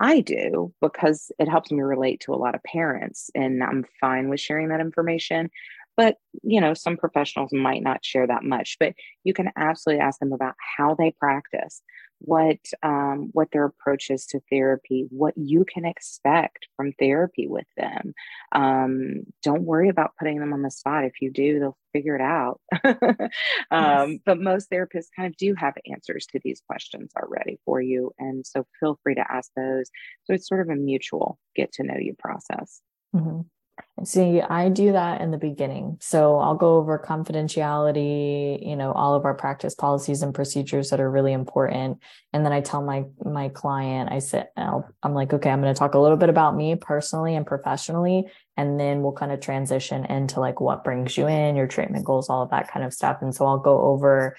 I 0.00 0.20
do 0.20 0.72
because 0.82 1.30
it 1.38 1.48
helps 1.48 1.70
me 1.70 1.80
relate 1.82 2.20
to 2.20 2.34
a 2.34 2.36
lot 2.36 2.54
of 2.54 2.62
parents 2.64 3.30
and 3.34 3.62
I'm 3.62 3.84
fine 4.00 4.28
with 4.28 4.40
sharing 4.40 4.68
that 4.68 4.80
information. 4.80 5.50
But, 5.96 6.16
you 6.42 6.60
know, 6.60 6.74
some 6.74 6.98
professionals 6.98 7.52
might 7.54 7.82
not 7.82 8.04
share 8.04 8.26
that 8.26 8.42
much, 8.44 8.76
but 8.78 8.92
you 9.24 9.32
can 9.32 9.48
absolutely 9.56 10.02
ask 10.02 10.18
them 10.20 10.34
about 10.34 10.54
how 10.76 10.94
they 10.94 11.12
practice, 11.18 11.80
what 12.18 12.58
um, 12.82 13.30
what 13.32 13.50
their 13.52 13.64
approach 13.64 14.10
is 14.10 14.26
to 14.26 14.40
therapy, 14.50 15.06
what 15.10 15.34
you 15.36 15.64
can 15.64 15.84
expect 15.84 16.66
from 16.76 16.92
therapy 16.92 17.46
with 17.46 17.66
them. 17.76 18.14
Um, 18.52 19.24
don't 19.42 19.62
worry 19.62 19.88
about 19.88 20.16
putting 20.18 20.38
them 20.38 20.52
on 20.52 20.62
the 20.62 20.70
spot. 20.70 21.04
If 21.04 21.20
you 21.20 21.30
do, 21.30 21.58
they'll 21.58 21.78
figure 21.92 22.16
it 22.16 22.22
out. 22.22 22.60
um, 22.84 24.10
yes. 24.10 24.18
But 24.24 24.40
most 24.40 24.70
therapists 24.70 25.08
kind 25.14 25.28
of 25.28 25.36
do 25.36 25.54
have 25.54 25.74
answers 25.90 26.26
to 26.26 26.40
these 26.42 26.62
questions 26.66 27.12
already 27.16 27.58
for 27.64 27.80
you, 27.80 28.12
and 28.18 28.46
so 28.46 28.66
feel 28.80 28.98
free 29.02 29.14
to 29.14 29.32
ask 29.32 29.50
those. 29.56 29.90
So 30.24 30.34
it's 30.34 30.48
sort 30.48 30.62
of 30.62 30.68
a 30.68 30.76
mutual 30.76 31.38
get 31.54 31.72
to 31.74 31.82
know 31.82 31.96
you 31.98 32.14
process. 32.18 32.80
Mm-hmm. 33.14 33.40
See, 34.04 34.42
I 34.42 34.68
do 34.68 34.92
that 34.92 35.22
in 35.22 35.30
the 35.30 35.38
beginning. 35.38 35.96
So 36.00 36.38
I'll 36.38 36.54
go 36.54 36.76
over 36.76 36.98
confidentiality, 36.98 38.66
you 38.66 38.76
know, 38.76 38.92
all 38.92 39.14
of 39.14 39.24
our 39.24 39.34
practice 39.34 39.74
policies 39.74 40.22
and 40.22 40.34
procedures 40.34 40.90
that 40.90 41.00
are 41.00 41.10
really 41.10 41.32
important. 41.32 42.00
And 42.32 42.44
then 42.44 42.52
I 42.52 42.60
tell 42.60 42.82
my 42.82 43.04
my 43.24 43.48
client, 43.48 44.12
I 44.12 44.18
sit, 44.18 44.48
I'll, 44.56 44.86
I'm 45.02 45.14
like, 45.14 45.32
okay, 45.32 45.50
I'm 45.50 45.62
going 45.62 45.72
to 45.72 45.78
talk 45.78 45.94
a 45.94 45.98
little 45.98 46.18
bit 46.18 46.28
about 46.28 46.54
me 46.54 46.76
personally 46.76 47.34
and 47.36 47.46
professionally, 47.46 48.26
and 48.56 48.78
then 48.78 49.02
we'll 49.02 49.12
kind 49.12 49.32
of 49.32 49.40
transition 49.40 50.04
into 50.04 50.40
like 50.40 50.60
what 50.60 50.84
brings 50.84 51.16
you 51.16 51.26
in, 51.26 51.56
your 51.56 51.66
treatment 51.66 52.04
goals, 52.04 52.28
all 52.28 52.42
of 52.42 52.50
that 52.50 52.70
kind 52.70 52.84
of 52.84 52.92
stuff. 52.92 53.18
And 53.22 53.34
so 53.34 53.46
I'll 53.46 53.58
go 53.58 53.80
over 53.80 54.36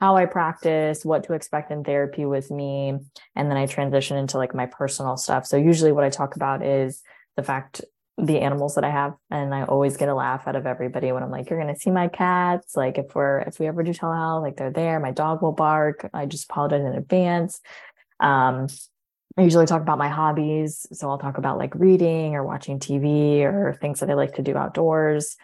how 0.00 0.16
I 0.16 0.26
practice, 0.26 1.04
what 1.04 1.24
to 1.24 1.32
expect 1.32 1.70
in 1.70 1.82
therapy 1.82 2.26
with 2.26 2.50
me, 2.50 2.90
and 3.34 3.50
then 3.50 3.56
I 3.56 3.64
transition 3.64 4.18
into 4.18 4.36
like 4.36 4.54
my 4.54 4.66
personal 4.66 5.16
stuff. 5.16 5.46
So 5.46 5.56
usually 5.56 5.92
what 5.92 6.04
I 6.04 6.10
talk 6.10 6.36
about 6.36 6.62
is 6.64 7.02
the 7.36 7.42
fact 7.42 7.82
the 8.18 8.40
animals 8.40 8.74
that 8.74 8.84
I 8.84 8.90
have. 8.90 9.14
And 9.30 9.54
I 9.54 9.64
always 9.64 9.96
get 9.96 10.08
a 10.08 10.14
laugh 10.14 10.48
out 10.48 10.56
of 10.56 10.66
everybody 10.66 11.12
when 11.12 11.22
I'm 11.22 11.30
like, 11.30 11.48
you're 11.48 11.60
going 11.60 11.72
to 11.72 11.80
see 11.80 11.90
my 11.90 12.08
cats. 12.08 12.76
Like 12.76 12.98
if 12.98 13.14
we're, 13.14 13.40
if 13.40 13.60
we 13.60 13.66
ever 13.66 13.82
do 13.82 13.92
telehealth, 13.92 14.42
like 14.42 14.56
they're 14.56 14.72
there, 14.72 14.98
my 14.98 15.12
dog 15.12 15.40
will 15.40 15.52
bark. 15.52 16.08
I 16.12 16.26
just 16.26 16.50
apologize 16.50 16.80
in 16.80 16.94
advance. 16.94 17.60
Um, 18.18 18.66
I 19.36 19.42
usually 19.42 19.66
talk 19.66 19.82
about 19.82 19.98
my 19.98 20.08
hobbies. 20.08 20.86
So 20.92 21.08
I'll 21.08 21.18
talk 21.18 21.38
about 21.38 21.58
like 21.58 21.74
reading 21.76 22.34
or 22.34 22.44
watching 22.44 22.80
TV 22.80 23.42
or 23.42 23.78
things 23.80 24.00
that 24.00 24.10
I 24.10 24.14
like 24.14 24.34
to 24.34 24.42
do 24.42 24.56
outdoors. 24.56 25.36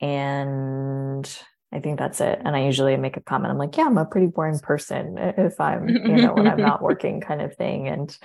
And 0.00 1.28
I 1.72 1.80
think 1.80 1.98
that's 1.98 2.20
it. 2.20 2.40
And 2.44 2.54
I 2.54 2.64
usually 2.64 2.96
make 2.96 3.16
a 3.16 3.20
comment. 3.20 3.50
I'm 3.50 3.58
like, 3.58 3.76
yeah, 3.76 3.86
I'm 3.86 3.98
a 3.98 4.04
pretty 4.04 4.28
boring 4.28 4.58
person 4.60 5.18
if 5.18 5.60
I'm, 5.60 5.88
you 5.88 6.16
know, 6.16 6.34
when 6.34 6.46
I'm 6.46 6.60
not 6.60 6.80
working 6.82 7.20
kind 7.20 7.42
of 7.42 7.56
thing. 7.56 7.88
And 7.88 8.16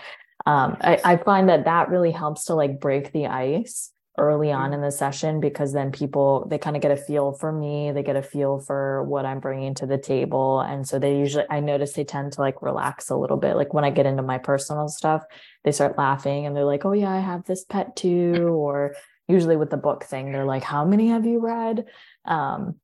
um, 0.46 0.78
I, 0.80 1.00
I 1.04 1.18
find 1.18 1.50
that 1.50 1.66
that 1.66 1.90
really 1.90 2.12
helps 2.12 2.46
to 2.46 2.54
like 2.54 2.80
break 2.80 3.12
the 3.12 3.26
ice 3.28 3.92
early 4.18 4.52
on 4.52 4.72
mm. 4.72 4.76
in 4.76 4.82
the 4.82 4.92
session 4.92 5.40
because 5.40 5.74
then 5.74 5.92
people 5.92 6.48
they 6.50 6.58
kind 6.58 6.76
of 6.76 6.82
get 6.82 6.92
a 6.92 6.96
feel 6.96 7.34
for 7.34 7.52
me 7.52 7.92
they 7.92 8.04
get 8.04 8.16
a 8.16 8.22
feel 8.22 8.60
for 8.60 9.04
what 9.04 9.26
i'm 9.26 9.40
bringing 9.40 9.74
to 9.74 9.86
the 9.86 9.98
table 9.98 10.62
and 10.62 10.88
so 10.88 10.98
they 10.98 11.18
usually 11.18 11.46
i 11.50 11.60
notice 11.60 11.94
they 11.94 12.04
tend 12.04 12.32
to 12.32 12.42
like 12.42 12.62
relax 12.62 13.10
a 13.10 13.16
little 13.16 13.38
bit 13.38 13.56
like 13.56 13.74
when 13.74 13.84
i 13.84 13.90
get 13.90 14.06
into 14.06 14.24
my 14.24 14.38
personal 14.38 14.88
stuff 14.88 15.24
they 15.64 15.72
start 15.72 15.98
laughing 15.98 16.46
and 16.46 16.56
they're 16.56 16.64
like 16.64 16.86
oh 16.86 16.94
yeah 16.94 17.12
i 17.12 17.20
have 17.20 17.44
this 17.46 17.64
pet 17.66 17.96
too 17.96 18.48
or 18.48 18.96
usually 19.28 19.58
with 19.58 19.70
the 19.70 19.78
book 19.78 20.04
thing 20.04 20.32
they're 20.32 20.46
like 20.46 20.64
how 20.64 20.86
many 20.86 21.10
have 21.10 21.26
you 21.26 21.40
read 21.40 21.86
um, 22.26 22.76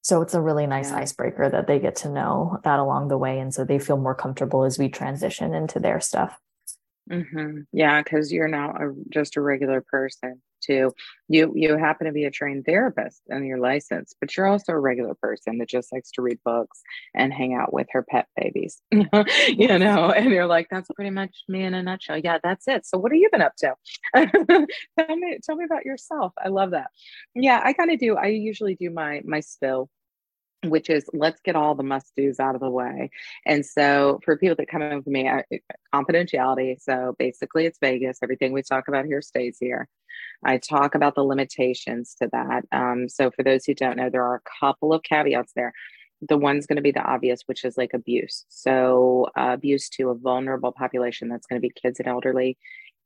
so 0.00 0.20
it's 0.20 0.34
a 0.34 0.40
really 0.40 0.66
nice 0.66 0.90
yeah. 0.90 0.98
icebreaker 0.98 1.48
that 1.48 1.66
they 1.66 1.78
get 1.78 1.96
to 1.96 2.08
know 2.08 2.58
that 2.64 2.78
along 2.78 3.08
the 3.08 3.18
way 3.18 3.38
and 3.38 3.52
so 3.52 3.64
they 3.64 3.78
feel 3.78 3.96
more 3.96 4.14
comfortable 4.14 4.64
as 4.64 4.78
we 4.78 4.88
transition 4.88 5.54
into 5.54 5.78
their 5.78 6.00
stuff 6.00 6.38
mm-hmm. 7.10 7.60
yeah 7.72 8.02
because 8.02 8.32
you're 8.32 8.48
now 8.48 8.70
a, 8.70 8.92
just 9.10 9.36
a 9.36 9.40
regular 9.40 9.80
person 9.80 10.40
too. 10.62 10.92
you 11.28 11.52
you 11.56 11.76
happen 11.76 12.06
to 12.06 12.12
be 12.12 12.24
a 12.24 12.30
trained 12.30 12.64
therapist 12.64 13.20
and 13.28 13.44
you're 13.46 13.58
licensed 13.58 14.16
but 14.20 14.36
you're 14.36 14.46
also 14.46 14.72
a 14.72 14.78
regular 14.78 15.14
person 15.14 15.58
that 15.58 15.68
just 15.68 15.92
likes 15.92 16.10
to 16.12 16.22
read 16.22 16.38
books 16.44 16.80
and 17.14 17.32
hang 17.32 17.54
out 17.54 17.72
with 17.72 17.86
her 17.90 18.02
pet 18.02 18.26
babies 18.36 18.80
you 18.92 19.78
know 19.78 20.12
and 20.12 20.30
you're 20.30 20.46
like 20.46 20.68
that's 20.70 20.88
pretty 20.94 21.10
much 21.10 21.42
me 21.48 21.64
in 21.64 21.74
a 21.74 21.82
nutshell. 21.82 22.18
Yeah 22.18 22.38
that's 22.42 22.68
it. 22.68 22.86
So 22.86 22.98
what 22.98 23.12
have 23.12 23.20
you 23.20 23.28
been 23.30 23.42
up 23.42 23.56
to? 23.56 23.74
Tell 24.14 25.16
me 25.16 25.38
tell 25.42 25.56
me 25.56 25.64
about 25.64 25.84
yourself. 25.84 26.32
I 26.42 26.48
love 26.48 26.70
that. 26.70 26.88
Yeah 27.34 27.60
i 27.64 27.72
kind 27.72 27.90
of 27.90 27.98
do 27.98 28.16
i 28.16 28.26
usually 28.26 28.74
do 28.74 28.90
my 28.90 29.20
my 29.24 29.40
spill 29.40 29.88
which 30.64 30.88
is 30.88 31.08
let's 31.12 31.40
get 31.40 31.56
all 31.56 31.74
the 31.74 31.82
must 31.82 32.12
do's 32.16 32.38
out 32.38 32.54
of 32.54 32.60
the 32.60 32.70
way. 32.70 33.10
And 33.46 33.64
so 33.64 34.20
for 34.24 34.36
people 34.36 34.56
that 34.56 34.68
come 34.68 34.82
in 34.82 34.96
with 34.96 35.06
me, 35.06 35.28
I, 35.28 35.44
confidentiality. 35.94 36.80
So 36.80 37.14
basically, 37.18 37.66
it's 37.66 37.78
Vegas. 37.80 38.18
Everything 38.22 38.52
we 38.52 38.62
talk 38.62 38.88
about 38.88 39.06
here 39.06 39.22
stays 39.22 39.56
here. 39.58 39.88
I 40.44 40.58
talk 40.58 40.94
about 40.94 41.14
the 41.14 41.24
limitations 41.24 42.14
to 42.20 42.28
that. 42.32 42.64
Um, 42.72 43.08
so 43.08 43.30
for 43.30 43.42
those 43.42 43.64
who 43.64 43.74
don't 43.74 43.96
know, 43.96 44.10
there 44.10 44.24
are 44.24 44.36
a 44.36 44.50
couple 44.60 44.92
of 44.92 45.02
caveats 45.02 45.52
there. 45.54 45.72
The 46.28 46.38
one's 46.38 46.66
going 46.66 46.76
to 46.76 46.82
be 46.82 46.92
the 46.92 47.02
obvious, 47.02 47.42
which 47.46 47.64
is 47.64 47.76
like 47.76 47.90
abuse. 47.94 48.44
So 48.48 49.28
uh, 49.36 49.50
abuse 49.54 49.88
to 49.90 50.10
a 50.10 50.14
vulnerable 50.14 50.72
population 50.72 51.28
that's 51.28 51.46
going 51.46 51.60
to 51.60 51.66
be 51.66 51.72
kids 51.74 51.98
and 51.98 52.08
elderly 52.08 52.58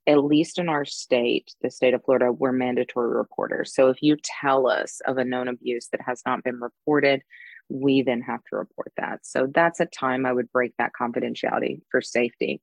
at 0.06 0.24
least 0.24 0.58
in 0.58 0.68
our 0.68 0.84
state, 0.84 1.52
the 1.62 1.70
state 1.70 1.94
of 1.94 2.04
Florida, 2.04 2.32
we're 2.32 2.52
mandatory 2.52 3.16
reporters. 3.16 3.74
So 3.74 3.88
if 3.88 4.02
you 4.02 4.16
tell 4.22 4.68
us 4.68 5.00
of 5.06 5.18
a 5.18 5.24
known 5.24 5.48
abuse 5.48 5.88
that 5.90 6.00
has 6.00 6.22
not 6.24 6.44
been 6.44 6.60
reported, 6.60 7.22
we 7.68 8.02
then 8.02 8.20
have 8.22 8.44
to 8.44 8.56
report 8.56 8.92
that. 8.96 9.26
So 9.26 9.48
that's 9.52 9.80
a 9.80 9.86
time 9.86 10.24
I 10.24 10.32
would 10.32 10.52
break 10.52 10.72
that 10.78 10.92
confidentiality 11.00 11.80
for 11.90 12.00
safety. 12.00 12.60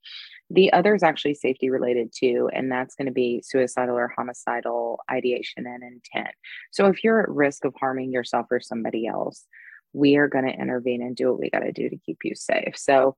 The 0.49 0.71
other 0.71 0.95
is 0.95 1.03
actually 1.03 1.33
safety 1.33 1.69
related 1.69 2.13
too, 2.17 2.49
and 2.53 2.71
that's 2.71 2.95
going 2.95 3.07
to 3.07 3.11
be 3.11 3.43
suicidal 3.45 3.97
or 3.97 4.13
homicidal 4.15 5.01
ideation 5.11 5.65
and 5.67 5.83
intent. 5.83 6.33
So 6.71 6.87
if 6.87 7.03
you're 7.03 7.21
at 7.21 7.29
risk 7.29 7.65
of 7.65 7.73
harming 7.77 8.13
yourself 8.13 8.45
or 8.49 8.61
somebody 8.61 9.05
else, 9.05 9.45
we 9.91 10.15
are 10.15 10.29
going 10.29 10.45
to 10.45 10.57
intervene 10.57 11.01
and 11.01 11.15
do 11.15 11.29
what 11.29 11.39
we 11.39 11.49
got 11.49 11.59
to 11.59 11.73
do 11.73 11.89
to 11.89 11.97
keep 11.97 12.19
you 12.23 12.35
safe. 12.35 12.77
So 12.77 13.17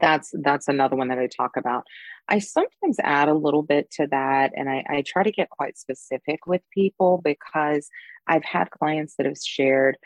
that's 0.00 0.32
that's 0.42 0.68
another 0.68 0.96
one 0.96 1.08
that 1.08 1.18
i 1.18 1.26
talk 1.26 1.56
about 1.56 1.84
i 2.28 2.38
sometimes 2.38 2.98
add 3.02 3.28
a 3.28 3.34
little 3.34 3.62
bit 3.62 3.90
to 3.90 4.06
that 4.06 4.52
and 4.54 4.68
I, 4.68 4.84
I 4.88 5.02
try 5.06 5.22
to 5.22 5.32
get 5.32 5.50
quite 5.50 5.78
specific 5.78 6.46
with 6.46 6.62
people 6.72 7.20
because 7.24 7.88
i've 8.26 8.44
had 8.44 8.70
clients 8.70 9.14
that 9.16 9.26
have 9.26 9.38
shared 9.38 9.96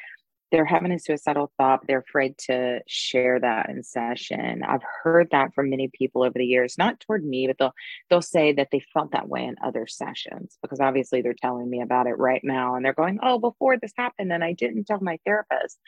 they're 0.50 0.64
having 0.64 0.92
a 0.92 0.98
suicidal 0.98 1.52
thought 1.58 1.86
they're 1.86 2.04
afraid 2.08 2.38
to 2.38 2.80
share 2.86 3.38
that 3.40 3.68
in 3.68 3.82
session. 3.82 4.62
I've 4.62 4.82
heard 5.02 5.28
that 5.30 5.54
from 5.54 5.68
many 5.68 5.88
people 5.92 6.22
over 6.22 6.38
the 6.38 6.44
years 6.44 6.78
not 6.78 7.00
toward 7.00 7.24
me 7.24 7.46
but 7.46 7.56
they'll 7.58 7.74
they'll 8.08 8.22
say 8.22 8.52
that 8.54 8.68
they 8.72 8.82
felt 8.94 9.12
that 9.12 9.28
way 9.28 9.44
in 9.44 9.56
other 9.62 9.86
sessions 9.86 10.58
because 10.62 10.80
obviously 10.80 11.22
they're 11.22 11.34
telling 11.34 11.68
me 11.68 11.80
about 11.82 12.06
it 12.06 12.18
right 12.18 12.42
now 12.42 12.74
and 12.74 12.84
they're 12.84 12.92
going 12.94 13.18
oh 13.22 13.38
before 13.38 13.76
this 13.76 13.92
happened 13.96 14.32
and 14.32 14.44
i 14.44 14.52
didn't 14.52 14.84
tell 14.84 15.00
my 15.00 15.18
therapist. 15.26 15.78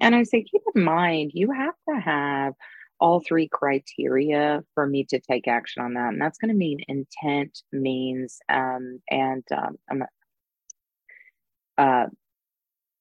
And 0.00 0.14
i 0.14 0.22
say 0.24 0.42
keep 0.42 0.62
in 0.74 0.84
mind 0.84 1.32
you 1.34 1.50
have 1.50 1.74
to 1.88 2.00
have 2.00 2.54
all 3.02 3.18
three 3.18 3.48
criteria 3.48 4.62
for 4.76 4.86
me 4.86 5.04
to 5.04 5.18
take 5.18 5.48
action 5.48 5.82
on 5.82 5.94
that. 5.94 6.12
And 6.12 6.22
that's 6.22 6.38
going 6.38 6.50
to 6.50 6.56
mean 6.56 6.84
intent, 6.86 7.58
means, 7.72 8.38
um, 8.48 9.02
and 9.10 9.42
um, 9.50 10.04
uh, 11.76 12.06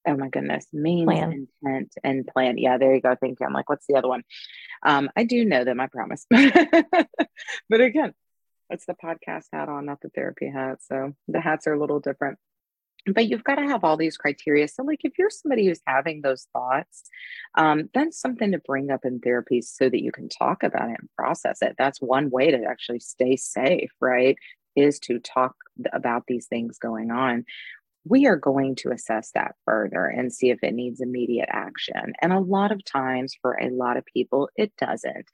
oh 0.07 0.17
my 0.17 0.29
goodness, 0.29 0.65
means, 0.73 1.05
plan. 1.05 1.47
intent, 1.63 1.93
and 2.03 2.25
plan. 2.25 2.57
Yeah, 2.57 2.79
there 2.79 2.95
you 2.95 3.01
go. 3.01 3.15
Thank 3.15 3.39
you. 3.39 3.45
I'm 3.45 3.53
like, 3.53 3.69
what's 3.69 3.85
the 3.87 3.95
other 3.95 4.07
one? 4.07 4.23
Um, 4.83 5.11
I 5.15 5.23
do 5.23 5.45
know 5.45 5.63
them, 5.63 5.79
I 5.79 5.85
promise. 5.85 6.25
but 6.31 7.79
again, 7.79 8.15
it's 8.71 8.87
the 8.87 8.95
podcast 8.95 9.45
hat 9.53 9.69
on, 9.69 9.85
not 9.85 10.01
the 10.01 10.09
therapy 10.09 10.49
hat. 10.49 10.79
So 10.81 11.13
the 11.27 11.41
hats 11.41 11.67
are 11.67 11.73
a 11.73 11.79
little 11.79 11.99
different 11.99 12.39
but 13.07 13.27
you've 13.27 13.43
got 13.43 13.55
to 13.55 13.67
have 13.67 13.83
all 13.83 13.97
these 13.97 14.17
criteria 14.17 14.67
so 14.67 14.83
like 14.83 15.01
if 15.03 15.17
you're 15.17 15.29
somebody 15.29 15.65
who's 15.65 15.81
having 15.85 16.21
those 16.21 16.47
thoughts 16.53 17.03
um, 17.55 17.89
that's 17.93 18.19
something 18.19 18.51
to 18.51 18.59
bring 18.59 18.91
up 18.91 19.05
in 19.05 19.19
therapy 19.19 19.61
so 19.61 19.89
that 19.89 20.01
you 20.01 20.11
can 20.11 20.29
talk 20.29 20.63
about 20.63 20.89
it 20.89 20.97
and 20.99 21.09
process 21.17 21.59
it 21.61 21.75
that's 21.77 22.01
one 22.01 22.29
way 22.29 22.51
to 22.51 22.63
actually 22.63 22.99
stay 22.99 23.35
safe 23.35 23.91
right 23.99 24.37
is 24.75 24.99
to 24.99 25.19
talk 25.19 25.55
about 25.93 26.23
these 26.27 26.47
things 26.47 26.77
going 26.77 27.11
on 27.11 27.45
we 28.05 28.25
are 28.25 28.35
going 28.35 28.75
to 28.75 28.91
assess 28.91 29.31
that 29.35 29.55
further 29.65 30.05
and 30.05 30.33
see 30.33 30.49
if 30.49 30.59
it 30.63 30.73
needs 30.73 31.01
immediate 31.01 31.49
action. 31.51 32.13
And 32.21 32.33
a 32.33 32.39
lot 32.39 32.71
of 32.71 32.83
times, 32.83 33.35
for 33.41 33.53
a 33.53 33.69
lot 33.69 33.97
of 33.97 34.05
people, 34.05 34.49
it 34.55 34.73
doesn't. 34.77 35.25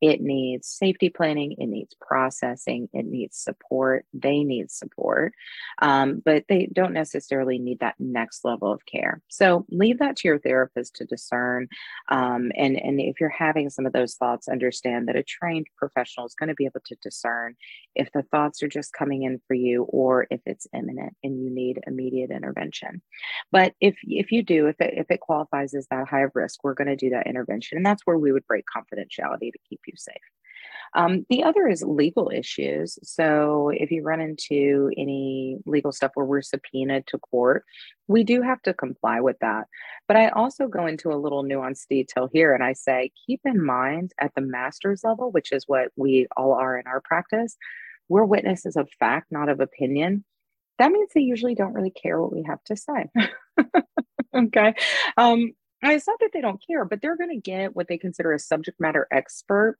It 0.00 0.20
needs 0.20 0.68
safety 0.68 1.08
planning, 1.08 1.52
it 1.58 1.66
needs 1.66 1.94
processing, 2.00 2.88
it 2.92 3.06
needs 3.06 3.38
support. 3.38 4.04
They 4.12 4.44
need 4.44 4.70
support, 4.70 5.32
um, 5.80 6.22
but 6.24 6.44
they 6.48 6.68
don't 6.72 6.92
necessarily 6.92 7.58
need 7.58 7.80
that 7.80 7.94
next 7.98 8.44
level 8.44 8.70
of 8.70 8.84
care. 8.86 9.22
So 9.28 9.64
leave 9.70 9.98
that 10.00 10.16
to 10.16 10.28
your 10.28 10.38
therapist 10.38 10.96
to 10.96 11.04
discern. 11.04 11.68
Um, 12.08 12.52
and, 12.56 12.76
and 12.76 13.00
if 13.00 13.20
you're 13.20 13.28
having 13.30 13.70
some 13.70 13.86
of 13.86 13.92
those 13.92 14.14
thoughts, 14.14 14.48
understand 14.48 15.08
that 15.08 15.16
a 15.16 15.22
trained 15.22 15.66
professional 15.76 16.26
is 16.26 16.34
going 16.34 16.48
to 16.48 16.54
be 16.54 16.66
able 16.66 16.80
to 16.86 16.96
discern 17.02 17.56
if 17.94 18.10
the 18.12 18.22
thoughts 18.22 18.62
are 18.62 18.68
just 18.68 18.92
coming 18.92 19.22
in 19.22 19.40
for 19.46 19.54
you 19.54 19.84
or 19.84 20.26
if 20.30 20.40
it's 20.46 20.66
imminent 20.74 21.16
and 21.22 21.42
you 21.42 21.50
need 21.50 21.80
immediate 21.86 22.30
intervention. 22.30 23.00
But 23.50 23.72
if 23.80 23.96
if 24.04 24.32
you 24.32 24.42
do, 24.42 24.66
if 24.66 24.80
it 24.80 24.94
if 24.96 25.10
it 25.10 25.20
qualifies 25.20 25.74
as 25.74 25.86
that 25.90 26.08
high 26.08 26.22
of 26.22 26.32
risk, 26.34 26.62
we're 26.62 26.74
going 26.74 26.88
to 26.88 26.96
do 26.96 27.10
that 27.10 27.26
intervention. 27.26 27.76
And 27.78 27.86
that's 27.86 28.02
where 28.04 28.18
we 28.18 28.32
would 28.32 28.46
break 28.46 28.64
confidentiality 28.66 29.52
to 29.52 29.58
keep 29.68 29.80
you 29.86 29.94
safe. 29.96 30.16
Um, 30.94 31.26
the 31.28 31.44
other 31.44 31.68
is 31.68 31.82
legal 31.82 32.30
issues. 32.34 32.98
So 33.02 33.70
if 33.74 33.90
you 33.90 34.02
run 34.02 34.20
into 34.20 34.90
any 34.96 35.58
legal 35.66 35.92
stuff 35.92 36.12
where 36.14 36.24
we're 36.24 36.42
subpoenaed 36.42 37.06
to 37.08 37.18
court, 37.18 37.64
we 38.08 38.24
do 38.24 38.40
have 38.40 38.62
to 38.62 38.72
comply 38.72 39.20
with 39.20 39.36
that. 39.40 39.66
But 40.08 40.16
I 40.16 40.28
also 40.28 40.68
go 40.68 40.86
into 40.86 41.10
a 41.10 41.16
little 41.16 41.44
nuanced 41.44 41.88
detail 41.90 42.30
here 42.32 42.54
and 42.54 42.62
I 42.62 42.72
say, 42.72 43.10
keep 43.26 43.40
in 43.44 43.62
mind 43.62 44.12
at 44.20 44.32
the 44.34 44.40
master's 44.40 45.02
level, 45.04 45.30
which 45.30 45.52
is 45.52 45.64
what 45.66 45.88
we 45.96 46.28
all 46.36 46.52
are 46.52 46.78
in 46.78 46.86
our 46.86 47.02
practice, 47.02 47.56
we're 48.08 48.24
witnesses 48.24 48.76
of 48.76 48.88
fact, 49.00 49.26
not 49.30 49.48
of 49.48 49.60
opinion. 49.60 50.24
That 50.78 50.92
means 50.92 51.10
they 51.14 51.22
usually 51.22 51.54
don't 51.54 51.74
really 51.74 51.90
care 51.90 52.20
what 52.20 52.32
we 52.32 52.44
have 52.44 52.62
to 52.64 52.76
say. 52.76 53.06
okay. 54.34 54.74
Um, 55.16 55.52
it's 55.92 56.06
not 56.06 56.18
that 56.20 56.30
they 56.32 56.40
don't 56.40 56.62
care, 56.64 56.84
but 56.84 57.00
they're 57.00 57.16
going 57.16 57.30
to 57.30 57.40
get 57.40 57.76
what 57.76 57.88
they 57.88 57.98
consider 57.98 58.32
a 58.32 58.38
subject 58.38 58.80
matter 58.80 59.06
expert 59.10 59.78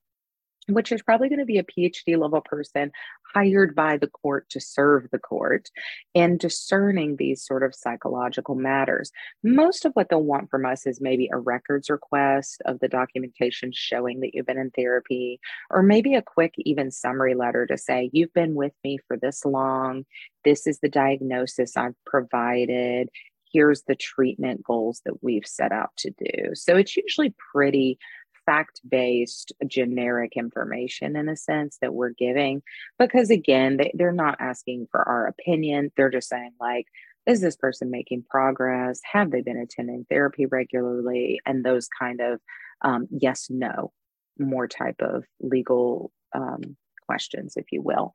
which 0.69 0.91
is 0.91 1.03
probably 1.03 1.29
going 1.29 1.39
to 1.39 1.45
be 1.45 1.59
a 1.59 1.65
PhD 1.65 2.19
level 2.19 2.41
person 2.41 2.91
hired 3.35 3.75
by 3.75 3.97
the 3.97 4.09
court 4.09 4.49
to 4.51 4.61
serve 4.61 5.09
the 5.11 5.19
court 5.19 5.69
and 6.15 6.41
discerning 6.41 7.17
these 7.17 7.45
sort 7.45 7.63
of 7.63 7.75
psychological 7.75 8.55
matters. 8.55 9.13
Most 9.45 9.85
of 9.85 9.93
what 9.93 10.09
they'll 10.09 10.23
want 10.23 10.51
from 10.51 10.67
us 10.67 10.87
is 10.87 11.01
maybe 11.01 11.29
a 11.33 11.39
records 11.39 11.89
request 11.89 12.63
of 12.65 12.81
the 12.81 12.89
documentation 12.89 13.71
showing 13.73 14.21
that 14.21 14.35
you've 14.35 14.47
been 14.47 14.59
in 14.59 14.71
therapy, 14.71 15.39
or 15.71 15.83
maybe 15.83 16.15
a 16.15 16.23
quick, 16.23 16.55
even 16.59 16.91
summary 16.91 17.35
letter 17.35 17.67
to 17.67 17.79
say, 17.79 18.11
You've 18.13 18.33
been 18.33 18.55
with 18.55 18.73
me 18.83 18.99
for 19.07 19.17
this 19.17 19.45
long. 19.45 20.05
This 20.45 20.67
is 20.67 20.81
the 20.81 20.89
diagnosis 20.89 21.77
I've 21.77 21.95
provided. 22.05 23.09
Here's 23.53 23.83
the 23.83 23.95
treatment 23.95 24.63
goals 24.65 25.03
that 25.05 25.23
we've 25.23 25.47
set 25.47 25.73
out 25.73 25.91
to 25.99 26.11
do. 26.11 26.55
So 26.55 26.77
it's 26.77 26.97
usually 26.97 27.35
pretty 27.53 27.99
fact 28.45 28.81
based, 28.89 29.53
generic 29.67 30.35
information 30.37 31.17
in 31.17 31.29
a 31.29 31.37
sense 31.37 31.79
that 31.81 31.95
we're 31.95 32.11
giving. 32.11 32.63
Because 32.99 33.31
again, 33.31 33.77
they, 33.77 33.91
they're 33.95 34.13
not 34.13 34.37
asking 34.41 34.87
for 34.91 35.07
our 35.09 35.27
opinion. 35.27 35.91
They're 35.97 36.11
just 36.11 36.29
saying, 36.29 36.53
like, 36.61 36.87
is 37.27 37.41
this 37.41 37.57
person 37.57 37.91
making 37.91 38.25
progress? 38.31 39.01
Have 39.11 39.33
they 39.33 39.41
been 39.41 39.57
attending 39.59 40.07
therapy 40.09 40.47
regularly? 40.47 41.41
And 41.45 41.65
those 41.65 41.89
kind 41.89 42.21
of 42.21 42.41
um, 42.83 43.09
yes, 43.11 43.49
no, 43.51 43.93
more 44.39 44.69
type 44.69 45.01
of 45.01 45.25
legal 45.41 46.13
um, 46.35 46.77
questions, 47.07 47.55
if 47.57 47.67
you 47.73 47.83
will. 47.83 48.15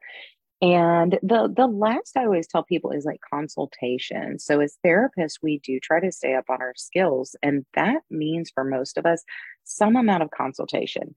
And 0.62 1.18
the 1.24 1.52
the 1.56 1.66
last 1.66 2.16
I 2.16 2.26
always 2.26 2.48
tell 2.48 2.64
people 2.64 2.92
is 2.92 3.06
like 3.06 3.20
consultation. 3.34 4.38
So 4.38 4.60
as 4.60 4.78
therapists, 4.86 5.40
we 5.42 5.60
do 5.60 5.80
try 5.80 6.00
to 6.00 6.12
stay 6.12 6.36
up 6.36 6.46
on 6.50 6.62
our 6.62 6.74
skills, 6.76 7.36
and 7.42 7.66
that 7.74 8.02
means 8.12 8.52
for 8.54 8.64
most 8.64 8.98
of 8.98 9.06
us 9.06 9.24
some 9.64 9.96
amount 9.96 10.24
of 10.24 10.30
consultation. 10.32 11.16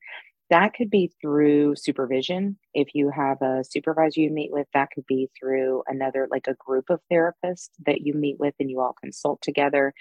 That 0.51 0.75
could 0.75 0.91
be 0.91 1.11
through 1.21 1.77
supervision. 1.77 2.59
If 2.75 2.95
you 2.95 3.11
have 3.11 3.41
a 3.43 3.65
supervisor 3.65 4.21
you 4.21 4.31
meet 4.31 4.53
with, 4.53 4.67
that 4.75 4.91
could 4.95 5.07
be 5.07 5.31
through 5.39 5.83
another, 5.89 6.29
like 6.31 6.47
a 6.47 6.55
group 6.55 6.91
of 6.91 7.01
therapists 7.11 7.71
that 7.87 8.03
you 8.03 8.15
meet 8.15 8.39
with 8.39 8.55
and 8.61 8.71
you 8.71 8.81
all 8.81 8.95
consult 9.01 9.41
together. 9.43 9.95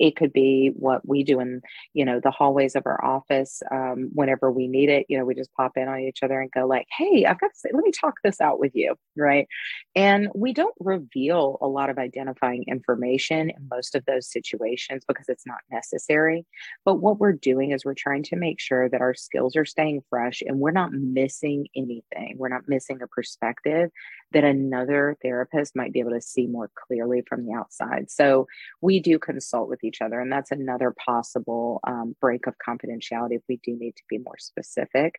It 0.00 0.16
could 0.16 0.32
be 0.32 0.72
what 0.74 1.06
we 1.06 1.22
do 1.22 1.38
in, 1.40 1.60
you 1.94 2.04
know, 2.04 2.18
the 2.18 2.30
hallways 2.30 2.74
of 2.74 2.86
our 2.86 3.04
office. 3.04 3.62
Um, 3.70 4.10
whenever 4.12 4.50
we 4.50 4.66
need 4.66 4.88
it, 4.88 5.06
you 5.08 5.18
know, 5.18 5.24
we 5.24 5.34
just 5.34 5.52
pop 5.52 5.76
in 5.76 5.88
on 5.88 6.00
each 6.00 6.22
other 6.22 6.40
and 6.40 6.50
go 6.50 6.66
like, 6.66 6.86
"Hey, 6.96 7.26
I've 7.26 7.38
got 7.38 7.52
to 7.52 7.58
say, 7.58 7.68
let 7.72 7.84
me 7.84 7.92
talk 7.92 8.14
this 8.24 8.40
out 8.40 8.58
with 8.58 8.74
you," 8.74 8.96
right? 9.16 9.46
And 9.94 10.28
we 10.34 10.52
don't 10.52 10.74
reveal 10.80 11.58
a 11.60 11.68
lot 11.68 11.90
of 11.90 11.98
identifying 11.98 12.64
information 12.66 13.50
in 13.50 13.68
most 13.70 13.94
of 13.94 14.04
those 14.06 14.30
situations 14.30 15.04
because 15.06 15.28
it's 15.28 15.46
not 15.46 15.60
necessary. 15.70 16.46
But 16.84 16.96
what 16.96 17.18
we're 17.18 17.32
doing 17.32 17.72
is 17.72 17.84
we're 17.84 17.94
trying 17.94 18.22
to 18.24 18.36
make 18.36 18.60
sure 18.60 18.88
that 18.88 19.00
our 19.00 19.14
skills 19.14 19.56
are 19.56 19.64
staying 19.66 20.02
fresh 20.08 20.42
and 20.46 20.58
we're 20.58 20.70
not 20.70 20.92
missing 20.92 21.66
anything. 21.76 22.36
We're 22.38 22.48
not 22.48 22.68
missing 22.68 23.02
a 23.02 23.06
perspective 23.06 23.90
that 24.32 24.44
another 24.44 25.16
therapist 25.22 25.74
might 25.74 25.92
be 25.92 26.00
able 26.00 26.12
to 26.12 26.20
see 26.20 26.46
more 26.46 26.70
clearly 26.86 27.22
from 27.28 27.44
the 27.44 27.52
outside. 27.52 28.10
So 28.10 28.46
we 28.80 29.00
do 29.00 29.18
consult 29.18 29.68
with 29.68 29.82
each 29.82 29.89
other, 30.00 30.20
and 30.20 30.30
that's 30.30 30.50
another 30.50 30.94
possible 31.04 31.80
um, 31.86 32.14
break 32.20 32.46
of 32.46 32.54
confidentiality 32.66 33.36
if 33.36 33.42
we 33.48 33.58
do 33.62 33.76
need 33.76 33.96
to 33.96 34.02
be 34.08 34.18
more 34.18 34.38
specific. 34.38 35.16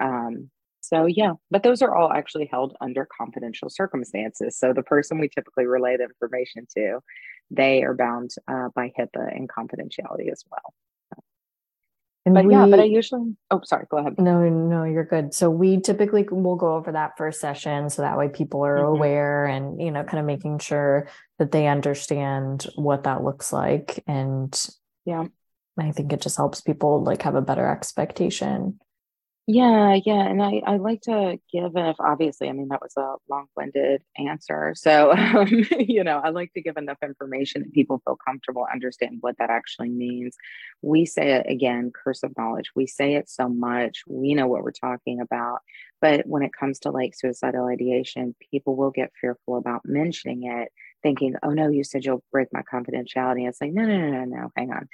Um, 0.00 0.50
so 0.80 1.06
yeah, 1.06 1.32
but 1.50 1.64
those 1.64 1.82
are 1.82 1.94
all 1.96 2.12
actually 2.12 2.46
held 2.46 2.76
under 2.80 3.08
confidential 3.18 3.68
circumstances. 3.68 4.56
So 4.56 4.72
the 4.72 4.82
person 4.84 5.18
we 5.18 5.28
typically 5.28 5.66
relay 5.66 5.96
the 5.96 6.04
information 6.04 6.66
to, 6.76 7.00
they 7.50 7.82
are 7.82 7.94
bound 7.94 8.30
uh, 8.46 8.68
by 8.74 8.92
HIPAA 8.98 9.34
and 9.34 9.48
confidentiality 9.48 10.30
as 10.30 10.44
well. 10.50 10.74
And 12.26 12.34
but 12.34 12.44
we, 12.44 12.54
yeah, 12.54 12.66
but 12.66 12.80
I 12.80 12.84
usually, 12.84 13.36
oh, 13.52 13.60
sorry, 13.62 13.86
go 13.88 13.98
ahead. 13.98 14.18
No, 14.18 14.40
no, 14.48 14.82
you're 14.82 15.04
good. 15.04 15.32
So 15.32 15.48
we 15.48 15.80
typically 15.80 16.26
will 16.28 16.56
go 16.56 16.74
over 16.74 16.90
that 16.90 17.16
first 17.16 17.40
session. 17.40 17.88
So 17.88 18.02
that 18.02 18.18
way 18.18 18.28
people 18.28 18.66
are 18.66 18.78
mm-hmm. 18.78 18.96
aware 18.96 19.46
and, 19.46 19.80
you 19.80 19.92
know, 19.92 20.02
kind 20.02 20.18
of 20.18 20.26
making 20.26 20.58
sure 20.58 21.08
that 21.38 21.52
they 21.52 21.68
understand 21.68 22.66
what 22.74 23.04
that 23.04 23.22
looks 23.22 23.52
like. 23.52 24.02
And 24.08 24.52
yeah, 25.04 25.26
I 25.78 25.92
think 25.92 26.12
it 26.12 26.20
just 26.20 26.36
helps 26.36 26.60
people 26.60 27.04
like 27.04 27.22
have 27.22 27.36
a 27.36 27.42
better 27.42 27.70
expectation 27.70 28.80
yeah, 29.48 29.94
yeah. 30.04 30.26
And 30.26 30.42
I, 30.42 30.60
I 30.66 30.76
like 30.78 31.02
to 31.02 31.38
give, 31.52 31.72
if 31.76 31.96
obviously, 32.00 32.48
I 32.48 32.52
mean, 32.52 32.66
that 32.68 32.82
was 32.82 32.94
a 32.96 33.14
long 33.30 33.46
winded 33.56 34.02
answer. 34.18 34.74
So, 34.76 35.12
um, 35.16 35.48
you 35.78 36.02
know, 36.02 36.18
I 36.18 36.30
like 36.30 36.52
to 36.54 36.60
give 36.60 36.76
enough 36.76 36.98
information 37.00 37.62
that 37.62 37.72
people 37.72 38.02
feel 38.04 38.18
comfortable 38.26 38.66
understand 38.72 39.18
what 39.20 39.36
that 39.38 39.50
actually 39.50 39.90
means. 39.90 40.36
We 40.82 41.06
say 41.06 41.32
it 41.34 41.46
again, 41.48 41.92
curse 41.94 42.24
of 42.24 42.32
knowledge. 42.36 42.70
We 42.74 42.88
say 42.88 43.14
it 43.14 43.28
so 43.30 43.48
much. 43.48 44.02
We 44.08 44.34
know 44.34 44.48
what 44.48 44.64
we're 44.64 44.72
talking 44.72 45.20
about. 45.20 45.60
But 46.00 46.26
when 46.26 46.42
it 46.42 46.50
comes 46.58 46.80
to 46.80 46.90
like 46.90 47.14
suicidal 47.14 47.66
ideation, 47.66 48.34
people 48.50 48.74
will 48.74 48.90
get 48.90 49.12
fearful 49.20 49.58
about 49.58 49.82
mentioning 49.84 50.44
it 50.44 50.72
thinking, 51.06 51.36
oh 51.44 51.50
no, 51.50 51.68
you 51.68 51.84
said 51.84 52.04
you'll 52.04 52.24
break 52.32 52.48
my 52.52 52.62
confidentiality. 52.62 53.48
It's 53.48 53.60
like, 53.60 53.72
no, 53.72 53.84
no, 53.84 53.96
no, 53.96 54.10
no, 54.10 54.24
no, 54.24 54.52
hang 54.56 54.72
on. 54.72 54.88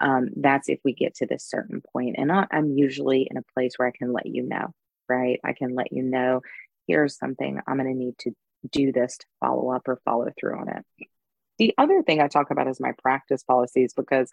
Um, 0.00 0.30
that's 0.34 0.70
if 0.70 0.80
we 0.82 0.94
get 0.94 1.16
to 1.16 1.26
this 1.26 1.44
certain 1.44 1.82
point. 1.92 2.14
And 2.16 2.32
I, 2.32 2.46
I'm 2.50 2.70
usually 2.70 3.28
in 3.30 3.36
a 3.36 3.42
place 3.52 3.74
where 3.76 3.86
I 3.86 3.92
can 3.92 4.10
let 4.14 4.24
you 4.24 4.44
know, 4.44 4.72
right? 5.10 5.38
I 5.44 5.52
can 5.52 5.74
let 5.74 5.92
you 5.92 6.02
know, 6.02 6.40
here's 6.86 7.18
something 7.18 7.60
I'm 7.66 7.76
going 7.76 7.92
to 7.92 7.94
need 7.94 8.16
to 8.20 8.30
do 8.72 8.92
this 8.92 9.18
to 9.18 9.26
follow 9.40 9.70
up 9.70 9.86
or 9.88 10.00
follow 10.06 10.28
through 10.40 10.58
on 10.58 10.70
it. 10.70 10.86
The 11.58 11.74
other 11.76 12.02
thing 12.02 12.22
I 12.22 12.28
talk 12.28 12.50
about 12.50 12.68
is 12.68 12.80
my 12.80 12.92
practice 13.02 13.42
policies 13.42 13.92
because 13.92 14.30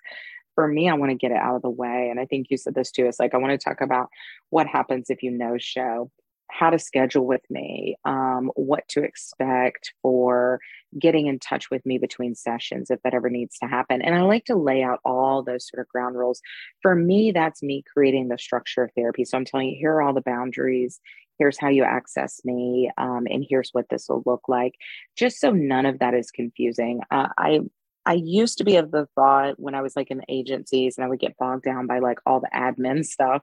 for 0.53 0.65
me, 0.65 0.88
I 0.88 0.93
want 0.93 1.09
to 1.09 1.17
get 1.17 1.31
it 1.31 1.38
out 1.38 1.57
of 1.57 1.63
the 1.63 1.69
way. 1.69 2.07
And 2.09 2.17
I 2.17 2.25
think 2.25 2.47
you 2.49 2.55
said 2.55 2.75
this 2.75 2.91
too. 2.91 3.07
It's 3.07 3.19
like, 3.19 3.33
I 3.33 3.39
want 3.39 3.51
to 3.51 3.57
talk 3.57 3.81
about 3.81 4.07
what 4.51 4.67
happens 4.67 5.09
if 5.09 5.21
you 5.21 5.31
no 5.31 5.57
show 5.57 6.09
how 6.49 6.69
to 6.69 6.79
schedule 6.79 7.25
with 7.25 7.41
me, 7.49 7.97
um, 8.05 8.51
what 8.55 8.87
to 8.89 9.03
expect 9.03 9.93
for 10.01 10.59
getting 10.99 11.27
in 11.27 11.39
touch 11.39 11.69
with 11.69 11.85
me 11.85 11.97
between 11.97 12.35
sessions 12.35 12.89
if 12.89 13.01
that 13.03 13.13
ever 13.13 13.29
needs 13.29 13.57
to 13.59 13.67
happen. 13.67 14.01
And 14.01 14.15
I 14.15 14.21
like 14.21 14.45
to 14.45 14.55
lay 14.55 14.83
out 14.83 14.99
all 15.03 15.43
those 15.43 15.67
sort 15.67 15.81
of 15.81 15.89
ground 15.89 16.17
rules. 16.17 16.41
For 16.81 16.95
me, 16.95 17.31
that's 17.31 17.61
me 17.61 17.83
creating 17.91 18.29
the 18.29 18.37
structure 18.37 18.83
of 18.83 18.91
therapy. 18.95 19.25
So 19.25 19.37
I'm 19.37 19.45
telling 19.45 19.69
you, 19.69 19.77
here 19.77 19.93
are 19.93 20.01
all 20.01 20.13
the 20.13 20.21
boundaries. 20.21 20.99
Here's 21.37 21.59
how 21.59 21.67
you 21.67 21.83
access 21.83 22.39
me, 22.45 22.89
um, 22.97 23.27
and 23.29 23.45
here's 23.47 23.71
what 23.73 23.89
this 23.89 24.07
will 24.07 24.23
look 24.25 24.47
like, 24.47 24.75
just 25.17 25.41
so 25.41 25.51
none 25.51 25.85
of 25.85 25.99
that 25.99 26.13
is 26.13 26.31
confusing. 26.31 27.01
Uh, 27.11 27.27
I 27.37 27.59
I 28.05 28.13
used 28.13 28.59
to 28.59 28.63
be 28.63 28.75
of 28.75 28.91
the 28.91 29.07
thought 29.15 29.59
when 29.59 29.75
I 29.75 29.81
was 29.81 29.95
like 29.95 30.11
in 30.11 30.19
the 30.19 30.25
agencies 30.29 30.97
and 30.97 31.05
I 31.05 31.09
would 31.09 31.19
get 31.19 31.37
bogged 31.37 31.63
down 31.63 31.87
by 31.87 31.99
like 31.99 32.19
all 32.25 32.39
the 32.39 32.49
admin 32.53 33.03
stuff. 33.03 33.41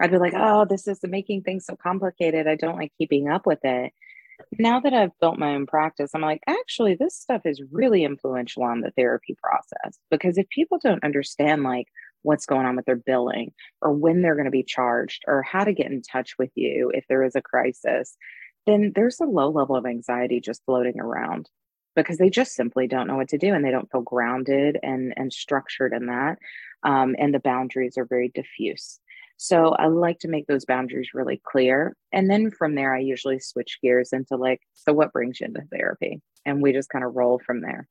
I'd 0.00 0.10
be 0.10 0.18
like, 0.18 0.34
oh, 0.36 0.64
this 0.64 0.88
is 0.88 0.98
making 1.04 1.42
things 1.42 1.66
so 1.66 1.76
complicated. 1.76 2.48
I 2.48 2.56
don't 2.56 2.76
like 2.76 2.92
keeping 2.98 3.28
up 3.28 3.46
with 3.46 3.60
it. 3.62 3.92
Now 4.58 4.80
that 4.80 4.92
I've 4.92 5.16
built 5.20 5.38
my 5.38 5.54
own 5.54 5.66
practice, 5.66 6.10
I'm 6.12 6.20
like, 6.20 6.40
actually, 6.48 6.96
this 6.96 7.14
stuff 7.14 7.42
is 7.44 7.62
really 7.70 8.02
influential 8.02 8.64
on 8.64 8.80
the 8.80 8.90
therapy 8.96 9.36
process 9.40 9.96
because 10.10 10.38
if 10.38 10.48
people 10.48 10.78
don't 10.82 11.04
understand 11.04 11.62
like 11.62 11.86
what's 12.22 12.46
going 12.46 12.66
on 12.66 12.74
with 12.74 12.86
their 12.86 12.96
billing 12.96 13.52
or 13.80 13.92
when 13.92 14.22
they're 14.22 14.34
going 14.34 14.46
to 14.46 14.50
be 14.50 14.64
charged 14.64 15.22
or 15.28 15.42
how 15.42 15.62
to 15.62 15.72
get 15.72 15.90
in 15.90 16.02
touch 16.02 16.34
with 16.36 16.50
you 16.56 16.90
if 16.92 17.04
there 17.08 17.22
is 17.22 17.36
a 17.36 17.42
crisis, 17.42 18.16
then 18.66 18.92
there's 18.96 19.20
a 19.20 19.24
low 19.24 19.50
level 19.50 19.76
of 19.76 19.86
anxiety 19.86 20.40
just 20.40 20.64
floating 20.64 20.98
around 20.98 21.48
because 21.94 22.18
they 22.18 22.30
just 22.30 22.54
simply 22.54 22.86
don't 22.86 23.06
know 23.06 23.16
what 23.16 23.28
to 23.28 23.38
do 23.38 23.54
and 23.54 23.64
they 23.64 23.70
don't 23.70 23.90
feel 23.90 24.02
grounded 24.02 24.78
and 24.82 25.12
and 25.16 25.32
structured 25.32 25.92
in 25.92 26.06
that 26.06 26.38
um, 26.82 27.14
and 27.18 27.32
the 27.32 27.40
boundaries 27.40 27.96
are 27.96 28.06
very 28.06 28.30
diffuse. 28.34 29.00
So 29.36 29.70
i 29.70 29.88
like 29.88 30.20
to 30.20 30.28
make 30.28 30.46
those 30.46 30.64
boundaries 30.64 31.10
really 31.12 31.40
clear 31.44 31.96
and 32.12 32.30
then 32.30 32.52
from 32.52 32.76
there 32.76 32.94
i 32.94 33.00
usually 33.00 33.40
switch 33.40 33.78
gears 33.82 34.12
into 34.12 34.36
like 34.36 34.60
so 34.84 34.92
what 34.92 35.12
brings 35.12 35.40
you 35.40 35.46
into 35.46 35.62
therapy? 35.72 36.20
And 36.44 36.62
we 36.62 36.72
just 36.72 36.90
kind 36.90 37.04
of 37.04 37.16
roll 37.16 37.40
from 37.44 37.62
there. 37.62 37.88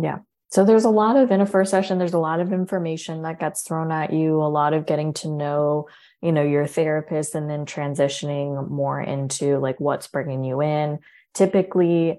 Yeah. 0.00 0.18
So 0.50 0.64
there's 0.64 0.84
a 0.84 0.90
lot 0.90 1.16
of 1.16 1.32
in 1.32 1.40
a 1.40 1.46
first 1.46 1.72
session 1.72 1.98
there's 1.98 2.14
a 2.14 2.18
lot 2.18 2.38
of 2.38 2.52
information 2.52 3.22
that 3.22 3.40
gets 3.40 3.62
thrown 3.62 3.90
at 3.90 4.12
you 4.12 4.40
a 4.40 4.44
lot 4.44 4.72
of 4.72 4.86
getting 4.86 5.12
to 5.14 5.28
know 5.28 5.88
you 6.22 6.30
know 6.30 6.42
your 6.42 6.66
therapist 6.66 7.34
and 7.34 7.50
then 7.50 7.66
transitioning 7.66 8.68
more 8.70 9.00
into 9.00 9.58
like 9.58 9.80
what's 9.80 10.06
bringing 10.06 10.44
you 10.44 10.62
in. 10.62 11.00
Typically 11.34 12.18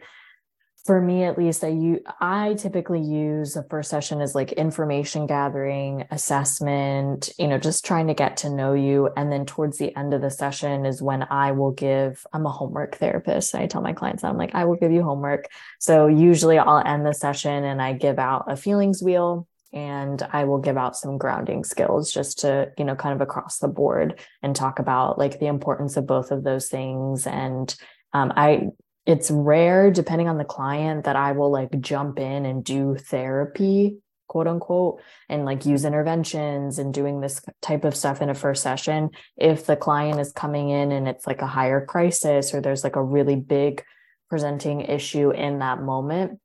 for 0.85 1.01
me 1.01 1.23
at 1.23 1.37
least 1.37 1.63
i 1.63 1.67
you 1.67 1.99
i 2.21 2.53
typically 2.53 3.01
use 3.01 3.55
the 3.55 3.63
first 3.69 3.89
session 3.89 4.21
as 4.21 4.35
like 4.35 4.51
information 4.53 5.25
gathering 5.25 6.05
assessment 6.11 7.31
you 7.39 7.47
know 7.47 7.57
just 7.57 7.83
trying 7.83 8.07
to 8.07 8.13
get 8.13 8.37
to 8.37 8.49
know 8.49 8.73
you. 8.73 9.09
And 9.17 9.31
then 9.31 9.45
towards 9.45 9.77
the 9.77 9.95
end 9.97 10.13
of 10.13 10.21
the 10.21 10.29
session 10.29 10.85
is 10.85 11.01
when 11.01 11.23
i 11.23 11.51
will 11.51 11.71
give 11.71 12.25
i'm 12.33 12.45
a 12.45 12.51
homework 12.51 12.97
therapist. 12.97 13.55
I 13.55 13.67
tell 13.67 13.81
my 13.81 13.93
clients 13.93 14.23
i'm 14.23 14.37
like 14.37 14.53
i 14.53 14.65
will 14.65 14.75
give 14.75 14.91
you 14.91 15.03
homework. 15.03 15.47
So 15.79 16.07
usually 16.07 16.59
i'll 16.59 16.85
end 16.85 17.05
the 17.05 17.13
session 17.13 17.63
and 17.63 17.81
i 17.81 17.93
give 17.93 18.19
out 18.19 18.45
a 18.47 18.55
feelings 18.55 19.01
wheel 19.01 19.47
and 19.73 20.21
i 20.31 20.43
will 20.45 20.59
give 20.59 20.77
out 20.77 20.95
some 20.95 21.17
grounding 21.17 21.63
skills 21.63 22.13
just 22.13 22.39
to 22.39 22.71
you 22.77 22.85
know 22.85 22.95
kind 22.95 23.13
of 23.13 23.21
across 23.21 23.57
the 23.57 23.67
board 23.67 24.19
and 24.43 24.55
talk 24.55 24.79
about 24.79 25.17
like 25.17 25.39
the 25.39 25.47
importance 25.47 25.97
of 25.97 26.05
both 26.05 26.31
of 26.31 26.43
those 26.43 26.69
things. 26.69 27.25
And 27.25 27.75
um, 28.13 28.31
I 28.37 28.69
it's 29.05 29.29
rare 29.29 29.91
depending 29.91 30.27
on 30.27 30.37
the 30.37 30.45
client 30.45 31.05
that 31.05 31.15
I 31.15 31.33
will 31.33 31.51
like 31.51 31.79
jump 31.81 32.19
in 32.19 32.45
and 32.45 32.63
do 32.63 32.95
therapy 32.95 33.97
quote 34.27 34.47
unquote, 34.47 35.01
and 35.29 35.45
like 35.45 35.65
use 35.65 35.85
interventions 35.85 36.79
and 36.79 36.93
doing 36.93 37.21
this 37.21 37.41
type 37.61 37.83
of 37.83 37.95
stuff 37.95 38.21
in 38.21 38.29
a 38.29 38.33
first 38.33 38.63
session. 38.63 39.09
If 39.37 39.65
the 39.65 39.75
client 39.75 40.19
is 40.19 40.31
coming 40.31 40.69
in 40.69 40.91
and 40.91 41.07
it's 41.07 41.27
like 41.27 41.41
a 41.41 41.47
higher 41.47 41.85
crisis 41.85 42.53
or 42.53 42.61
there's 42.61 42.83
like 42.83 42.95
a 42.95 43.03
really 43.03 43.35
big 43.35 43.83
presenting 44.29 44.81
issue 44.81 45.31
in 45.31 45.59
that 45.59 45.81
moment, 45.81 46.39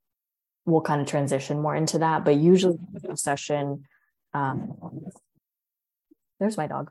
we'll 0.66 0.82
kind 0.82 1.00
of 1.00 1.06
transition 1.06 1.60
more 1.60 1.74
into 1.74 1.98
that. 1.98 2.24
But 2.24 2.36
usually, 2.36 2.78
the 2.92 3.16
session, 3.16 3.84
um, 4.34 5.06
there's 6.38 6.56
my 6.56 6.66
dog. 6.66 6.90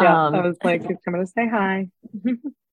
Yeah, 0.00 0.26
um, 0.26 0.34
I 0.34 0.40
was 0.46 0.56
like, 0.62 0.86
he's 0.86 0.98
coming 1.04 1.24
to 1.24 1.26
say 1.26 1.48
hi. 1.48 1.88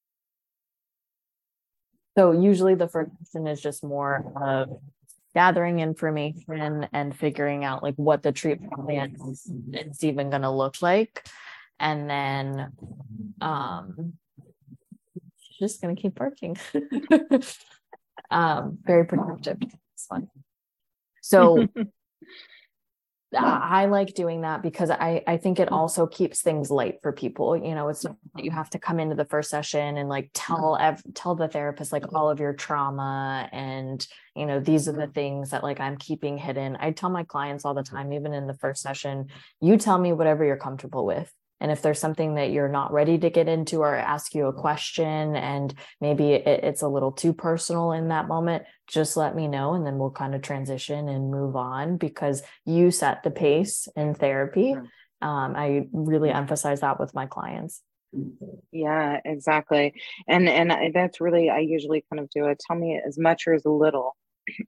so 2.18 2.32
usually 2.32 2.76
the 2.76 2.88
first 2.88 3.12
session 3.24 3.48
is 3.48 3.62
just 3.62 3.84
more 3.84 4.32
of 4.36 4.82
gathering 5.34 5.80
information 5.80 6.88
and 6.92 7.16
figuring 7.16 7.64
out 7.64 7.84
like 7.84 7.96
what 7.96 8.22
the 8.22 8.32
treatment 8.32 8.74
plan 8.74 9.16
is, 9.30 10.04
even 10.04 10.30
going 10.30 10.42
to 10.42 10.52
look 10.52 10.82
like. 10.82 11.26
And 11.80 12.10
then 12.10 12.74
um 13.40 14.14
just 15.60 15.82
going 15.82 15.96
to 15.96 16.02
keep 16.02 16.20
working. 16.20 16.58
Um 18.30 18.78
very 18.86 19.06
productive 19.06 19.58
it's 19.62 20.06
fun 20.06 20.30
so 21.22 21.68
I 23.34 23.86
like 23.86 24.14
doing 24.14 24.42
that 24.42 24.62
because 24.62 24.90
I 24.90 25.24
I 25.26 25.38
think 25.38 25.60
it 25.60 25.70
mm. 25.70 25.72
also 25.72 26.06
keeps 26.06 26.42
things 26.42 26.70
light 26.70 27.00
for 27.02 27.12
people. 27.12 27.56
You 27.56 27.76
know, 27.76 27.88
it's 27.88 28.04
not 28.04 28.18
that 28.36 28.44
you 28.44 28.50
mm-hmm. 28.50 28.58
have 28.58 28.70
to 28.72 28.80
come 28.80 29.00
into 29.00 29.16
the 29.16 29.26
first 29.26 29.50
session 29.50 29.98
and 29.98 30.10
like 30.10 30.32
tell 30.34 30.78
ev- 30.80 31.04
tell 31.14 31.36
the 31.36 31.48
therapist 31.48 31.94
like 31.94 32.04
mm-hmm. 32.04 32.16
all 32.16 32.30
of 32.30 32.40
your 32.40 32.54
trauma 32.54 33.48
and 33.52 34.06
you 34.36 34.46
know 34.46 34.60
these 34.60 34.88
are 34.90 34.94
the 34.94 35.08
things 35.08 35.52
that 35.52 35.64
like 35.64 35.80
I'm 35.80 35.98
keeping 35.98 36.38
hidden. 36.38 36.78
I 36.80 36.92
tell 36.92 37.10
my 37.10 37.24
clients 37.24 37.64
all 37.64 37.74
the 37.74 37.84
time, 37.84 38.12
even 38.12 38.34
in 38.34 38.48
the 38.48 38.56
first 38.56 38.82
session, 38.82 39.28
you 39.62 39.78
tell 39.78 39.98
me 39.98 40.12
whatever 40.12 40.44
you're 40.44 40.58
comfortable 40.58 41.06
with. 41.06 41.32
And 41.62 41.72
if 41.72 41.82
there's 41.82 42.00
something 42.00 42.36
that 42.36 42.52
you're 42.52 42.68
not 42.68 42.92
ready 42.92 43.18
to 43.20 43.30
get 43.30 43.48
into 43.48 43.80
or 43.80 43.96
ask 43.96 44.34
you 44.34 44.48
a 44.48 44.54
question 44.54 45.36
and 45.36 45.74
maybe 46.02 46.34
it, 46.34 46.64
it's 46.64 46.82
a 46.82 46.88
little 46.88 47.12
too 47.12 47.34
personal 47.34 47.92
in 47.92 48.10
that 48.10 48.28
moment, 48.28 48.64
just 48.88 49.16
let 49.16 49.36
me 49.36 49.48
know 49.48 49.74
and 49.74 49.86
then 49.86 49.98
we'll 49.98 50.12
kind 50.12 50.36
of 50.36 50.42
transition 50.42 51.08
and 51.08 51.32
move 51.32 51.56
on 51.56 51.98
because 51.98 52.42
you 52.66 52.92
set 52.92 53.24
the 53.24 53.32
pace 53.32 53.88
in 53.96 54.16
therapy. 54.16 54.74
Um, 55.22 55.56
I 55.56 55.88
really 55.94 56.32
emphasize 56.32 56.82
that 56.82 57.00
with 57.00 57.14
my 57.14 57.28
clients. 57.28 57.82
Yeah, 58.72 59.20
exactly. 59.24 59.94
And 60.28 60.50
and 60.50 60.94
that's 60.94 61.22
really 61.22 61.50
I 61.50 61.60
usually 61.60 62.04
kind 62.12 62.20
of 62.20 62.30
do 62.30 62.48
it. 62.48 62.60
Tell 62.60 62.76
me 62.76 63.00
as 63.06 63.18
much 63.18 63.48
or 63.48 63.54
as 63.54 63.64
little 63.66 64.18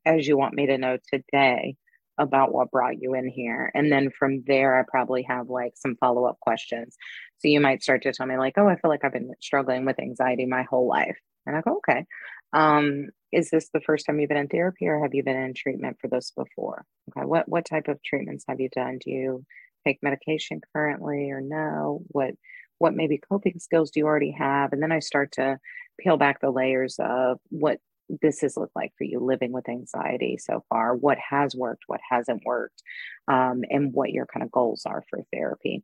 as 0.05 0.27
you 0.27 0.37
want 0.37 0.53
me 0.53 0.67
to 0.67 0.77
know 0.77 0.97
today 1.11 1.75
about 2.17 2.53
what 2.53 2.71
brought 2.71 3.01
you 3.01 3.13
in 3.15 3.27
here. 3.27 3.71
And 3.73 3.91
then 3.91 4.11
from 4.17 4.43
there, 4.45 4.79
I 4.79 4.83
probably 4.87 5.23
have 5.23 5.49
like 5.49 5.73
some 5.75 5.95
follow 5.99 6.25
up 6.25 6.39
questions. 6.39 6.95
So 7.39 7.47
you 7.47 7.59
might 7.59 7.83
start 7.83 8.03
to 8.03 8.13
tell 8.13 8.25
me, 8.25 8.37
like, 8.37 8.53
oh, 8.57 8.67
I 8.67 8.75
feel 8.75 8.89
like 8.89 9.03
I've 9.03 9.13
been 9.13 9.31
struggling 9.41 9.85
with 9.85 9.99
anxiety 9.99 10.45
my 10.45 10.63
whole 10.63 10.87
life. 10.87 11.17
And 11.45 11.55
I 11.55 11.61
go, 11.61 11.77
okay. 11.77 12.05
Um, 12.53 13.07
is 13.31 13.49
this 13.49 13.69
the 13.73 13.81
first 13.81 14.05
time 14.05 14.19
you've 14.19 14.29
been 14.29 14.37
in 14.37 14.47
therapy 14.47 14.87
or 14.87 15.01
have 15.01 15.13
you 15.13 15.23
been 15.23 15.35
in 15.35 15.53
treatment 15.53 15.97
for 15.99 16.07
this 16.07 16.31
before? 16.31 16.85
Okay. 17.09 17.25
What 17.25 17.49
what 17.49 17.65
type 17.65 17.87
of 17.87 18.01
treatments 18.03 18.45
have 18.47 18.59
you 18.59 18.69
done? 18.69 18.99
Do 19.03 19.09
you 19.09 19.45
take 19.85 20.03
medication 20.03 20.61
currently 20.73 21.31
or 21.31 21.41
no? 21.41 22.03
What 22.09 22.35
what 22.77 22.93
maybe 22.93 23.17
coping 23.17 23.59
skills 23.59 23.91
do 23.91 23.99
you 23.99 24.05
already 24.05 24.31
have? 24.31 24.71
And 24.71 24.81
then 24.81 24.91
I 24.91 24.99
start 24.99 25.31
to 25.33 25.57
peel 25.99 26.17
back 26.17 26.41
the 26.41 26.51
layers 26.51 26.97
of 26.99 27.39
what 27.49 27.79
this 28.21 28.41
has 28.41 28.57
looked 28.57 28.75
like 28.75 28.91
for 28.97 29.03
you 29.03 29.19
living 29.19 29.51
with 29.51 29.69
anxiety 29.69 30.37
so 30.37 30.63
far? 30.69 30.95
What 30.95 31.17
has 31.17 31.55
worked 31.55 31.83
what 31.87 32.01
hasn't 32.09 32.43
worked 32.45 32.81
um, 33.27 33.63
and 33.69 33.93
what 33.93 34.11
your 34.11 34.25
kind 34.25 34.43
of 34.43 34.51
goals 34.51 34.83
are 34.85 35.03
for 35.09 35.23
therapy? 35.33 35.83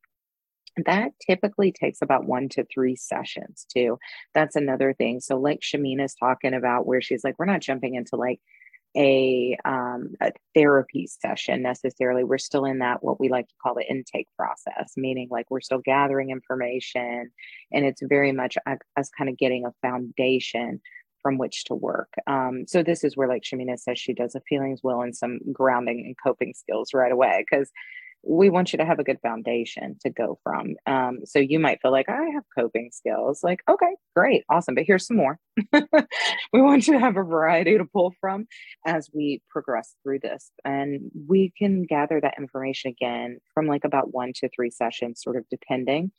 That 0.85 1.11
typically 1.25 1.71
takes 1.71 2.01
about 2.01 2.25
one 2.25 2.47
to 2.49 2.65
three 2.65 2.95
sessions 2.95 3.65
too. 3.73 3.97
That's 4.33 4.55
another 4.55 4.93
thing. 4.93 5.19
So 5.19 5.37
like 5.37 5.61
shamina's 5.61 6.15
talking 6.15 6.53
about 6.53 6.85
where 6.85 7.01
she's 7.01 7.23
like 7.23 7.37
we're 7.39 7.45
not 7.45 7.61
jumping 7.61 7.95
into 7.95 8.15
like 8.15 8.39
a, 8.97 9.57
um, 9.65 10.15
a 10.21 10.31
therapy 10.55 11.07
session 11.07 11.61
necessarily. 11.61 12.23
We're 12.23 12.37
still 12.37 12.65
in 12.65 12.79
that 12.79 13.03
what 13.03 13.19
we 13.19 13.29
like 13.29 13.47
to 13.47 13.53
call 13.61 13.75
the 13.75 13.89
intake 13.89 14.27
process, 14.35 14.93
meaning 14.97 15.27
like 15.29 15.45
we're 15.49 15.61
still 15.61 15.79
gathering 15.79 16.31
information, 16.31 17.31
and 17.71 17.85
it's 17.85 18.01
very 18.01 18.31
much 18.31 18.57
us 18.67 19.09
kind 19.17 19.29
of 19.29 19.37
getting 19.37 19.65
a 19.65 19.73
foundation 19.87 20.81
from 21.21 21.37
which 21.37 21.65
to 21.65 21.75
work. 21.75 22.09
Um, 22.27 22.65
so 22.67 22.83
this 22.83 23.03
is 23.03 23.15
where, 23.15 23.27
like 23.27 23.43
Shamina 23.43 23.77
says, 23.79 23.99
she 23.99 24.13
does 24.13 24.35
a 24.35 24.41
feelings 24.41 24.81
wheel 24.83 25.01
and 25.01 25.15
some 25.15 25.39
grounding 25.51 26.03
and 26.05 26.15
coping 26.23 26.53
skills 26.53 26.93
right 26.93 27.11
away 27.11 27.45
because 27.49 27.71
we 28.23 28.49
want 28.49 28.73
you 28.73 28.77
to 28.77 28.85
have 28.85 28.99
a 28.99 29.03
good 29.03 29.19
foundation 29.21 29.97
to 30.01 30.09
go 30.09 30.37
from. 30.43 30.75
Um, 30.85 31.19
so 31.25 31.39
you 31.39 31.59
might 31.59 31.81
feel 31.81 31.91
like 31.91 32.09
I 32.09 32.25
have 32.33 32.43
coping 32.57 32.89
skills. 32.91 33.41
Like, 33.43 33.61
okay, 33.69 33.95
great, 34.15 34.43
awesome, 34.49 34.75
but 34.75 34.83
here's 34.85 35.07
some 35.07 35.17
more. 35.17 35.39
we 36.53 36.61
want 36.61 36.87
you 36.87 36.93
to 36.93 36.99
have 36.99 37.17
a 37.17 37.23
variety 37.23 37.77
to 37.77 37.85
pull 37.85 38.13
from 38.19 38.47
as 38.85 39.09
we 39.13 39.41
progress 39.49 39.95
through 40.03 40.19
this, 40.19 40.51
and 40.65 41.11
we 41.27 41.53
can 41.57 41.83
gather 41.83 42.19
that 42.19 42.35
information 42.37 42.91
again 42.91 43.39
from 43.53 43.67
like 43.67 43.85
about 43.85 44.13
one 44.13 44.33
to 44.35 44.49
three 44.49 44.71
sessions, 44.71 45.21
sort 45.23 45.37
of 45.37 45.45
depending 45.49 46.11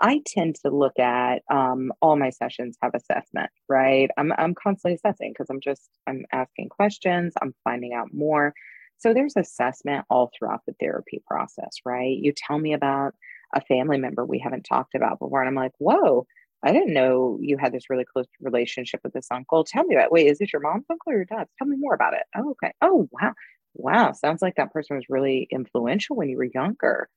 I 0.00 0.22
tend 0.26 0.56
to 0.64 0.70
look 0.70 0.98
at 0.98 1.42
um, 1.50 1.92
all 2.00 2.16
my 2.16 2.30
sessions 2.30 2.76
have 2.82 2.92
assessment, 2.94 3.50
right? 3.68 4.10
I'm, 4.16 4.32
I'm 4.38 4.54
constantly 4.54 4.94
assessing 4.94 5.32
because 5.32 5.48
I'm 5.50 5.60
just, 5.60 5.90
I'm 6.06 6.24
asking 6.32 6.70
questions, 6.70 7.34
I'm 7.42 7.54
finding 7.64 7.92
out 7.92 8.08
more. 8.12 8.54
So 8.98 9.12
there's 9.12 9.36
assessment 9.36 10.04
all 10.10 10.30
throughout 10.36 10.60
the 10.66 10.74
therapy 10.80 11.22
process, 11.26 11.78
right? 11.84 12.16
You 12.16 12.32
tell 12.34 12.58
me 12.58 12.72
about 12.72 13.14
a 13.54 13.60
family 13.62 13.98
member 13.98 14.24
we 14.24 14.38
haven't 14.38 14.62
talked 14.64 14.94
about 14.94 15.18
before, 15.18 15.40
and 15.40 15.48
I'm 15.48 15.54
like, 15.54 15.72
whoa, 15.78 16.26
I 16.62 16.72
didn't 16.72 16.92
know 16.94 17.38
you 17.40 17.56
had 17.58 17.72
this 17.72 17.88
really 17.90 18.04
close 18.04 18.26
relationship 18.40 19.00
with 19.02 19.12
this 19.14 19.28
uncle. 19.30 19.64
Tell 19.64 19.84
me 19.84 19.94
about. 19.94 20.12
Wait, 20.12 20.26
is 20.26 20.38
this 20.38 20.52
your 20.52 20.60
mom's 20.60 20.84
uncle 20.90 21.12
or 21.12 21.16
your 21.16 21.24
dad's? 21.24 21.50
Tell 21.58 21.66
me 21.66 21.76
more 21.78 21.94
about 21.94 22.14
it. 22.14 22.22
Oh, 22.36 22.50
okay. 22.50 22.72
Oh, 22.82 23.08
wow, 23.12 23.32
wow. 23.74 24.12
Sounds 24.12 24.42
like 24.42 24.56
that 24.56 24.72
person 24.72 24.96
was 24.96 25.06
really 25.08 25.48
influential 25.50 26.16
when 26.16 26.28
you 26.28 26.36
were 26.36 26.48
younger 26.54 27.08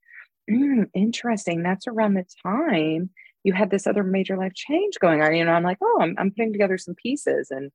mm, 0.50 0.90
interesting. 0.94 1.64
That's 1.64 1.88
around 1.88 2.16
the 2.16 2.26
time 2.44 3.10
you 3.44 3.54
had 3.54 3.70
this 3.70 3.88
other 3.88 4.04
major 4.04 4.38
life 4.38 4.54
change 4.54 4.96
going 5.00 5.22
on. 5.22 5.36
You 5.36 5.46
know, 5.46 5.52
I'm 5.52 5.64
like, 5.64 5.80
oh, 5.82 6.00
I'm, 6.02 6.16
I'm 6.18 6.32
putting 6.32 6.54
together 6.54 6.78
some 6.78 6.96
pieces 6.96 7.52
and 7.52 7.72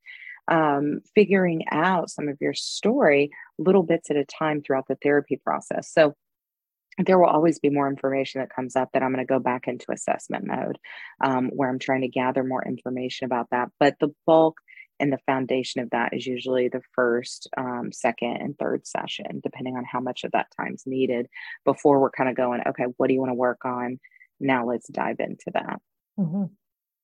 um, 0.48 1.00
figuring 1.14 1.64
out 1.70 2.10
some 2.10 2.28
of 2.28 2.38
your 2.40 2.54
story 2.54 3.30
little 3.58 3.82
bits 3.82 4.10
at 4.10 4.16
a 4.16 4.24
time 4.24 4.62
throughout 4.62 4.88
the 4.88 4.96
therapy 5.02 5.36
process. 5.36 5.92
So 5.92 6.14
there 7.04 7.18
will 7.18 7.28
always 7.28 7.58
be 7.58 7.70
more 7.70 7.88
information 7.88 8.40
that 8.40 8.54
comes 8.54 8.74
up 8.74 8.90
that 8.92 9.02
I'm 9.02 9.12
going 9.12 9.24
to 9.24 9.28
go 9.28 9.38
back 9.38 9.68
into 9.68 9.92
assessment 9.92 10.46
mode 10.46 10.78
um, 11.22 11.50
where 11.54 11.68
I'm 11.68 11.78
trying 11.78 12.00
to 12.00 12.08
gather 12.08 12.42
more 12.42 12.64
information 12.66 13.26
about 13.26 13.48
that. 13.50 13.68
But 13.78 13.96
the 14.00 14.12
bulk 14.26 14.56
and 15.00 15.12
the 15.12 15.18
foundation 15.26 15.80
of 15.80 15.90
that 15.90 16.12
is 16.12 16.26
usually 16.26 16.68
the 16.68 16.82
first, 16.92 17.48
um, 17.56 17.90
second, 17.92 18.36
and 18.36 18.58
third 18.58 18.86
session, 18.86 19.40
depending 19.42 19.76
on 19.76 19.84
how 19.84 20.00
much 20.00 20.24
of 20.24 20.32
that 20.32 20.48
time's 20.58 20.84
needed 20.86 21.28
before 21.64 22.00
we're 22.00 22.10
kind 22.10 22.28
of 22.28 22.36
going, 22.36 22.62
okay, 22.66 22.84
what 22.96 23.08
do 23.08 23.14
you 23.14 23.20
want 23.20 23.30
to 23.30 23.34
work 23.34 23.64
on? 23.64 24.00
Now 24.40 24.66
let's 24.66 24.88
dive 24.88 25.20
into 25.20 25.50
that. 25.54 25.80
Mm-hmm. 26.18 26.44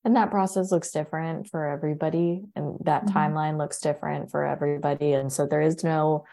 And 0.05 0.17
that 0.17 0.31
process 0.31 0.71
looks 0.71 0.91
different 0.91 1.49
for 1.49 1.67
everybody, 1.67 2.45
and 2.55 2.77
that 2.85 3.07
mm-hmm. 3.07 3.17
timeline 3.17 3.59
looks 3.59 3.81
different 3.81 4.31
for 4.31 4.45
everybody. 4.45 5.13
And 5.13 5.33
so 5.33 5.47
there 5.47 5.63
is 5.63 5.83
no 5.83 6.25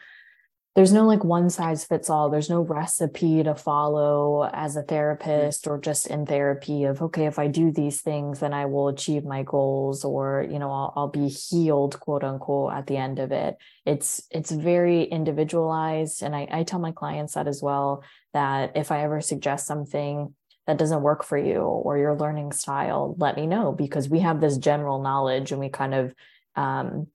there's 0.74 0.94
no 0.94 1.06
like 1.06 1.24
one 1.26 1.50
size 1.50 1.84
fits 1.84 2.10
all. 2.10 2.30
There's 2.30 2.50
no 2.50 2.62
recipe 2.62 3.44
to 3.44 3.56
follow 3.56 4.50
as 4.54 4.78
a 4.78 4.84
therapist 4.84 5.68
or 5.68 5.78
just 5.78 6.08
in 6.08 6.26
therapy 6.26 6.86
of 6.86 7.02
okay 7.02 7.26
if 7.26 7.38
i 7.38 7.48
do 7.48 7.72
these 7.72 8.02
things 8.02 8.40
then 8.40 8.54
i 8.54 8.66
will 8.66 8.88
achieve 8.88 9.26
my 9.26 9.44
goals 9.44 10.06
or 10.06 10.48
you 10.50 10.60
know 10.60 10.72
i'll, 10.72 10.94
I'll 10.96 11.08
be 11.10 11.28
healed 11.28 12.00
quote 12.00 12.24
unquote 12.24 12.74
at 12.74 12.88
the 12.88 12.96
end 12.96 13.20
of 13.20 13.34
it. 13.34 13.58
It's 13.86 14.24
it's 14.32 14.52
very 14.52 15.04
individualized 15.04 16.24
and 16.24 16.34
I, 16.34 16.48
I 16.50 16.64
tell 16.64 16.80
my 16.80 16.94
clients 16.94 17.34
that 17.34 17.48
as 17.48 17.62
well 17.62 18.04
that 18.34 18.72
if 18.76 18.92
i 18.92 19.04
ever 19.04 19.20
suggest 19.20 19.68
something 19.68 20.34
that 20.68 20.78
doesn't 20.78 21.02
work 21.02 21.26
for 21.26 21.38
you 21.38 21.60
or 21.60 21.98
your 21.98 22.16
learning 22.16 22.54
style 22.54 23.16
let 23.18 23.36
me 23.36 23.46
know 23.46 23.74
because 23.74 24.08
we 24.08 24.20
have 24.20 24.40
this 24.40 24.58
general 24.58 25.02
knowledge 25.02 25.52
and 25.52 25.60
we 25.60 25.68
kind 25.68 25.94
of 25.94 26.16
um, 26.56 27.08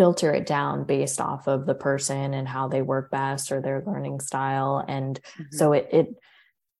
filter 0.00 0.32
it 0.32 0.46
down 0.46 0.84
based 0.84 1.20
off 1.20 1.46
of 1.46 1.66
the 1.66 1.74
person 1.74 2.32
and 2.32 2.48
how 2.48 2.68
they 2.68 2.80
work 2.80 3.10
best 3.10 3.52
or 3.52 3.60
their 3.60 3.82
learning 3.86 4.18
style 4.18 4.82
and 4.88 5.20
mm-hmm. 5.20 5.42
so 5.50 5.74
it, 5.74 5.86
it 5.92 6.14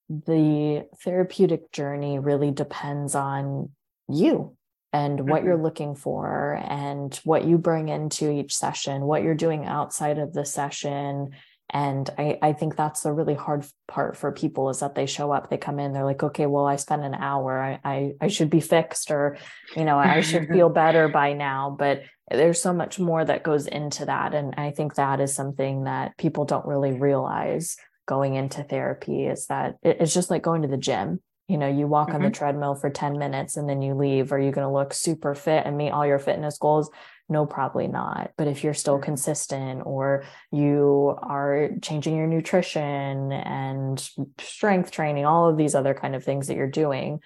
the 0.09 0.87
therapeutic 1.05 1.71
journey 1.71 2.19
really 2.19 2.51
depends 2.51 3.15
on 3.15 3.69
you 4.09 4.57
and 4.95 5.29
what 5.29 5.41
mm-hmm. 5.41 5.49
you're 5.49 5.63
looking 5.63 5.95
for 5.95 6.59
and 6.67 7.21
what 7.25 7.45
you 7.45 7.59
bring 7.59 7.91
into 7.91 8.31
each 8.31 8.57
session 8.57 9.03
what 9.03 9.23
you're 9.23 9.35
doing 9.35 9.67
outside 9.67 10.17
of 10.17 10.33
the 10.33 10.47
session 10.47 11.29
and 11.73 12.11
I, 12.19 12.39
I 12.43 12.53
think 12.53 12.75
that's 12.75 13.03
the 13.03 13.13
really 13.13 13.35
hard 13.35 13.65
part 13.87 14.17
for 14.17 14.33
people 14.33 14.71
is 14.71 14.81
that 14.81 14.97
they 14.97 15.07
show 15.07 15.31
up, 15.31 15.51
they 15.51 15.57
come 15.57 15.79
in, 15.79 15.93
they're 15.93 16.05
like, 16.05 16.23
okay, 16.23 16.47
well, 16.47 16.67
I 16.67 16.75
spent 16.77 17.05
an 17.05 17.15
hour, 17.15 17.63
I, 17.63 17.79
I, 17.85 18.13
I 18.21 18.27
should 18.27 18.51
be 18.51 18.61
fixed, 18.61 19.13
or, 19.13 19.39
you 19.77 19.85
know, 19.85 19.97
I 19.97 20.21
should 20.21 20.49
feel 20.53 20.69
better 20.69 21.09
by 21.09 21.33
now. 21.33 21.77
But 21.79 22.03
there's 22.31 22.63
so 22.63 22.73
much 22.73 22.99
more 22.99 23.25
that 23.25 23.43
goes 23.43 23.67
into 23.67 24.05
that 24.05 24.35
and 24.35 24.55
i 24.57 24.71
think 24.71 24.95
that 24.95 25.21
is 25.21 25.35
something 25.35 25.85
that 25.85 26.17
people 26.17 26.45
don't 26.45 26.67
really 26.67 26.93
realize 26.93 27.77
going 28.07 28.35
into 28.35 28.63
therapy 28.63 29.27
is 29.27 29.47
that 29.47 29.77
it's 29.83 30.15
just 30.15 30.31
like 30.31 30.43
going 30.43 30.63
to 30.63 30.69
the 30.69 30.77
gym 30.77 31.21
you 31.49 31.59
know 31.59 31.69
you 31.69 31.87
walk 31.87 32.09
mm-hmm. 32.09 32.17
on 32.17 32.23
the 32.23 32.29
mm-hmm. 32.29 32.35
treadmill 32.35 32.75
for 32.75 32.91
10 32.91 33.19
minutes 33.19 33.57
and 33.57 33.69
then 33.69 33.83
you 33.83 33.95
leave 33.95 34.33
are 34.33 34.39
you 34.39 34.53
going 34.53 34.67
to 34.67 34.73
look 34.73 34.95
super 34.95 35.35
fit 35.35 35.67
and 35.67 35.77
meet 35.77 35.91
all 35.91 36.07
your 36.07 36.19
fitness 36.19 36.59
goals 36.59 36.91
no 37.29 37.45
probably 37.45 37.89
not 37.89 38.31
but 38.39 38.47
if 38.47 38.63
you're 38.63 38.75
still 38.75 38.99
consistent 38.99 39.83
or 39.85 40.25
you 40.53 41.17
are 41.23 41.71
changing 41.83 42.17
your 42.17 42.27
nutrition 42.27 43.33
and 43.33 44.11
strength 44.39 44.91
training 44.91 45.27
all 45.27 45.49
of 45.49 45.57
these 45.57 45.75
other 45.75 45.95
kind 45.95 46.15
of 46.15 46.25
things 46.25 46.47
that 46.47 46.57
you're 46.57 46.71
doing 46.71 47.21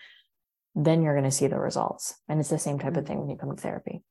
then 0.75 1.03
you're 1.03 1.15
going 1.15 1.25
to 1.25 1.31
see 1.31 1.47
the 1.47 1.59
results 1.59 2.15
and 2.29 2.41
it's 2.41 2.51
the 2.51 2.59
same 2.59 2.79
type 2.79 2.97
of 2.97 3.05
mm-hmm. 3.05 3.07
thing 3.07 3.21
when 3.21 3.31
you 3.31 3.37
come 3.37 3.55
to 3.55 3.61
therapy 3.61 4.03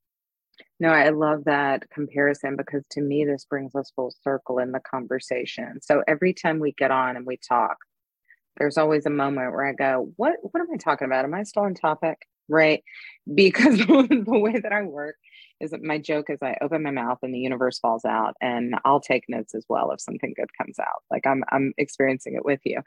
no, 0.83 0.89
I 0.89 1.11
love 1.11 1.45
that 1.45 1.89
comparison 1.91 2.57
because 2.57 2.83
to 2.91 3.01
me, 3.01 3.23
this 3.23 3.45
brings 3.45 3.73
us 3.73 3.93
full 3.95 4.13
circle 4.21 4.59
in 4.59 4.73
the 4.73 4.81
conversation. 4.81 5.79
So 5.81 6.03
every 6.09 6.33
time 6.33 6.59
we 6.59 6.73
get 6.73 6.91
on 6.91 7.15
and 7.15 7.25
we 7.25 7.37
talk, 7.37 7.77
there's 8.57 8.77
always 8.77 9.05
a 9.05 9.09
moment 9.09 9.53
where 9.53 9.65
I 9.65 9.71
go, 9.71 10.11
"What? 10.17 10.35
What 10.41 10.59
am 10.59 10.67
I 10.73 10.75
talking 10.75 11.05
about? 11.05 11.23
Am 11.23 11.33
I 11.33 11.43
still 11.43 11.63
on 11.63 11.73
topic?" 11.73 12.17
Right? 12.49 12.83
Because 13.33 13.77
the 13.77 14.25
way 14.25 14.59
that 14.59 14.73
I 14.73 14.83
work 14.83 15.15
is 15.61 15.71
that 15.71 15.81
my 15.81 15.99
joke 15.99 16.29
is 16.29 16.39
I 16.41 16.57
open 16.61 16.83
my 16.83 16.91
mouth 16.91 17.19
and 17.23 17.33
the 17.33 17.39
universe 17.39 17.79
falls 17.79 18.03
out, 18.03 18.35
and 18.41 18.75
I'll 18.83 18.99
take 18.99 19.29
notes 19.29 19.55
as 19.55 19.65
well 19.69 19.89
if 19.91 20.01
something 20.01 20.33
good 20.35 20.49
comes 20.57 20.79
out. 20.79 21.03
Like 21.09 21.25
I'm 21.25 21.45
I'm 21.49 21.73
experiencing 21.77 22.35
it 22.35 22.43
with 22.43 22.59
you, 22.65 22.81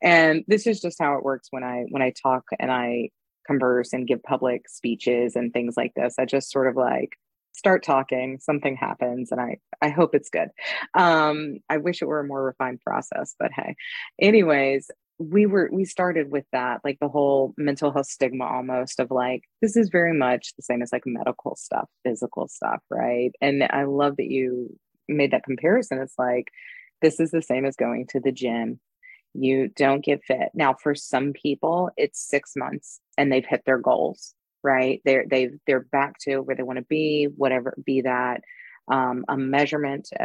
and 0.00 0.42
this 0.48 0.66
is 0.66 0.80
just 0.80 0.98
how 0.98 1.18
it 1.18 1.22
works 1.22 1.48
when 1.50 1.64
I 1.64 1.84
when 1.90 2.00
I 2.00 2.14
talk 2.22 2.44
and 2.58 2.72
I 2.72 3.10
converse 3.46 3.92
and 3.92 4.06
give 4.06 4.22
public 4.22 4.70
speeches 4.70 5.36
and 5.36 5.52
things 5.52 5.74
like 5.76 5.92
this. 5.94 6.14
I 6.18 6.24
just 6.24 6.50
sort 6.50 6.66
of 6.66 6.76
like 6.76 7.18
start 7.52 7.82
talking 7.82 8.38
something 8.40 8.76
happens 8.76 9.30
and 9.30 9.40
i 9.40 9.56
i 9.80 9.88
hope 9.88 10.14
it's 10.14 10.30
good. 10.30 10.48
Um 10.94 11.58
i 11.68 11.76
wish 11.76 12.02
it 12.02 12.06
were 12.06 12.20
a 12.20 12.26
more 12.26 12.42
refined 12.44 12.80
process 12.80 13.34
but 13.38 13.50
hey. 13.52 13.76
Anyways 14.20 14.90
we 15.18 15.46
were 15.46 15.68
we 15.72 15.84
started 15.84 16.30
with 16.30 16.44
that 16.52 16.80
like 16.84 16.98
the 17.00 17.08
whole 17.08 17.54
mental 17.56 17.92
health 17.92 18.06
stigma 18.06 18.44
almost 18.44 18.98
of 18.98 19.10
like 19.10 19.42
this 19.60 19.76
is 19.76 19.88
very 19.88 20.16
much 20.16 20.52
the 20.56 20.62
same 20.62 20.82
as 20.82 20.92
like 20.92 21.02
medical 21.06 21.54
stuff 21.56 21.88
physical 22.04 22.48
stuff 22.48 22.80
right? 22.90 23.32
And 23.40 23.62
i 23.70 23.84
love 23.84 24.16
that 24.16 24.30
you 24.30 24.76
made 25.08 25.32
that 25.32 25.44
comparison. 25.44 26.00
It's 26.00 26.18
like 26.18 26.48
this 27.00 27.20
is 27.20 27.30
the 27.30 27.42
same 27.42 27.64
as 27.64 27.76
going 27.76 28.06
to 28.10 28.20
the 28.20 28.32
gym. 28.32 28.80
You 29.34 29.68
don't 29.68 30.04
get 30.04 30.24
fit. 30.24 30.50
Now 30.54 30.74
for 30.74 30.94
some 30.94 31.32
people 31.32 31.90
it's 31.96 32.20
six 32.28 32.52
months 32.56 33.00
and 33.18 33.30
they've 33.30 33.46
hit 33.46 33.62
their 33.66 33.78
goals 33.78 34.34
right 34.62 35.00
they're 35.04 35.24
they've 35.28 35.58
they're 35.66 35.80
back 35.80 36.18
to 36.18 36.38
where 36.38 36.56
they 36.56 36.62
want 36.62 36.78
to 36.78 36.84
be 36.84 37.28
whatever 37.36 37.74
be 37.84 38.02
that 38.02 38.42
um, 38.88 39.24
a 39.28 39.36
measurement, 39.36 40.08
uh, 40.18 40.24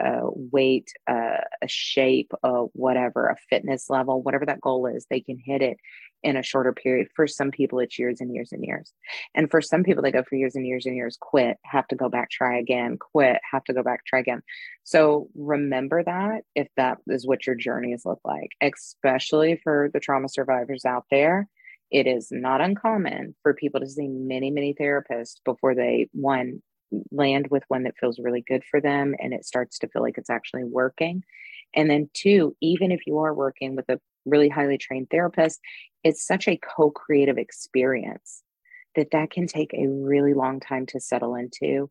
a 0.00 0.20
weight, 0.24 0.92
uh, 1.06 1.42
a 1.62 1.68
shape, 1.68 2.32
uh, 2.42 2.64
whatever, 2.72 3.28
a 3.28 3.36
fitness 3.50 3.90
level, 3.90 4.22
whatever 4.22 4.46
that 4.46 4.60
goal 4.60 4.86
is, 4.86 5.06
they 5.10 5.20
can 5.20 5.38
hit 5.38 5.62
it 5.62 5.76
in 6.22 6.36
a 6.36 6.42
shorter 6.42 6.72
period. 6.72 7.08
For 7.14 7.26
some 7.26 7.50
people, 7.50 7.78
it's 7.80 7.98
years 7.98 8.20
and 8.20 8.34
years 8.34 8.50
and 8.52 8.64
years. 8.64 8.92
And 9.34 9.50
for 9.50 9.60
some 9.60 9.84
people, 9.84 10.02
they 10.02 10.10
go 10.10 10.22
for 10.22 10.36
years 10.36 10.56
and 10.56 10.66
years 10.66 10.86
and 10.86 10.96
years, 10.96 11.18
quit, 11.20 11.58
have 11.64 11.86
to 11.88 11.96
go 11.96 12.08
back, 12.08 12.30
try 12.30 12.58
again, 12.58 12.96
quit, 12.98 13.38
have 13.50 13.64
to 13.64 13.74
go 13.74 13.82
back, 13.82 14.04
try 14.06 14.20
again. 14.20 14.40
So 14.84 15.28
remember 15.34 16.02
that 16.02 16.42
if 16.54 16.68
that 16.76 16.98
is 17.06 17.26
what 17.26 17.46
your 17.46 17.56
journeys 17.56 18.06
look 18.06 18.20
like, 18.24 18.50
especially 18.62 19.60
for 19.62 19.90
the 19.92 20.00
trauma 20.00 20.28
survivors 20.28 20.84
out 20.86 21.04
there. 21.10 21.46
It 21.90 22.06
is 22.06 22.28
not 22.30 22.60
uncommon 22.60 23.34
for 23.42 23.54
people 23.54 23.80
to 23.80 23.88
see 23.88 24.08
many, 24.08 24.50
many 24.50 24.74
therapists 24.74 25.36
before 25.44 25.74
they, 25.74 26.08
one, 26.12 26.62
land 27.10 27.48
with 27.50 27.64
one 27.68 27.82
that 27.84 27.96
feels 27.98 28.18
really 28.18 28.44
good 28.46 28.62
for 28.70 28.80
them 28.80 29.14
and 29.18 29.34
it 29.34 29.44
starts 29.44 29.78
to 29.78 29.88
feel 29.88 30.02
like 30.02 30.18
it's 30.18 30.30
actually 30.30 30.64
working. 30.64 31.22
And 31.74 31.90
then, 31.90 32.08
two, 32.14 32.56
even 32.60 32.92
if 32.92 33.06
you 33.06 33.18
are 33.18 33.34
working 33.34 33.76
with 33.76 33.88
a 33.88 34.00
really 34.24 34.48
highly 34.48 34.78
trained 34.78 35.08
therapist, 35.10 35.60
it's 36.04 36.26
such 36.26 36.48
a 36.48 36.58
co 36.58 36.90
creative 36.90 37.38
experience 37.38 38.42
that 38.94 39.10
that 39.12 39.30
can 39.30 39.46
take 39.46 39.72
a 39.74 39.88
really 39.88 40.34
long 40.34 40.60
time 40.60 40.86
to 40.86 41.00
settle 41.00 41.34
into. 41.34 41.90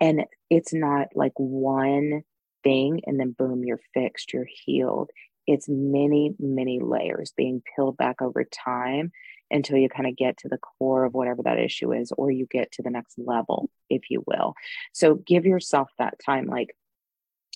And 0.00 0.24
it's 0.50 0.72
not 0.72 1.08
like 1.14 1.32
one 1.36 2.22
thing 2.64 3.00
and 3.06 3.18
then 3.20 3.32
boom, 3.32 3.64
you're 3.64 3.80
fixed, 3.94 4.32
you're 4.32 4.46
healed. 4.64 5.10
It's 5.48 5.66
many, 5.68 6.34
many 6.38 6.78
layers 6.78 7.32
being 7.36 7.62
peeled 7.74 7.96
back 7.96 8.20
over 8.20 8.44
time 8.44 9.10
until 9.50 9.78
you 9.78 9.88
kind 9.88 10.06
of 10.06 10.14
get 10.14 10.36
to 10.36 10.48
the 10.48 10.58
core 10.58 11.04
of 11.04 11.14
whatever 11.14 11.42
that 11.44 11.58
issue 11.58 11.92
is, 11.94 12.12
or 12.18 12.30
you 12.30 12.46
get 12.50 12.70
to 12.72 12.82
the 12.82 12.90
next 12.90 13.18
level, 13.18 13.70
if 13.88 14.10
you 14.10 14.22
will. 14.26 14.52
So 14.92 15.14
give 15.14 15.46
yourself 15.46 15.88
that 15.98 16.20
time. 16.24 16.46
Like 16.46 16.76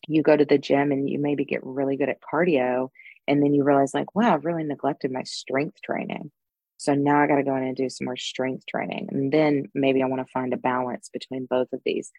you 0.09 0.22
go 0.22 0.34
to 0.34 0.47
the 0.47 0.57
gym 0.57 0.90
and 0.90 1.09
you 1.09 1.18
maybe 1.18 1.45
get 1.45 1.61
really 1.64 1.99
good 1.99 2.09
at 2.09 2.22
cardio, 2.22 2.88
and 3.28 3.43
then 3.43 3.53
you 3.53 3.62
realize, 3.62 3.95
like, 3.95 4.16
wow, 4.16 4.34
I've 4.34 4.47
really 4.47 4.64
neglected 4.64 5.12
my 5.12 5.22
strength 5.24 5.80
training. 5.82 6.32
So 6.78 6.95
now 6.95 7.22
I 7.22 7.28
got 7.28 7.36
to 7.36 7.45
go 7.45 7.55
in 7.55 7.62
and 7.62 7.76
do 7.76 7.88
some 7.88 8.07
more 8.07 8.16
strength 8.16 8.64
training. 8.66 9.09
And 9.12 9.30
then 9.30 9.66
maybe 9.74 10.03
I 10.03 10.07
want 10.07 10.26
to 10.26 10.32
find 10.32 10.53
a 10.53 10.57
balance 10.57 11.11
between 11.12 11.47
both 11.47 11.72
of 11.72 11.80
these 11.84 12.11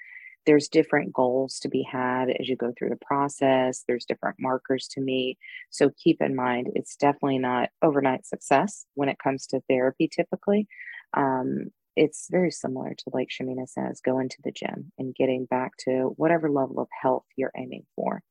there's 0.45 0.67
different 0.67 1.13
goals 1.13 1.59
to 1.59 1.69
be 1.69 1.83
had 1.83 2.29
as 2.29 2.47
you 2.47 2.55
go 2.55 2.73
through 2.77 2.89
the 2.89 3.05
process 3.05 3.83
there's 3.87 4.05
different 4.05 4.37
markers 4.39 4.87
to 4.89 5.01
meet. 5.01 5.37
So 5.69 5.89
keep 5.89 6.21
in 6.21 6.35
mind 6.35 6.69
it's 6.75 6.95
definitely 6.95 7.39
not 7.39 7.69
overnight 7.81 8.25
success 8.25 8.85
when 8.95 9.09
it 9.09 9.19
comes 9.19 9.47
to 9.47 9.61
therapy 9.69 10.09
typically. 10.13 10.67
Um, 11.13 11.71
it's 11.95 12.27
very 12.31 12.51
similar 12.51 12.95
to 12.95 13.03
like 13.13 13.29
shamina 13.29 13.67
says 13.67 14.01
going 14.01 14.29
to 14.29 14.41
the 14.43 14.51
gym 14.51 14.91
and 14.97 15.15
getting 15.15 15.45
back 15.45 15.73
to 15.85 16.13
whatever 16.17 16.49
level 16.49 16.79
of 16.79 16.87
health 17.01 17.25
you're 17.35 17.51
aiming 17.55 17.85
for. 17.95 18.23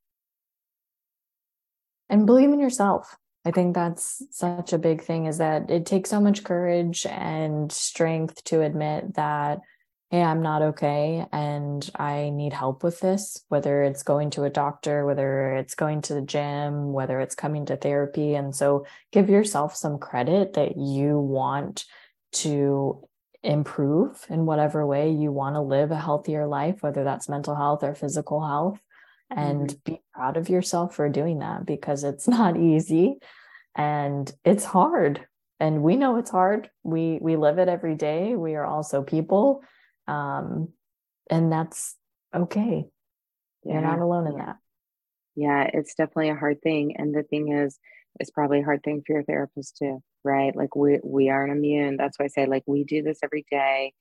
And 2.08 2.26
believe 2.26 2.52
in 2.52 2.60
yourself. 2.60 3.16
I 3.44 3.50
think 3.50 3.74
that's 3.74 4.22
such 4.30 4.72
a 4.72 4.78
big 4.78 5.02
thing 5.02 5.26
is 5.26 5.38
that 5.38 5.70
it 5.70 5.86
takes 5.86 6.10
so 6.10 6.20
much 6.20 6.44
courage 6.44 7.06
and 7.06 7.72
strength 7.72 8.44
to 8.44 8.60
admit 8.60 9.14
that 9.14 9.60
hey, 10.12 10.22
I'm 10.22 10.42
not 10.42 10.60
okay 10.60 11.24
and 11.32 11.88
I 11.96 12.28
need 12.28 12.52
help 12.52 12.84
with 12.84 13.00
this, 13.00 13.42
whether 13.48 13.82
it's 13.82 14.02
going 14.02 14.28
to 14.32 14.44
a 14.44 14.50
doctor, 14.50 15.06
whether 15.06 15.54
it's 15.54 15.74
going 15.74 16.02
to 16.02 16.14
the 16.14 16.20
gym, 16.20 16.92
whether 16.92 17.18
it's 17.18 17.34
coming 17.34 17.64
to 17.66 17.78
therapy. 17.78 18.34
And 18.34 18.54
so 18.54 18.84
give 19.10 19.30
yourself 19.30 19.74
some 19.74 19.98
credit 19.98 20.52
that 20.52 20.76
you 20.76 21.18
want 21.18 21.86
to 22.32 23.08
improve 23.42 24.26
in 24.28 24.44
whatever 24.44 24.86
way 24.86 25.10
you 25.10 25.32
want 25.32 25.56
to 25.56 25.62
live 25.62 25.90
a 25.90 25.96
healthier 25.96 26.46
life, 26.46 26.82
whether 26.82 27.04
that's 27.04 27.30
mental 27.30 27.56
health 27.56 27.82
or 27.82 27.94
physical 27.94 28.46
health. 28.46 28.78
And 29.30 29.68
mm-hmm. 29.70 29.92
be 29.94 30.02
proud 30.12 30.36
of 30.36 30.50
yourself 30.50 30.94
for 30.94 31.08
doing 31.08 31.38
that 31.38 31.64
because 31.64 32.04
it's 32.04 32.28
not 32.38 32.58
easy 32.58 33.16
and 33.74 34.30
it's 34.44 34.64
hard 34.64 35.26
and 35.58 35.82
we 35.82 35.96
know 35.96 36.18
it's 36.18 36.30
hard 36.30 36.68
we 36.82 37.18
we 37.22 37.36
live 37.36 37.58
it 37.58 37.68
every 37.68 37.94
day 37.94 38.36
we 38.36 38.54
are 38.54 38.66
also 38.66 39.02
people 39.02 39.62
um, 40.08 40.68
and 41.30 41.52
that's 41.52 41.96
okay. 42.34 42.86
You're 43.64 43.80
not 43.80 44.00
alone 44.00 44.26
in 44.26 44.36
that. 44.38 44.56
Yeah 45.36 45.68
it's 45.72 45.94
definitely 45.94 46.30
a 46.30 46.34
hard 46.36 46.60
thing 46.62 46.96
and 46.96 47.14
the 47.14 47.22
thing 47.22 47.52
is 47.52 47.78
it's 48.20 48.30
probably 48.30 48.60
a 48.60 48.64
hard 48.64 48.82
thing 48.82 49.02
for 49.06 49.14
your 49.14 49.22
therapist 49.24 49.76
too 49.78 50.02
right? 50.24 50.54
Like 50.54 50.76
we 50.76 51.00
we 51.02 51.30
aren't 51.30 51.50
immune. 51.52 51.96
That's 51.96 52.18
why 52.18 52.26
i 52.26 52.28
say 52.28 52.46
like 52.46 52.62
we 52.66 52.84
do 52.84 53.02
this 53.02 53.18
every 53.22 53.44
day 53.50 53.92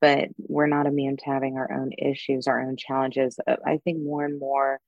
but 0.00 0.28
we're 0.38 0.66
not 0.66 0.86
immune 0.86 1.16
to 1.16 1.24
having 1.24 1.56
our 1.56 1.72
own 1.72 1.90
issues 1.96 2.46
our 2.46 2.60
own 2.60 2.76
challenges. 2.76 3.38
Uh, 3.46 3.56
i 3.66 3.78
think 3.78 4.02
more 4.02 4.24
and 4.24 4.38
more 4.38 4.80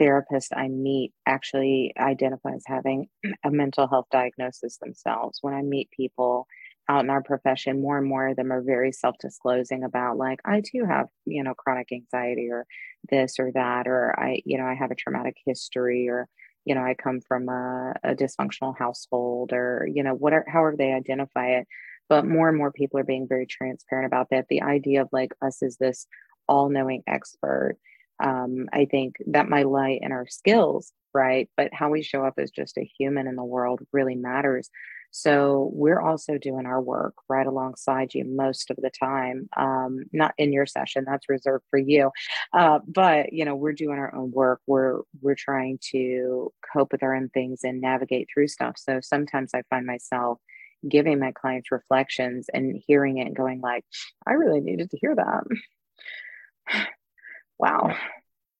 therapists 0.00 0.48
i 0.56 0.68
meet 0.68 1.12
actually 1.26 1.92
identify 1.98 2.52
as 2.54 2.64
having 2.66 3.06
a 3.44 3.50
mental 3.50 3.86
health 3.88 4.06
diagnosis 4.10 4.78
themselves. 4.78 5.38
When 5.42 5.54
i 5.54 5.62
meet 5.62 5.90
people 5.90 6.46
out 6.88 7.04
in 7.04 7.10
our 7.10 7.22
profession, 7.22 7.80
more 7.80 7.98
and 7.98 8.06
more 8.06 8.28
of 8.28 8.36
them 8.36 8.52
are 8.52 8.62
very 8.62 8.92
self 8.92 9.16
disclosing 9.18 9.84
about, 9.84 10.16
like, 10.16 10.40
I 10.44 10.60
too 10.60 10.84
have, 10.84 11.08
you 11.24 11.42
know, 11.42 11.54
chronic 11.54 11.92
anxiety 11.92 12.48
or 12.50 12.66
this 13.10 13.38
or 13.38 13.52
that, 13.52 13.86
or 13.86 14.18
I, 14.18 14.42
you 14.44 14.58
know, 14.58 14.64
I 14.66 14.74
have 14.74 14.90
a 14.90 14.96
traumatic 14.96 15.36
history 15.44 16.08
or, 16.08 16.28
you 16.64 16.74
know, 16.74 16.82
I 16.82 16.94
come 16.94 17.20
from 17.20 17.48
a, 17.48 17.94
a 18.02 18.14
dysfunctional 18.14 18.76
household 18.76 19.52
or, 19.52 19.88
you 19.92 20.02
know, 20.02 20.14
whatever, 20.14 20.44
however 20.48 20.76
they 20.76 20.92
identify 20.92 21.58
it. 21.58 21.68
But 22.08 22.26
more 22.26 22.48
and 22.48 22.58
more 22.58 22.72
people 22.72 22.98
are 22.98 23.04
being 23.04 23.26
very 23.28 23.46
transparent 23.46 24.06
about 24.06 24.28
that. 24.30 24.46
The 24.48 24.62
idea 24.62 25.02
of 25.02 25.08
like 25.12 25.32
us 25.40 25.62
as 25.62 25.76
this 25.78 26.06
all 26.48 26.68
knowing 26.68 27.02
expert, 27.06 27.78
um, 28.22 28.68
I 28.72 28.84
think 28.84 29.16
that 29.28 29.48
might 29.48 29.68
lie 29.68 29.98
in 30.00 30.12
our 30.12 30.26
skills, 30.26 30.92
right? 31.14 31.48
But 31.56 31.72
how 31.72 31.90
we 31.90 32.02
show 32.02 32.24
up 32.24 32.34
as 32.38 32.50
just 32.50 32.76
a 32.76 32.90
human 32.98 33.26
in 33.26 33.36
the 33.36 33.44
world 33.44 33.80
really 33.92 34.14
matters. 34.14 34.68
So 35.12 35.70
we're 35.74 36.00
also 36.00 36.38
doing 36.38 36.66
our 36.66 36.80
work 36.80 37.14
right 37.28 37.46
alongside 37.46 38.14
you 38.14 38.24
most 38.24 38.70
of 38.70 38.76
the 38.78 38.90
time. 38.90 39.48
Um, 39.56 40.04
not 40.12 40.34
in 40.38 40.52
your 40.52 40.66
session, 40.66 41.04
that's 41.06 41.28
reserved 41.28 41.64
for 41.70 41.78
you. 41.78 42.10
Uh, 42.52 42.80
but 42.88 43.32
you 43.32 43.44
know, 43.44 43.54
we're 43.54 43.74
doing 43.74 43.98
our 43.98 44.14
own 44.14 44.32
work. 44.32 44.60
We're 44.66 45.02
we're 45.20 45.36
trying 45.36 45.78
to 45.92 46.52
cope 46.72 46.92
with 46.92 47.02
our 47.02 47.14
own 47.14 47.28
things 47.28 47.60
and 47.62 47.80
navigate 47.80 48.28
through 48.32 48.48
stuff. 48.48 48.76
So 48.78 49.00
sometimes 49.00 49.52
I 49.54 49.62
find 49.70 49.86
myself 49.86 50.38
giving 50.88 51.20
my 51.20 51.32
clients 51.32 51.70
reflections 51.70 52.48
and 52.52 52.82
hearing 52.86 53.18
it 53.18 53.26
and 53.26 53.36
going 53.36 53.60
like, 53.60 53.84
I 54.26 54.32
really 54.32 54.60
needed 54.60 54.90
to 54.90 54.98
hear 54.98 55.14
that. 55.14 55.44
wow, 57.58 57.94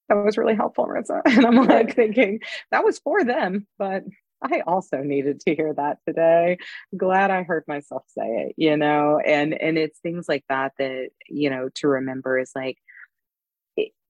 that 0.09 0.15
was 0.15 0.37
really 0.37 0.55
helpful, 0.55 0.85
Maritza. 0.85 1.21
And 1.25 1.45
I'm 1.45 1.67
like 1.67 1.95
thinking 1.95 2.39
that 2.71 2.83
was 2.83 2.99
for 2.99 3.23
them, 3.23 3.67
but 3.77 4.03
I 4.43 4.61
also 4.67 4.97
needed 4.97 5.39
to 5.41 5.55
hear 5.55 5.73
that 5.73 5.99
today. 6.07 6.57
Glad 6.95 7.31
I 7.31 7.43
heard 7.43 7.63
myself 7.67 8.03
say 8.07 8.47
it, 8.47 8.55
you 8.57 8.77
know, 8.77 9.19
and 9.19 9.53
and 9.53 9.77
it's 9.77 9.99
things 9.99 10.27
like 10.27 10.43
that 10.49 10.73
that 10.77 11.09
you 11.27 11.49
know 11.49 11.69
to 11.75 11.87
remember 11.87 12.37
is 12.37 12.51
like 12.55 12.77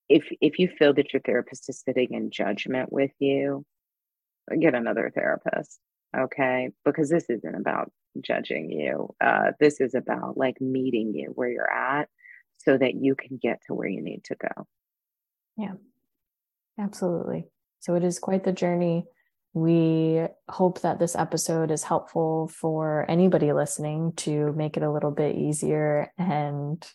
if 0.09 0.27
if 0.41 0.59
you 0.59 0.67
feel 0.67 0.93
that 0.93 1.13
your 1.13 1.21
therapist 1.21 1.69
is 1.69 1.81
sitting 1.81 2.13
in 2.13 2.31
judgment 2.31 2.91
with 2.91 3.11
you, 3.19 3.65
get 4.59 4.75
another 4.75 5.11
therapist, 5.13 5.79
okay? 6.15 6.69
Because 6.84 7.09
this 7.09 7.29
isn't 7.29 7.55
about 7.55 7.91
judging 8.21 8.71
you. 8.71 9.13
Uh, 9.21 9.51
this 9.59 9.79
is 9.79 9.95
about 9.95 10.38
like 10.38 10.59
meeting 10.59 11.13
you 11.13 11.31
where 11.36 11.49
you're 11.49 11.71
at, 11.71 12.09
so 12.57 12.77
that 12.77 12.95
you 12.95 13.15
can 13.15 13.38
get 13.41 13.61
to 13.67 13.73
where 13.73 13.88
you 13.88 14.01
need 14.01 14.23
to 14.25 14.36
go. 14.36 14.67
Yeah, 15.57 15.73
absolutely. 16.79 17.45
So 17.79 17.95
it 17.95 18.03
is 18.03 18.19
quite 18.19 18.43
the 18.43 18.51
journey 18.51 19.05
we 19.54 20.26
hope 20.49 20.82
that 20.82 20.99
this 20.99 21.16
episode 21.16 21.70
is 21.70 21.84
helpful 21.84 22.47
for 22.47 23.06
anybody 23.08 23.54
listening 23.54 24.14
to 24.14 24.51
make 24.54 24.78
it 24.78 24.84
a 24.84 24.91
little 24.91 25.12
bit 25.12 25.36
easier 25.36 26.12
and 26.18 26.86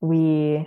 we 0.00 0.66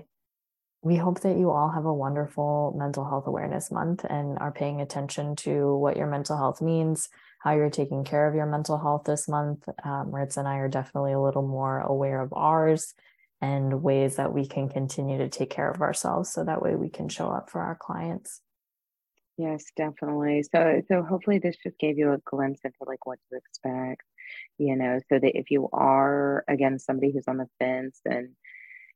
we 0.83 0.95
hope 0.95 1.21
that 1.21 1.37
you 1.37 1.49
all 1.49 1.69
have 1.69 1.85
a 1.85 1.93
wonderful 1.93 2.73
mental 2.77 3.03
health 3.03 3.27
awareness 3.27 3.71
month 3.71 4.05
and 4.07 4.37
are 4.39 4.51
paying 4.51 4.79
attention 4.79 5.35
to 5.35 5.75
what 5.75 5.97
your 5.97 6.07
mental 6.07 6.37
health 6.37 6.61
means, 6.61 7.09
how 7.41 7.53
you're 7.53 7.69
taking 7.69 8.03
care 8.03 8.27
of 8.27 8.35
your 8.35 8.45
mental 8.45 8.77
health 8.77 9.03
this 9.05 9.27
month. 9.27 9.67
Um, 9.83 10.13
Ritz 10.13 10.37
and 10.37 10.47
I 10.47 10.57
are 10.57 10.69
definitely 10.69 11.13
a 11.13 11.19
little 11.19 11.45
more 11.45 11.79
aware 11.79 12.21
of 12.21 12.31
ours 12.31 12.93
and 13.41 13.81
ways 13.81 14.15
that 14.15 14.33
we 14.33 14.47
can 14.47 14.69
continue 14.69 15.17
to 15.17 15.29
take 15.29 15.49
care 15.49 15.69
of 15.69 15.81
ourselves 15.81 16.31
so 16.31 16.43
that 16.43 16.61
way 16.61 16.75
we 16.75 16.89
can 16.89 17.09
show 17.09 17.27
up 17.29 17.49
for 17.49 17.59
our 17.61 17.75
clients. 17.75 18.41
Yes, 19.37 19.65
definitely. 19.75 20.43
So 20.43 20.81
so 20.87 21.03
hopefully 21.03 21.37
this 21.39 21.57
just 21.63 21.77
gave 21.77 21.97
you 21.97 22.11
a 22.13 22.17
glimpse 22.25 22.61
into 22.63 22.77
like 22.87 23.05
what 23.05 23.19
to 23.29 23.37
expect, 23.37 24.01
you 24.57 24.75
know, 24.75 24.99
so 25.09 25.19
that 25.19 25.37
if 25.37 25.51
you 25.51 25.69
are 25.73 26.43
again 26.47 26.79
somebody 26.79 27.11
who's 27.13 27.27
on 27.27 27.37
the 27.37 27.47
fence 27.59 28.01
and 28.05 28.29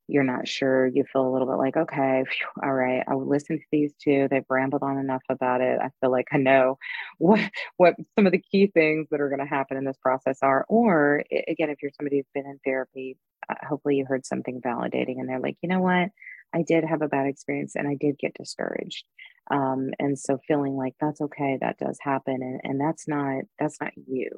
you're 0.07 0.23
not 0.23 0.47
sure, 0.47 0.87
you 0.87 1.05
feel 1.13 1.27
a 1.27 1.31
little 1.31 1.47
bit 1.47 1.57
like, 1.57 1.77
okay, 1.77 2.23
phew, 2.29 2.47
all 2.63 2.73
right, 2.73 3.03
I 3.07 3.15
will 3.15 3.27
listen 3.29 3.59
to 3.59 3.65
these 3.71 3.93
two. 4.03 4.27
They've 4.29 4.45
rambled 4.49 4.83
on 4.83 4.97
enough 4.99 5.23
about 5.29 5.61
it. 5.61 5.79
I 5.81 5.89
feel 6.01 6.11
like 6.11 6.27
I 6.33 6.37
know 6.37 6.79
what 7.19 7.41
what 7.77 7.95
some 8.15 8.25
of 8.27 8.33
the 8.33 8.39
key 8.51 8.67
things 8.67 9.07
that 9.11 9.21
are 9.21 9.29
going 9.29 9.39
to 9.41 9.45
happen 9.47 9.77
in 9.77 9.85
this 9.85 9.97
process 10.01 10.39
are. 10.43 10.65
Or 10.69 11.23
again, 11.47 11.69
if 11.71 11.81
you're 11.83 11.91
somebody 11.97 12.17
who's 12.17 12.27
been 12.33 12.47
in 12.49 12.59
therapy, 12.65 13.17
uh, 13.49 13.55
hopefully 13.67 13.97
you 13.97 14.05
heard 14.07 14.25
something 14.25 14.61
validating 14.61 15.19
and 15.19 15.29
they're 15.29 15.39
like, 15.39 15.57
you 15.61 15.69
know 15.69 15.81
what, 15.81 16.09
I 16.53 16.63
did 16.63 16.83
have 16.83 17.01
a 17.01 17.07
bad 17.07 17.27
experience 17.27 17.75
and 17.75 17.87
I 17.87 17.95
did 17.99 18.17
get 18.19 18.33
discouraged. 18.33 19.05
Um, 19.49 19.91
and 19.99 20.17
so 20.17 20.39
feeling 20.47 20.75
like 20.75 20.95
that's 20.99 21.21
okay, 21.21 21.57
that 21.61 21.77
does 21.77 21.97
happen, 22.01 22.35
and, 22.41 22.61
and 22.63 22.79
that's 22.79 23.07
not 23.07 23.43
that's 23.59 23.81
not 23.81 23.91
you. 24.07 24.29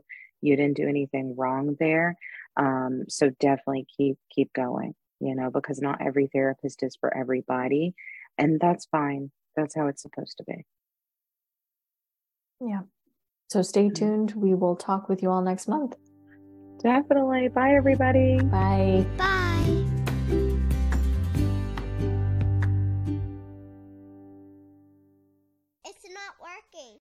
You 0.42 0.56
didn't 0.56 0.78
do 0.78 0.88
anything 0.88 1.36
wrong 1.38 1.76
there. 1.80 2.16
Um, 2.58 3.04
so 3.10 3.30
definitely 3.40 3.86
keep 3.96 4.18
keep 4.34 4.52
going, 4.54 4.96
you 5.20 5.36
know, 5.36 5.52
because 5.52 5.82
not 5.82 6.02
every 6.02 6.30
therapist 6.34 6.84
is 6.84 6.96
for 7.00 7.16
everybody, 7.16 7.94
and 8.38 8.60
that's 8.60 8.86
fine. 8.86 9.32
That's 9.56 9.76
how 9.76 9.88
it's 9.88 10.02
supposed 10.02 10.38
to 10.38 10.44
be. 10.46 10.66
Yeah. 12.60 12.82
So 13.50 13.62
stay 13.62 13.86
mm-hmm. 13.86 13.94
tuned. 13.94 14.32
We 14.36 14.56
will 14.56 14.76
talk 14.76 15.10
with 15.10 15.22
you 15.22 15.30
all 15.30 15.42
next 15.42 15.68
month. 15.68 15.96
Definitely. 16.82 17.50
Bye, 17.50 17.76
everybody. 17.76 18.40
Bye. 18.40 19.06
Bye. 19.18 19.43